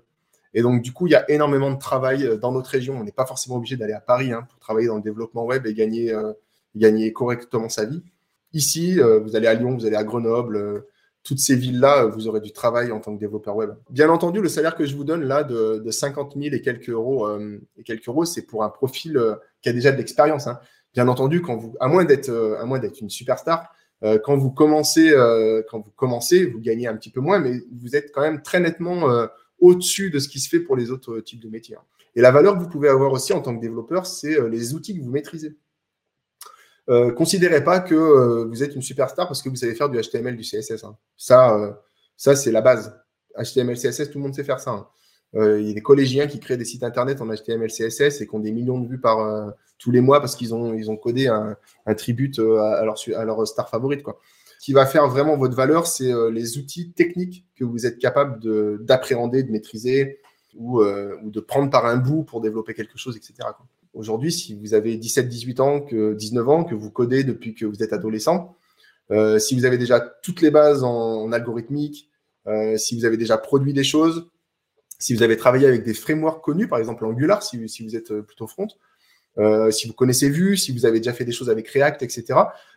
Et 0.54 0.62
donc, 0.62 0.82
du 0.82 0.92
coup, 0.92 1.06
il 1.06 1.10
y 1.10 1.16
a 1.16 1.30
énormément 1.30 1.70
de 1.70 1.78
travail 1.78 2.26
euh, 2.26 2.36
dans 2.36 2.52
notre 2.52 2.70
région. 2.70 2.98
On 2.98 3.04
n'est 3.04 3.12
pas 3.12 3.26
forcément 3.26 3.56
obligé 3.56 3.76
d'aller 3.76 3.92
à 3.92 4.00
Paris 4.00 4.32
hein, 4.32 4.46
pour 4.48 4.58
travailler 4.58 4.88
dans 4.88 4.96
le 4.96 5.02
développement 5.02 5.44
web 5.44 5.66
et 5.66 5.74
gagner, 5.74 6.12
euh, 6.12 6.32
gagner 6.74 7.12
correctement 7.12 7.68
sa 7.68 7.84
vie. 7.84 8.02
Ici, 8.52 9.00
euh, 9.00 9.20
vous 9.20 9.36
allez 9.36 9.46
à 9.46 9.54
Lyon, 9.54 9.74
vous 9.74 9.86
allez 9.86 9.96
à 9.96 10.04
Grenoble, 10.04 10.84
toutes 11.22 11.38
ces 11.38 11.54
villes-là, 11.54 12.06
vous 12.06 12.28
aurez 12.28 12.40
du 12.40 12.52
travail 12.52 12.90
en 12.92 13.00
tant 13.00 13.14
que 13.14 13.20
développeur 13.20 13.56
web. 13.56 13.70
Bien 13.90 14.08
entendu, 14.08 14.40
le 14.40 14.48
salaire 14.48 14.74
que 14.74 14.86
je 14.86 14.96
vous 14.96 15.04
donne 15.04 15.24
là 15.24 15.44
de, 15.44 15.82
de 15.84 15.90
50 15.90 16.34
000 16.34 16.54
et 16.54 16.62
quelques 16.62 16.88
euros, 16.88 17.28
et 17.76 17.82
quelques 17.82 18.08
euros, 18.08 18.24
c'est 18.24 18.46
pour 18.46 18.64
un 18.64 18.70
profil 18.70 19.20
qui 19.60 19.68
a 19.68 19.74
déjà 19.74 19.92
de 19.92 19.98
l'expérience. 19.98 20.46
Hein. 20.46 20.58
Bien 20.94 21.06
entendu, 21.08 21.42
quand 21.42 21.56
vous, 21.56 21.76
à 21.80 21.88
moins 21.88 22.06
d'être, 22.06 22.30
à 22.58 22.64
moins 22.64 22.78
d'être 22.78 22.98
une 23.02 23.10
superstar, 23.10 23.74
quand 24.24 24.38
vous 24.38 24.50
commencez, 24.50 25.12
quand 25.70 25.80
vous 25.80 25.90
commencez, 25.90 26.46
vous 26.46 26.60
gagnez 26.60 26.86
un 26.86 26.96
petit 26.96 27.10
peu 27.10 27.20
moins, 27.20 27.40
mais 27.40 27.60
vous 27.78 27.94
êtes 27.94 28.10
quand 28.10 28.22
même 28.22 28.40
très 28.40 28.60
nettement 28.60 29.28
au-dessus 29.60 30.10
de 30.10 30.18
ce 30.18 30.28
qui 30.28 30.40
se 30.40 30.48
fait 30.48 30.60
pour 30.60 30.76
les 30.76 30.90
autres 30.90 31.16
euh, 31.16 31.22
types 31.22 31.40
de 31.40 31.48
métiers. 31.48 31.76
Hein. 31.76 31.84
Et 32.18 32.20
la 32.20 32.32
valeur 32.32 32.54
que 32.54 32.62
vous 32.64 32.68
pouvez 32.68 32.88
avoir 32.88 33.12
aussi 33.12 33.32
en 33.32 33.40
tant 33.40 33.54
que 33.54 33.60
développeur, 33.60 34.04
c'est 34.04 34.40
euh, 34.40 34.48
les 34.48 34.74
outils 34.74 34.98
que 34.98 35.04
vous 35.04 35.10
maîtrisez. 35.10 35.56
Euh, 36.88 37.12
considérez 37.12 37.62
pas 37.62 37.78
que 37.78 37.94
euh, 37.94 38.44
vous 38.46 38.64
êtes 38.64 38.74
une 38.74 38.82
superstar 38.82 39.28
parce 39.28 39.40
que 39.40 39.48
vous 39.48 39.54
savez 39.54 39.76
faire 39.76 39.88
du 39.88 40.00
HTML, 40.00 40.36
du 40.36 40.42
CSS. 40.42 40.82
Hein. 40.82 40.96
Ça, 41.16 41.80
ça 42.16 42.34
c'est 42.34 42.50
la 42.50 42.60
base. 42.60 42.98
HTML, 43.36 43.76
CSS, 43.76 44.10
tout 44.10 44.18
le 44.18 44.24
monde 44.24 44.34
sait 44.34 44.42
faire 44.42 44.58
ça. 44.58 44.70
Hein. 44.72 44.88
Il 45.34 45.68
y 45.68 45.70
a 45.70 45.74
des 45.74 45.82
collégiens 45.82 46.26
qui 46.26 46.40
créent 46.40 46.56
des 46.56 46.64
sites 46.64 46.82
internet 46.82 47.20
en 47.20 47.26
HTML, 47.26 47.70
CSS 47.70 48.22
et 48.22 48.26
qui 48.26 48.34
ont 48.34 48.40
des 48.40 48.50
millions 48.50 48.80
de 48.80 48.88
vues 48.88 48.98
par 48.98 49.54
tous 49.78 49.92
les 49.92 50.00
mois 50.00 50.20
parce 50.20 50.34
qu'ils 50.34 50.54
ont, 50.54 50.74
ils 50.74 50.90
ont 50.90 50.96
codé 50.96 51.28
un, 51.28 51.54
un 51.84 51.94
tribute 51.94 52.38
à 52.38 52.84
leur, 52.84 52.96
à 53.14 53.24
leur 53.24 53.46
star 53.46 53.68
favorite. 53.68 54.02
Quoi. 54.02 54.18
Qui 54.60 54.72
va 54.72 54.86
faire 54.86 55.08
vraiment 55.08 55.36
votre 55.36 55.54
valeur, 55.54 55.86
c'est 55.86 56.12
les 56.32 56.58
outils 56.58 56.90
techniques 56.90 57.46
que 57.54 57.64
vous 57.64 57.86
êtes 57.86 57.98
capable 57.98 58.84
d'appréhender, 58.84 59.44
de, 59.44 59.52
maîtriser 59.52 60.18
ou, 60.56 60.82
ou, 60.82 61.30
de 61.30 61.40
prendre 61.40 61.70
par 61.70 61.86
un 61.86 61.96
bout 61.96 62.24
pour 62.24 62.40
développer 62.40 62.74
quelque 62.74 62.98
chose, 62.98 63.16
etc. 63.16 63.48
Aujourd'hui, 63.94 64.32
si 64.32 64.54
vous 64.54 64.74
avez 64.74 64.96
17, 64.96 65.28
18 65.28 65.60
ans, 65.60 65.80
que 65.80 66.14
19 66.14 66.48
ans, 66.48 66.64
que 66.64 66.74
vous 66.74 66.90
codez 66.90 67.24
depuis 67.24 67.54
que 67.54 67.66
vous 67.66 67.82
êtes 67.82 67.92
adolescent, 67.92 68.56
euh, 69.10 69.38
si 69.38 69.54
vous 69.54 69.64
avez 69.64 69.78
déjà 69.78 70.00
toutes 70.00 70.42
les 70.42 70.50
bases 70.50 70.84
en, 70.84 71.32
algorithmique, 71.32 72.10
euh, 72.46 72.76
si 72.76 72.96
vous 72.96 73.04
avez 73.04 73.16
déjà 73.16 73.38
produit 73.38 73.72
des 73.72 73.84
choses, 73.84 74.28
si 74.98 75.14
vous 75.14 75.22
avez 75.22 75.36
travaillé 75.36 75.66
avec 75.66 75.84
des 75.84 75.94
frameworks 75.94 76.44
connus, 76.44 76.68
par 76.68 76.78
exemple 76.78 77.04
Angular, 77.04 77.42
si, 77.42 77.56
vous 77.56 77.96
êtes 77.96 78.10
euh, 78.10 78.22
plutôt 78.22 78.46
front, 78.46 78.68
si 79.70 79.86
vous 79.86 79.94
connaissez 79.94 80.30
Vue, 80.30 80.56
si 80.56 80.72
vous 80.72 80.86
avez 80.86 80.98
déjà 80.98 81.12
fait 81.12 81.24
des 81.24 81.32
choses 81.32 81.50
avec 81.50 81.68
React, 81.68 82.02
etc. 82.02 82.24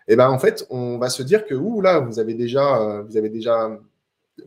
Et 0.08 0.14
eh 0.14 0.16
ben 0.16 0.30
en 0.30 0.40
fait, 0.40 0.66
on 0.70 0.98
va 0.98 1.10
se 1.10 1.24
dire 1.24 1.46
que 1.46 1.56
ouh 1.56 1.82
là, 1.82 2.00
vous 2.00 2.20
avez 2.20 2.34
déjà, 2.34 3.02
vous 3.08 3.18
avez 3.18 3.30
déjà, 3.30 3.80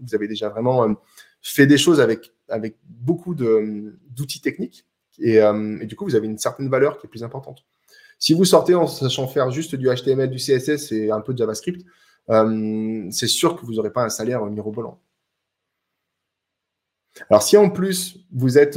vous 0.00 0.14
avez 0.14 0.28
déjà 0.28 0.48
vraiment 0.48 0.96
fait 1.42 1.66
des 1.66 1.78
choses 1.78 2.00
avec 2.00 2.32
avec 2.48 2.76
beaucoup 2.84 3.34
d'outils 3.34 4.40
techniques 4.40 4.86
et, 5.18 5.40
du 5.82 5.96
coup, 5.96 6.04
vous 6.04 6.14
avez 6.14 6.26
une 6.26 6.38
certaine 6.38 6.68
valeur 6.68 6.98
qui 6.98 7.06
est 7.06 7.10
plus 7.10 7.24
importante. 7.24 7.64
Si 8.18 8.34
vous 8.34 8.44
sortez 8.44 8.74
en 8.74 8.86
sachant 8.86 9.26
faire 9.26 9.50
juste 9.50 9.74
du 9.74 9.88
HTML, 9.88 10.30
du 10.30 10.38
CSS 10.38 10.92
et 10.92 11.10
un 11.10 11.20
peu 11.20 11.32
de 11.32 11.38
JavaScript, 11.38 11.84
euh, 12.30 13.06
c'est 13.10 13.26
sûr 13.26 13.56
que 13.56 13.66
vous 13.66 13.74
n'aurez 13.74 13.92
pas 13.92 14.02
un 14.02 14.08
salaire 14.08 14.44
mirobolant. 14.46 15.00
Alors, 17.30 17.42
si 17.42 17.56
en 17.56 17.70
plus 17.70 18.18
vous 18.32 18.58
êtes 18.58 18.76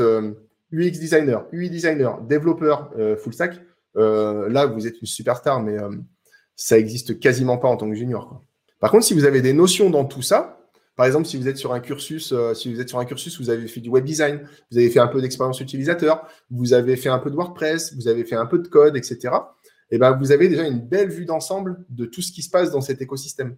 UX 0.72 0.88
euh, 0.88 0.92
designer, 0.92 1.46
UI 1.52 1.70
designer, 1.70 2.22
développeur 2.22 2.92
euh, 2.98 3.18
full 3.18 3.34
stack, 3.34 3.62
là 3.96 4.66
vous 4.68 4.86
êtes 4.86 5.02
une 5.02 5.08
superstar, 5.08 5.62
mais 5.62 5.78
ça 6.56 6.76
n'existe 6.76 7.20
quasiment 7.20 7.58
pas 7.58 7.68
en 7.68 7.78
tant 7.78 7.90
que 7.90 7.96
junior. 7.96 8.44
Par 8.80 8.92
contre, 8.92 9.06
si 9.06 9.14
vous 9.14 9.26
avez 9.26 9.42
des 9.42 9.54
notions 9.54 9.90
dans 9.90 10.06
tout 10.06 10.22
ça, 10.22 10.58
par 10.98 11.06
exemple, 11.06 11.28
si 11.28 11.38
vous 11.38 11.48
êtes 11.48 11.58
sur 11.58 11.74
un 11.74 11.80
cursus, 11.80 12.34
euh, 12.34 12.56
si 12.56 12.74
vous 12.74 12.82
êtes 12.82 12.90
sur 12.90 12.98
un 12.98 13.06
cursus, 13.06 13.40
vous 13.40 13.52
avez 13.52 13.68
fait 13.68 13.82
du 13.82 13.90
web 13.90 14.04
design, 14.04 14.42
vous 14.72 14.80
avez 14.80 14.90
fait 14.90 15.00
un 15.00 15.08
peu 15.08 15.22
d'expérience 15.22 15.62
utilisateur, 15.62 16.28
vous 16.50 16.74
avez 16.74 16.96
fait 16.98 17.10
un 17.10 17.20
peu 17.20 17.30
de 17.30 17.36
WordPress, 17.36 17.94
vous 17.94 18.08
avez 18.08 18.26
fait 18.26 18.36
un 18.36 18.48
peu 18.48 18.58
de 18.58 18.68
code, 18.68 18.98
etc. 18.98 19.20
Et 19.90 19.96
eh 19.96 19.98
ben, 20.00 20.18
vous 20.18 20.32
avez 20.32 20.50
déjà 20.50 20.68
une 20.68 20.80
belle 20.80 21.10
vue 21.10 21.26
d'ensemble 21.26 21.86
de 21.90 22.06
tout 22.06 22.24
ce 22.24 22.32
qui 22.32 22.42
se 22.42 22.50
passe 22.50 22.72
dans 22.72 22.82
cet 22.82 23.00
écosystème. 23.02 23.56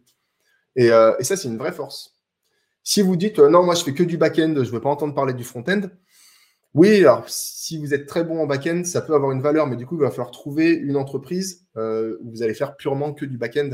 Et, 0.76 0.92
euh, 0.92 1.14
ça, 1.22 1.38
c'est 1.38 1.48
une 1.48 1.58
vraie 1.58 1.72
force. 1.72 2.18
Si 2.84 3.02
vous 3.02 3.16
dites 3.16 3.40
euh, 3.40 3.50
non, 3.50 3.64
moi 3.64 3.74
je 3.74 3.84
fais 3.84 3.94
que 3.94 4.04
du 4.04 4.18
back-end, 4.18 4.54
je 4.56 4.60
ne 4.60 4.66
veux 4.66 4.82
pas 4.82 4.90
entendre 4.90 5.16
parler 5.16 5.34
du 5.34 5.46
front-end. 5.46 5.82
Oui, 6.74 7.00
alors 7.02 7.24
si 7.28 7.78
vous 7.78 7.94
êtes 7.94 8.06
très 8.06 8.24
bon 8.24 8.40
en 8.40 8.46
back-end, 8.46 8.84
ça 8.84 9.02
peut 9.02 9.14
avoir 9.16 9.32
une 9.32 9.42
valeur, 9.42 9.68
mais 9.68 9.76
du 9.76 9.86
coup, 9.86 9.96
il 9.96 10.02
va 10.02 10.10
falloir 10.10 10.32
trouver 10.32 10.72
une 10.72 10.98
entreprise 10.98 11.68
où 11.76 12.30
vous 12.30 12.44
allez 12.44 12.54
faire 12.54 12.76
purement 12.76 13.14
que 13.14 13.26
du 13.26 13.38
back-end. 13.38 13.72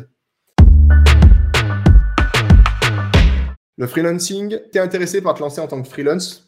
Le 3.77 3.88
freelancing, 3.88 4.58
tu 4.71 4.77
es 4.77 4.81
intéressé 4.81 5.21
par 5.21 5.34
te 5.34 5.41
lancer 5.41 5.60
en 5.60 5.67
tant 5.67 5.81
que 5.81 5.89
freelance 5.89 6.45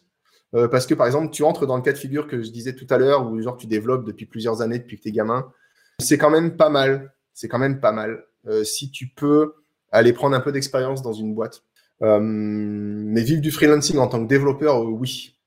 euh, 0.54 0.66
parce 0.66 0.86
que, 0.86 0.94
par 0.94 1.06
exemple, 1.06 1.30
tu 1.30 1.42
entres 1.42 1.66
dans 1.66 1.76
le 1.76 1.82
cas 1.82 1.92
de 1.92 1.98
figure 1.98 2.26
que 2.26 2.42
je 2.42 2.50
disais 2.50 2.74
tout 2.74 2.86
à 2.88 2.96
l'heure 2.96 3.30
où 3.30 3.40
genre, 3.42 3.56
tu 3.56 3.66
développes 3.66 4.06
depuis 4.06 4.24
plusieurs 4.24 4.62
années, 4.62 4.78
depuis 4.78 4.96
que 4.96 5.02
tu 5.02 5.08
es 5.10 5.12
gamin. 5.12 5.52
C'est 5.98 6.16
quand 6.16 6.30
même 6.30 6.56
pas 6.56 6.70
mal. 6.70 7.12
C'est 7.34 7.48
quand 7.48 7.58
même 7.58 7.80
pas 7.80 7.92
mal 7.92 8.24
euh, 8.46 8.64
si 8.64 8.90
tu 8.90 9.08
peux 9.08 9.52
aller 9.92 10.12
prendre 10.12 10.34
un 10.34 10.40
peu 10.40 10.52
d'expérience 10.52 11.02
dans 11.02 11.12
une 11.12 11.34
boîte. 11.34 11.62
Euh, 12.00 12.18
mais 12.20 13.22
vivre 13.22 13.42
du 13.42 13.50
freelancing 13.50 13.98
en 13.98 14.06
tant 14.06 14.22
que 14.22 14.28
développeur, 14.28 14.82
oui. 14.82 15.37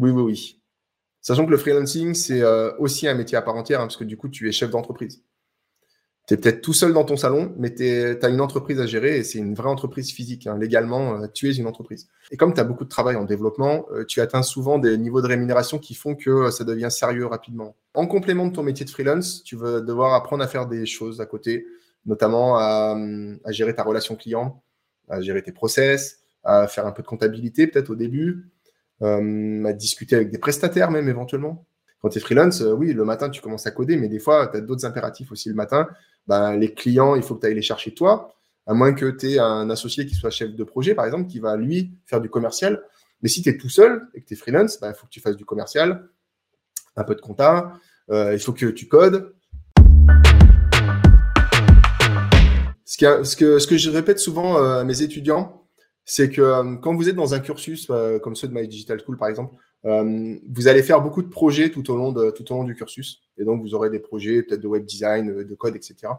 Oui, 0.00 0.10
oui, 0.10 0.22
oui. 0.22 0.60
Sachant 1.20 1.46
que 1.46 1.50
le 1.50 1.58
freelancing, 1.58 2.14
c'est 2.14 2.42
aussi 2.78 3.06
un 3.06 3.14
métier 3.14 3.36
à 3.36 3.42
part 3.42 3.54
entière, 3.54 3.80
hein, 3.80 3.84
parce 3.84 3.96
que 3.96 4.04
du 4.04 4.16
coup, 4.16 4.28
tu 4.28 4.48
es 4.48 4.52
chef 4.52 4.70
d'entreprise 4.70 5.22
tu 6.30 6.34
es 6.34 6.36
peut-être 6.36 6.60
tout 6.60 6.72
seul 6.72 6.92
dans 6.92 7.02
ton 7.02 7.16
salon, 7.16 7.52
mais 7.58 7.74
tu 7.74 7.84
as 7.84 8.28
une 8.28 8.40
entreprise 8.40 8.80
à 8.80 8.86
gérer 8.86 9.18
et 9.18 9.24
c'est 9.24 9.38
une 9.38 9.54
vraie 9.54 9.68
entreprise 9.68 10.12
physique. 10.12 10.46
Hein. 10.46 10.56
Légalement, 10.58 11.20
euh, 11.20 11.26
tu 11.26 11.50
es 11.50 11.54
une 11.54 11.66
entreprise. 11.66 12.08
Et 12.30 12.36
comme 12.36 12.54
tu 12.54 12.60
as 12.60 12.64
beaucoup 12.64 12.84
de 12.84 12.88
travail 12.88 13.16
en 13.16 13.24
développement, 13.24 13.86
euh, 13.90 14.04
tu 14.04 14.20
atteins 14.20 14.42
souvent 14.42 14.78
des 14.78 14.96
niveaux 14.96 15.22
de 15.22 15.26
rémunération 15.26 15.78
qui 15.78 15.94
font 15.94 16.14
que 16.14 16.30
euh, 16.30 16.50
ça 16.52 16.62
devient 16.62 16.86
sérieux 16.88 17.26
rapidement. 17.26 17.74
En 17.94 18.06
complément 18.06 18.46
de 18.46 18.52
ton 18.52 18.62
métier 18.62 18.84
de 18.84 18.90
freelance, 18.90 19.42
tu 19.42 19.56
vas 19.56 19.80
devoir 19.80 20.14
apprendre 20.14 20.44
à 20.44 20.46
faire 20.46 20.68
des 20.68 20.86
choses 20.86 21.20
à 21.20 21.26
côté, 21.26 21.66
notamment 22.06 22.56
à, 22.58 22.96
à 23.44 23.50
gérer 23.50 23.74
ta 23.74 23.82
relation 23.82 24.14
client, 24.14 24.62
à 25.08 25.20
gérer 25.20 25.42
tes 25.42 25.50
process, 25.50 26.20
à 26.44 26.68
faire 26.68 26.86
un 26.86 26.92
peu 26.92 27.02
de 27.02 27.08
comptabilité 27.08 27.66
peut-être 27.66 27.90
au 27.90 27.96
début, 27.96 28.50
à 29.02 29.72
discuter 29.72 30.16
avec 30.16 30.30
des 30.30 30.38
prestataires 30.38 30.90
même 30.90 31.08
éventuellement. 31.08 31.64
Quand 32.02 32.08
tu 32.08 32.18
es 32.18 32.20
freelance, 32.20 32.62
oui, 32.62 32.94
le 32.94 33.04
matin, 33.04 33.28
tu 33.28 33.42
commences 33.42 33.66
à 33.66 33.70
coder, 33.70 33.96
mais 33.96 34.08
des 34.08 34.18
fois, 34.18 34.48
tu 34.48 34.56
as 34.56 34.60
d'autres 34.60 34.86
impératifs 34.86 35.30
aussi 35.32 35.48
le 35.50 35.54
matin 35.54 35.86
ben, 36.26 36.56
les 36.56 36.72
clients, 36.72 37.16
il 37.16 37.22
faut 37.22 37.34
que 37.34 37.40
tu 37.40 37.46
ailles 37.46 37.54
les 37.54 37.62
chercher 37.62 37.92
toi, 37.92 38.34
à 38.66 38.74
moins 38.74 38.92
que 38.92 39.10
tu 39.10 39.32
aies 39.32 39.38
un 39.38 39.68
associé 39.70 40.06
qui 40.06 40.14
soit 40.14 40.30
chef 40.30 40.54
de 40.54 40.64
projet, 40.64 40.94
par 40.94 41.04
exemple, 41.04 41.28
qui 41.28 41.40
va 41.40 41.56
lui 41.56 41.92
faire 42.06 42.20
du 42.20 42.30
commercial. 42.30 42.82
Mais 43.22 43.28
si 43.28 43.42
tu 43.42 43.48
es 43.48 43.56
tout 43.56 43.68
seul 43.68 44.08
et 44.14 44.20
que 44.20 44.26
tu 44.26 44.34
es 44.34 44.36
freelance, 44.36 44.78
ben, 44.80 44.90
il 44.90 44.94
faut 44.94 45.06
que 45.06 45.10
tu 45.10 45.20
fasses 45.20 45.36
du 45.36 45.44
commercial, 45.44 46.08
un 46.96 47.04
peu 47.04 47.14
de 47.14 47.20
compta, 47.20 47.72
euh, 48.10 48.32
il 48.32 48.38
faut 48.38 48.52
que 48.52 48.66
tu 48.66 48.86
codes. 48.86 49.34
Ce, 52.84 53.36
que, 53.36 53.76
je 53.76 53.90
répète 53.90 54.18
souvent 54.18 54.62
euh, 54.62 54.80
à 54.80 54.84
mes 54.84 55.02
étudiants, 55.02 55.59
c'est 56.12 56.30
que 56.30 56.42
euh, 56.42 56.76
quand 56.76 56.94
vous 56.94 57.08
êtes 57.08 57.16
dans 57.16 57.34
un 57.34 57.40
cursus 57.40 57.90
comme 58.22 58.34
ceux 58.36 58.48
de 58.48 58.54
My 58.54 58.66
Digital 58.66 59.00
School, 59.04 59.16
par 59.16 59.28
exemple, 59.28 59.54
euh, 59.86 60.36
vous 60.48 60.68
allez 60.68 60.82
faire 60.82 61.00
beaucoup 61.00 61.22
de 61.22 61.28
projets 61.28 61.70
tout 61.70 61.90
au, 61.90 61.96
long 61.96 62.12
du 62.64 62.74
cursus. 62.74 63.22
Et 63.38 63.44
donc, 63.44 63.62
vous 63.62 63.74
aurez 63.74 63.90
des 63.90 63.98
projets 63.98 64.42
peut-être 64.42 64.60
de 64.60 64.68
web 64.68 64.84
design, 64.84 65.30
euh, 65.30 65.44
de 65.44 65.54
code, 65.54 65.76
etc. 65.76 66.12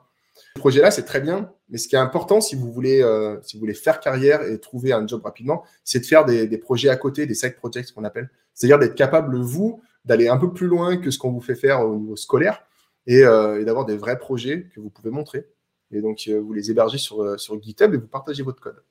Ce 0.56 0.60
projet-là, 0.60 0.92
c'est 0.92 1.04
très 1.04 1.22
bien. 1.22 1.52
Mais 1.70 1.78
ce 1.78 1.88
qui 1.88 1.96
est 1.96 2.00
important, 2.00 2.42
si 2.42 2.56
vous 2.56 2.72
voulez, 2.72 3.02
euh, 3.02 3.40
faire 3.74 4.00
carrière 4.00 4.42
et 4.44 4.60
trouver 4.60 4.94
un 4.94 5.06
job 5.06 5.22
rapidement, 5.24 5.64
c'est 5.84 6.00
de 6.00 6.06
faire 6.06 6.26
des, 6.26 6.58
projets 6.58 6.90
à 6.90 6.96
côté, 6.96 7.26
des 7.26 7.36
side 7.36 7.56
projects 7.56 7.92
qu'on 7.92 8.04
appelle. 8.04 8.30
C'est-à-dire 8.54 8.80
d'être 8.80 8.96
capable, 8.96 9.38
vous, 9.38 9.82
d'aller 10.06 10.28
un 10.28 10.38
peu 10.38 10.52
plus 10.52 10.68
loin 10.68 10.98
que 10.98 11.12
ce 11.12 11.20
qu'on 11.20 11.32
vous 11.32 11.42
fait 11.42 11.56
faire 11.56 11.86
au 11.86 11.96
niveau 11.96 12.16
scolaire 12.16 12.66
et, 13.06 13.24
euh, 13.24 13.64
d'avoir 13.64 13.86
des 13.86 13.98
vrais 13.98 14.18
projets 14.18 14.68
que 14.74 14.80
vous 14.80 14.90
pouvez 14.90 15.12
montrer. 15.12 15.48
Et 15.92 16.02
donc, 16.02 16.28
vous 16.28 16.54
les 16.54 16.72
hébergez 16.72 16.98
sur 16.98 17.62
GitHub 17.62 17.94
et 17.94 17.98
vous 17.98 18.08
partagez 18.08 18.44
votre 18.44 18.62
code. 18.62 18.82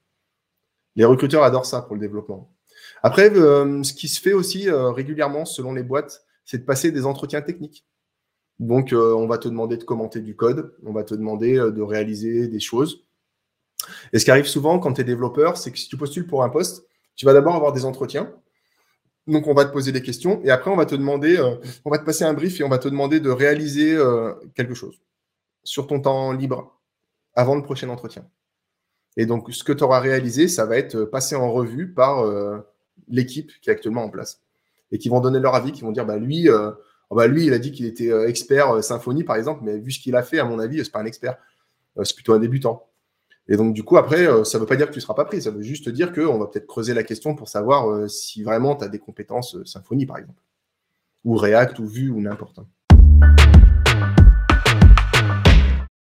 Les 0.96 1.05
recruteurs 1.05 1.42
adorent 1.42 1.66
ça 1.66 1.83
pour 1.83 1.94
le 1.94 2.00
développement. 2.00 2.53
Après, 3.03 3.31
euh, 3.31 3.83
ce 3.83 3.92
qui 3.92 4.09
se 4.09 4.20
fait 4.20 4.33
aussi 4.33 4.68
euh, 4.68 4.90
régulièrement 4.90 5.44
selon 5.44 5.72
les 5.72 5.83
boîtes, 5.83 6.24
c'est 6.44 6.59
de 6.59 6.64
passer 6.64 6.92
des 6.92 7.07
entretiens 7.07 7.42
techniques. 7.42 7.87
Donc, 8.59 8.92
euh, 8.92 9.14
on 9.14 9.26
va 9.26 9.38
te 9.38 9.48
demander 9.48 9.76
de 9.79 9.85
commenter 9.85 10.20
du 10.20 10.37
code, 10.37 10.74
on 10.85 10.92
va 10.92 11.05
te 11.05 11.14
demander 11.14 11.55
de 11.55 11.83
réaliser 11.83 12.48
des 12.48 12.61
choses. 12.61 13.07
Et 14.12 14.18
ce 14.18 14.24
qui 14.24 14.31
arrive 14.31 14.46
souvent 14.46 14.79
quand 14.79 14.92
tu 14.92 15.00
es 15.00 15.05
développeur, 15.05 15.57
c'est 15.57 15.72
que 15.72 15.79
si 15.79 15.88
tu 15.88 15.96
postules 15.96 16.26
pour 16.26 16.44
un 16.44 16.50
poste, 16.50 16.85
tu 17.16 17.24
vas 17.24 17.33
d'abord 17.33 17.55
avoir 17.55 17.72
des 17.72 17.85
entretiens. 17.85 18.35
Donc, 19.26 19.46
on 19.46 19.55
va 19.55 19.64
te 19.64 19.72
poser 19.72 19.92
des 19.92 20.03
questions 20.03 20.42
et 20.44 20.50
après, 20.50 20.70
on 20.70 20.76
va 20.76 20.87
te 20.87 20.94
demander, 20.94 21.38
on 21.85 21.90
va 21.90 21.98
te 21.98 22.05
passer 22.05 22.24
un 22.24 22.35
brief 22.35 22.61
et 22.61 22.64
on 22.64 22.68
va 22.68 22.79
te 22.79 22.88
demander 22.88 23.20
de 23.20 23.31
réaliser 23.31 23.98
quelque 24.55 24.74
chose 24.74 25.00
sur 25.62 25.87
ton 25.87 26.00
temps 26.00 26.33
libre 26.33 26.81
avant 27.35 27.55
le 27.55 27.62
prochain 27.62 27.88
entretien. 27.88 28.29
Et 29.16 29.27
donc, 29.27 29.53
ce 29.53 29.64
que 29.64 29.73
tu 29.73 29.85
auras 29.85 30.01
réalisé, 30.01 30.49
ça 30.49 30.66
va 30.66 30.77
être 30.77 31.05
passé 31.05 31.35
en 31.37 31.53
revue 31.53 31.92
par 31.92 32.25
l'équipe 33.11 33.53
qui 33.61 33.70
est 33.70 33.73
actuellement 33.73 34.05
en 34.05 34.09
place. 34.09 34.40
Et 34.92 34.99
qui 34.99 35.09
vont 35.09 35.20
donner 35.20 35.38
leur 35.38 35.55
avis, 35.55 35.73
qui 35.73 35.83
vont 35.83 35.92
dire, 35.92 36.07
bah, 36.07 36.16
lui, 36.16 36.49
euh, 36.49 36.70
oh, 37.11 37.16
bah, 37.16 37.27
lui, 37.27 37.46
il 37.46 37.53
a 37.53 37.59
dit 37.59 37.73
qu'il 37.73 37.87
était 37.87 38.11
euh, 38.11 38.29
expert 38.29 38.75
euh, 38.75 38.83
symphonie, 38.83 39.25
par 39.25 39.37
exemple, 39.37 39.61
mais 39.62 39.79
vu 39.79 39.92
ce 39.92 40.01
qu'il 40.01 40.16
a 40.16 40.23
fait, 40.23 40.38
à 40.38 40.44
mon 40.44 40.59
avis, 40.59 40.85
c'est 40.85 40.90
pas 40.90 41.01
un 41.01 41.07
expert. 41.07 41.37
c'est 42.03 42.14
plutôt 42.14 42.33
un 42.33 42.38
débutant. 42.38 42.87
Et 43.49 43.57
donc, 43.57 43.75
du 43.75 43.83
coup, 43.83 43.96
après, 43.96 44.27
ça 44.44 44.59
ne 44.59 44.61
veut 44.61 44.66
pas 44.66 44.77
dire 44.77 44.87
que 44.87 44.92
tu 44.92 44.99
ne 44.99 45.03
seras 45.03 45.14
pas 45.14 45.25
pris. 45.25 45.42
Ça 45.42 45.51
veut 45.51 45.62
juste 45.62 45.88
dire 45.88 46.12
qu'on 46.12 46.38
va 46.38 46.46
peut-être 46.46 46.66
creuser 46.66 46.94
la 46.94 47.03
question 47.03 47.35
pour 47.35 47.49
savoir 47.49 48.09
si 48.09 48.44
vraiment 48.44 48.77
tu 48.77 48.85
as 48.85 48.88
des 48.88 49.01
compétences 49.01 49.57
symphonie, 49.64 50.07
par 50.07 50.18
exemple. 50.18 50.40
Ou 51.25 51.37
React, 51.37 51.81
ou 51.81 51.87
Vue, 51.87 52.11
ou 52.11 52.20
n'importe. 52.20 52.61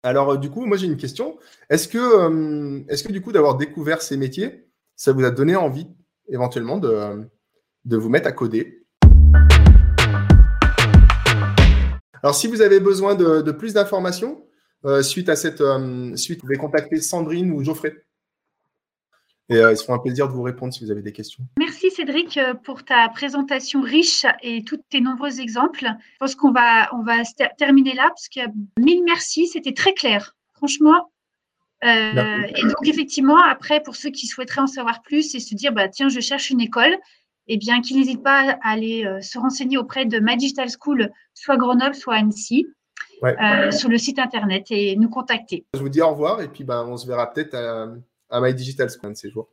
Alors, 0.01 0.37
du 0.37 0.49
coup, 0.49 0.65
moi, 0.65 0.77
j'ai 0.77 0.85
une 0.85 0.95
question. 0.95 1.37
Est-ce 1.69 1.89
que, 1.89 2.89
est-ce 2.89 3.03
que, 3.03 3.11
du 3.11 3.21
coup, 3.21 3.33
d'avoir 3.33 3.57
découvert 3.57 4.01
ces 4.01 4.15
métiers, 4.15 4.65
ça 4.95 5.11
vous 5.11 5.25
a 5.25 5.31
donné 5.31 5.57
envie 5.57 5.87
éventuellement 6.29 6.77
de, 6.77 7.29
vous 7.85 8.09
mettre 8.09 8.27
à 8.27 8.31
coder? 8.31 8.85
Alors, 12.23 12.33
si 12.33 12.47
vous 12.47 12.61
avez 12.61 12.79
besoin 12.79 13.15
de, 13.15 13.51
plus 13.51 13.73
d'informations, 13.73 14.45
euh, 14.85 15.01
suite 15.01 15.27
à 15.27 15.35
cette 15.35 15.59
euh, 15.59 16.15
suite, 16.15 16.39
vous 16.39 16.47
pouvez 16.47 16.57
contacter 16.57 17.01
Sandrine 17.01 17.51
ou 17.51 17.61
Geoffrey. 17.61 18.05
Et 19.49 19.57
euh, 19.57 19.73
ils 19.73 19.77
seront 19.77 19.95
un 19.95 19.99
plaisir 19.99 20.29
de 20.29 20.33
vous 20.33 20.43
répondre 20.43 20.73
si 20.73 20.85
vous 20.85 20.91
avez 20.91 21.01
des 21.01 21.11
questions. 21.11 21.43
Merci 21.57 21.78
Cédric 21.99 22.39
pour 22.63 22.85
ta 22.85 23.09
présentation 23.09 23.81
riche 23.81 24.25
et 24.41 24.63
tous 24.63 24.77
tes 24.89 25.01
nombreux 25.01 25.41
exemples. 25.41 25.83
Je 25.83 26.17
pense 26.17 26.33
qu'on 26.33 26.51
va, 26.51 26.93
on 26.93 27.03
va 27.03 27.23
terminer 27.57 27.93
là 27.93 28.07
parce 28.07 28.29
qu'il 28.29 28.41
y 28.41 28.45
a 28.45 28.49
mille 28.79 29.03
merci, 29.03 29.47
c'était 29.47 29.73
très 29.73 29.93
clair. 29.93 30.33
Franchement, 30.53 31.11
euh, 31.83 32.43
et 32.55 32.61
donc, 32.61 32.87
effectivement, 32.87 33.37
après, 33.37 33.83
pour 33.83 33.97
ceux 33.97 34.11
qui 34.11 34.27
souhaiteraient 34.27 34.61
en 34.61 34.67
savoir 34.67 35.01
plus 35.01 35.35
et 35.35 35.41
se 35.41 35.55
dire, 35.55 35.73
bah, 35.73 35.89
tiens, 35.89 36.07
je 36.07 36.21
cherche 36.21 36.49
une 36.49 36.61
école, 36.61 36.95
eh 37.47 37.57
bien, 37.57 37.81
qu'ils 37.81 37.97
n'hésitent 37.97 38.23
pas 38.23 38.57
à 38.63 38.71
aller 38.71 39.05
euh, 39.05 39.19
se 39.19 39.37
renseigner 39.37 39.77
auprès 39.77 40.05
de 40.05 40.19
My 40.19 40.37
Digital 40.37 40.69
School, 40.69 41.11
soit 41.33 41.57
Grenoble, 41.57 41.95
soit 41.95 42.15
Annecy. 42.15 42.65
sur 43.71 43.89
le 43.89 43.97
site 43.97 44.19
internet 44.19 44.67
et 44.69 44.95
nous 44.95 45.09
contacter. 45.09 45.65
Je 45.73 45.79
vous 45.79 45.89
dis 45.89 46.01
au 46.01 46.11
revoir 46.11 46.41
et 46.41 46.47
puis 46.47 46.63
ben, 46.63 46.85
on 46.87 46.95
se 46.95 47.05
verra 47.05 47.29
peut-être 47.33 47.53
à, 47.55 47.87
à 48.29 48.39
My 48.39 48.53
Digital 48.53 48.89
Squad 48.89 49.17
ces 49.17 49.29
jours. 49.29 49.49